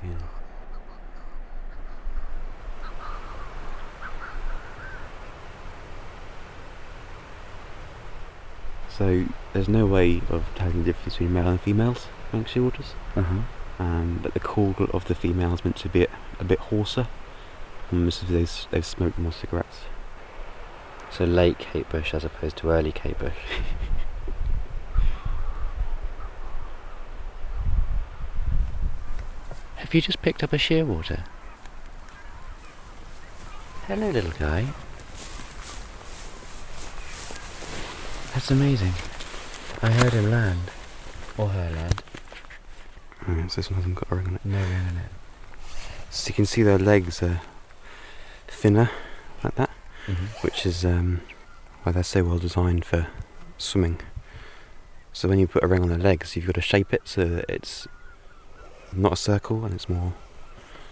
So 8.88 9.26
there's 9.52 9.68
no 9.68 9.86
way 9.86 10.22
of 10.28 10.44
telling 10.56 10.78
the 10.78 10.84
difference 10.84 11.14
between 11.14 11.32
male 11.32 11.46
and 11.46 11.60
females 11.60 12.08
rank 12.32 12.48
waters. 12.56 12.94
Uh-huh. 13.14 13.42
Um, 13.78 14.20
but 14.22 14.34
the 14.34 14.40
call 14.40 14.74
of 14.92 15.06
the 15.06 15.14
female 15.14 15.54
is 15.54 15.64
meant 15.64 15.76
to 15.76 15.88
be 15.88 16.04
a, 16.04 16.08
a 16.38 16.44
bit 16.44 16.58
hoarser, 16.58 17.08
almost 17.92 18.22
as 18.22 18.30
if 18.30 18.34
they've, 18.34 18.66
they've 18.70 18.86
smoked 18.86 19.18
more 19.18 19.32
cigarettes. 19.32 19.80
So 21.10 21.24
late 21.24 21.58
Kate 21.58 21.88
Bush 21.88 22.14
as 22.14 22.24
opposed 22.24 22.56
to 22.58 22.70
early 22.70 22.92
Kate 22.92 23.18
Bush. 23.18 23.32
Have 29.76 29.94
you 29.94 30.00
just 30.00 30.22
picked 30.22 30.42
up 30.42 30.52
a 30.52 30.56
shearwater? 30.56 31.24
Hello, 33.86 34.10
little 34.10 34.32
guy. 34.32 34.66
That's 38.32 38.50
amazing. 38.50 38.94
I 39.82 39.90
heard 39.90 40.14
him 40.14 40.30
land. 40.30 40.70
Or 41.36 41.48
her 41.48 41.70
land. 41.70 42.02
So 43.26 43.56
this 43.56 43.70
one 43.70 43.76
hasn't 43.78 43.94
got 43.96 44.10
a 44.12 44.16
ring 44.16 44.26
on 44.28 44.34
it. 44.36 44.44
No 44.44 44.58
ring 44.58 44.86
on 44.90 44.96
it. 44.98 45.10
So 46.10 46.28
you 46.28 46.34
can 46.34 46.46
see 46.46 46.62
their 46.62 46.78
legs 46.78 47.22
are 47.22 47.40
thinner, 48.48 48.90
like 49.42 49.54
that, 49.56 49.70
Mm-hmm. 50.06 50.24
which 50.46 50.66
is 50.66 50.84
um, 50.84 51.22
why 51.82 51.92
they're 51.92 52.02
so 52.02 52.22
well 52.24 52.38
designed 52.38 52.84
for 52.84 53.06
swimming. 53.56 53.98
So 55.14 55.28
when 55.28 55.38
you 55.38 55.46
put 55.46 55.64
a 55.64 55.66
ring 55.66 55.80
on 55.82 55.88
their 55.88 55.98
legs, 55.98 56.36
you've 56.36 56.44
got 56.46 56.56
to 56.56 56.60
shape 56.60 56.92
it 56.92 57.02
so 57.06 57.24
that 57.24 57.46
it's 57.48 57.88
not 58.92 59.12
a 59.14 59.16
circle 59.16 59.64
and 59.64 59.72
it's 59.74 59.88
more 59.88 60.12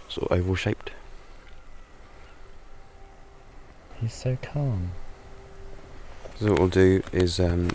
sort 0.09 0.31
of 0.31 0.37
oval 0.39 0.55
shaped. 0.55 0.91
He's 4.01 4.13
so 4.13 4.37
calm. 4.41 4.91
So 6.39 6.49
what 6.51 6.59
we'll 6.59 6.67
do 6.69 7.03
is 7.11 7.39
um, 7.39 7.69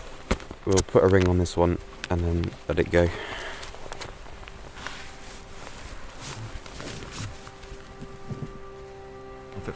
we'll 0.65 0.83
put 0.89 1.05
a 1.05 1.07
ring 1.07 1.29
on 1.29 1.39
this 1.39 1.57
one 1.57 1.79
and 2.11 2.21
then 2.23 2.51
let 2.67 2.79
it 2.79 2.91
go. 2.91 3.09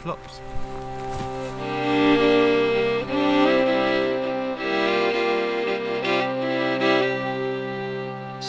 Flops. 0.02 0.40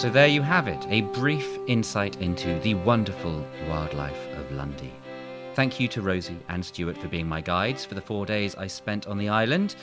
So 0.03 0.09
there 0.09 0.27
you 0.27 0.41
have 0.41 0.67
it, 0.67 0.85
a 0.89 1.01
brief 1.13 1.47
insight 1.67 2.19
into 2.19 2.59
the 2.59 2.73
wonderful 2.73 3.47
wildlife 3.69 4.27
of 4.33 4.51
Lundy. 4.51 4.91
Thank 5.55 5.79
you 5.79 5.87
to 5.87 6.01
Rosie 6.01 6.39
and 6.49 6.65
Stuart 6.65 6.97
for 6.97 7.07
being 7.07 7.25
my 7.25 7.39
guides 7.39 7.85
for 7.85 7.95
the 7.95 8.01
four 8.01 8.25
days 8.25 8.53
I 8.55 8.67
spent 8.67 9.07
on 9.07 9.17
the 9.17 9.29
island. 9.29 9.75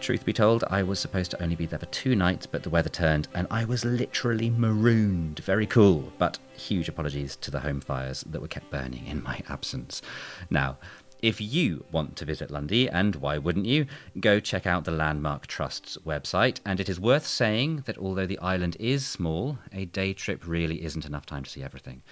Truth 0.00 0.24
be 0.24 0.32
told, 0.32 0.64
I 0.70 0.82
was 0.82 0.98
supposed 0.98 1.30
to 1.32 1.42
only 1.42 1.54
be 1.54 1.66
there 1.66 1.78
for 1.78 1.86
two 1.86 2.16
nights, 2.16 2.46
but 2.46 2.62
the 2.62 2.70
weather 2.70 2.88
turned 2.88 3.28
and 3.34 3.46
I 3.50 3.64
was 3.64 3.84
literally 3.84 4.50
marooned. 4.50 5.40
Very 5.40 5.66
cool, 5.66 6.10
but 6.18 6.38
huge 6.56 6.88
apologies 6.88 7.36
to 7.36 7.50
the 7.50 7.60
home 7.60 7.80
fires 7.80 8.24
that 8.30 8.40
were 8.40 8.48
kept 8.48 8.70
burning 8.70 9.06
in 9.06 9.22
my 9.22 9.40
absence. 9.48 10.02
Now, 10.48 10.78
if 11.22 11.40
you 11.40 11.84
want 11.92 12.16
to 12.16 12.24
visit 12.24 12.50
Lundy, 12.50 12.88
and 12.88 13.16
why 13.16 13.38
wouldn't 13.38 13.66
you, 13.66 13.86
go 14.18 14.40
check 14.40 14.66
out 14.66 14.84
the 14.84 14.90
Landmark 14.90 15.46
Trust's 15.46 15.96
website. 15.98 16.60
And 16.64 16.80
it 16.80 16.88
is 16.88 17.00
worth 17.00 17.26
saying 17.26 17.84
that 17.86 17.98
although 17.98 18.26
the 18.26 18.38
island 18.38 18.76
is 18.80 19.06
small, 19.06 19.58
a 19.72 19.84
day 19.84 20.12
trip 20.12 20.46
really 20.46 20.84
isn't 20.84 21.06
enough 21.06 21.26
time 21.26 21.44
to 21.44 21.50
see 21.50 21.62
everything. 21.62 22.02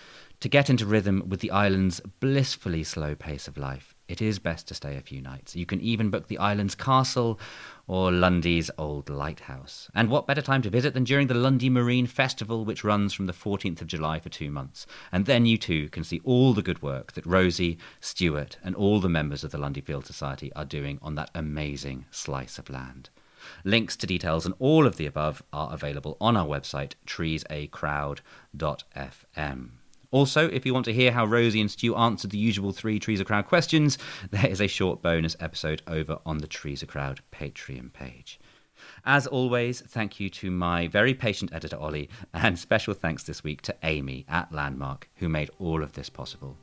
To 0.41 0.49
get 0.49 0.71
into 0.71 0.87
rhythm 0.87 1.25
with 1.29 1.41
the 1.41 1.51
island's 1.51 2.01
blissfully 2.21 2.85
slow 2.85 3.15
pace 3.15 3.49
of 3.49 3.59
life, 3.59 3.95
it 4.09 4.23
is 4.23 4.39
best 4.39 4.67
to 4.69 4.75
stay 4.75 4.97
a 4.97 5.03
few 5.03 5.21
nights. 5.21 5.55
You 5.55 5.67
can 5.67 5.83
even 5.83 6.09
book 6.09 6.29
the 6.29 6.39
island's 6.39 6.75
castle 6.75 7.39
or 7.87 8.11
Lundy's 8.11 8.71
old 8.79 9.11
lighthouse. 9.11 9.91
And 9.95 10.09
what 10.09 10.27
better 10.27 10.41
time 10.41 10.63
to 10.63 10.71
visit 10.71 10.95
than 10.95 11.05
during 11.05 11.27
the 11.27 11.35
Lundy 11.35 11.69
Marine 11.69 12.07
Festival, 12.07 12.65
which 12.65 12.85
runs 12.85 13.13
from 13.13 13.27
the 13.27 13.35
14th 13.35 13.83
of 13.83 13.87
July 13.87 14.19
for 14.19 14.31
two 14.31 14.51
months? 14.51 14.87
And 15.13 15.27
then 15.27 15.45
you 15.45 15.59
too 15.59 15.91
can 15.91 16.05
see 16.05 16.23
all 16.25 16.55
the 16.55 16.63
good 16.63 16.83
work 16.83 17.13
that 17.13 17.27
Rosie, 17.27 17.77
Stuart, 18.01 18.57
and 18.65 18.75
all 18.75 18.99
the 18.99 19.11
members 19.11 19.45
of 19.45 19.51
the 19.51 19.59
Lundy 19.59 19.83
Field 19.83 20.07
Society 20.07 20.51
are 20.55 20.65
doing 20.65 20.99
on 21.03 21.15
that 21.17 21.31
amazing 21.35 22.07
slice 22.11 22.59
of 22.59 22.71
land. 22.71 23.11
Links 23.63 23.95
to 23.97 24.07
details 24.07 24.47
and 24.47 24.55
all 24.59 24.87
of 24.87 24.97
the 24.97 25.07
above 25.07 25.43
are 25.53 25.73
available 25.73 26.17
on 26.21 26.37
our 26.37 26.47
website, 26.47 26.95
treesacrowd.fm. 27.07 29.71
Also, 30.11 30.49
if 30.49 30.65
you 30.65 30.73
want 30.73 30.87
to 30.87 30.93
hear 30.93 31.13
how 31.13 31.27
Rosie 31.27 31.61
and 31.61 31.71
Stu 31.71 31.95
answered 31.95 32.31
the 32.31 32.39
usual 32.39 32.73
three 32.73 32.99
Trees 32.99 33.21
A 33.21 33.25
Crowd 33.25 33.47
questions, 33.47 33.99
there 34.31 34.47
is 34.47 34.61
a 34.61 34.67
short 34.67 35.03
bonus 35.03 35.37
episode 35.41 35.83
over 35.87 36.19
on 36.25 36.39
the 36.39 36.47
Trees 36.47 36.83
A 36.83 36.87
Crowd 36.87 37.21
Patreon 37.33 37.93
page. 37.93 38.41
As 39.05 39.27
always, 39.27 39.81
thank 39.81 40.19
you 40.21 40.31
to 40.31 40.51
my 40.51 40.87
very 40.89 41.13
patient 41.15 41.53
editor 41.53 41.77
Ollie, 41.77 42.09
and 42.33 42.59
special 42.59 42.95
thanks 42.95 43.25
this 43.25 43.45
week 43.45 43.61
to 43.63 43.77
Amy 43.83 44.25
at 44.29 44.53
Landmark, 44.53 45.09
who 45.17 45.29
made 45.29 45.51
all 45.59 45.83
of 45.83 45.93
this 45.93 46.09
possible. 46.09 46.57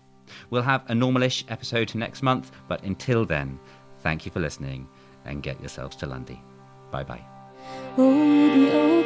We'll 0.49 0.63
have 0.63 0.89
a 0.89 0.93
normalish 0.93 1.43
episode 1.49 1.93
next 1.93 2.23
month, 2.23 2.51
but 2.67 2.81
until 2.83 3.25
then, 3.25 3.59
thank 3.99 4.25
you 4.25 4.31
for 4.31 4.39
listening 4.39 4.87
and 5.25 5.43
get 5.43 5.59
yourselves 5.59 5.95
to 5.97 6.07
Lundy. 6.07 6.41
Bye 6.91 7.03
bye. 7.03 7.25
Oh, 7.97 9.05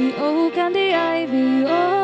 the 0.00 0.16
oak 0.16 0.56
and 0.56 0.74
the 0.74 0.94
ivy. 0.94 1.64
Oh. 1.66 2.00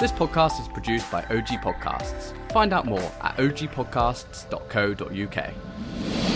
This 0.00 0.10
podcast 0.10 0.60
is 0.60 0.66
produced 0.66 1.08
by 1.12 1.22
OG 1.24 1.62
Podcasts. 1.62 2.34
Find 2.50 2.72
out 2.72 2.86
more 2.86 3.12
at 3.20 3.36
ogpodcasts.co.uk. 3.36 6.27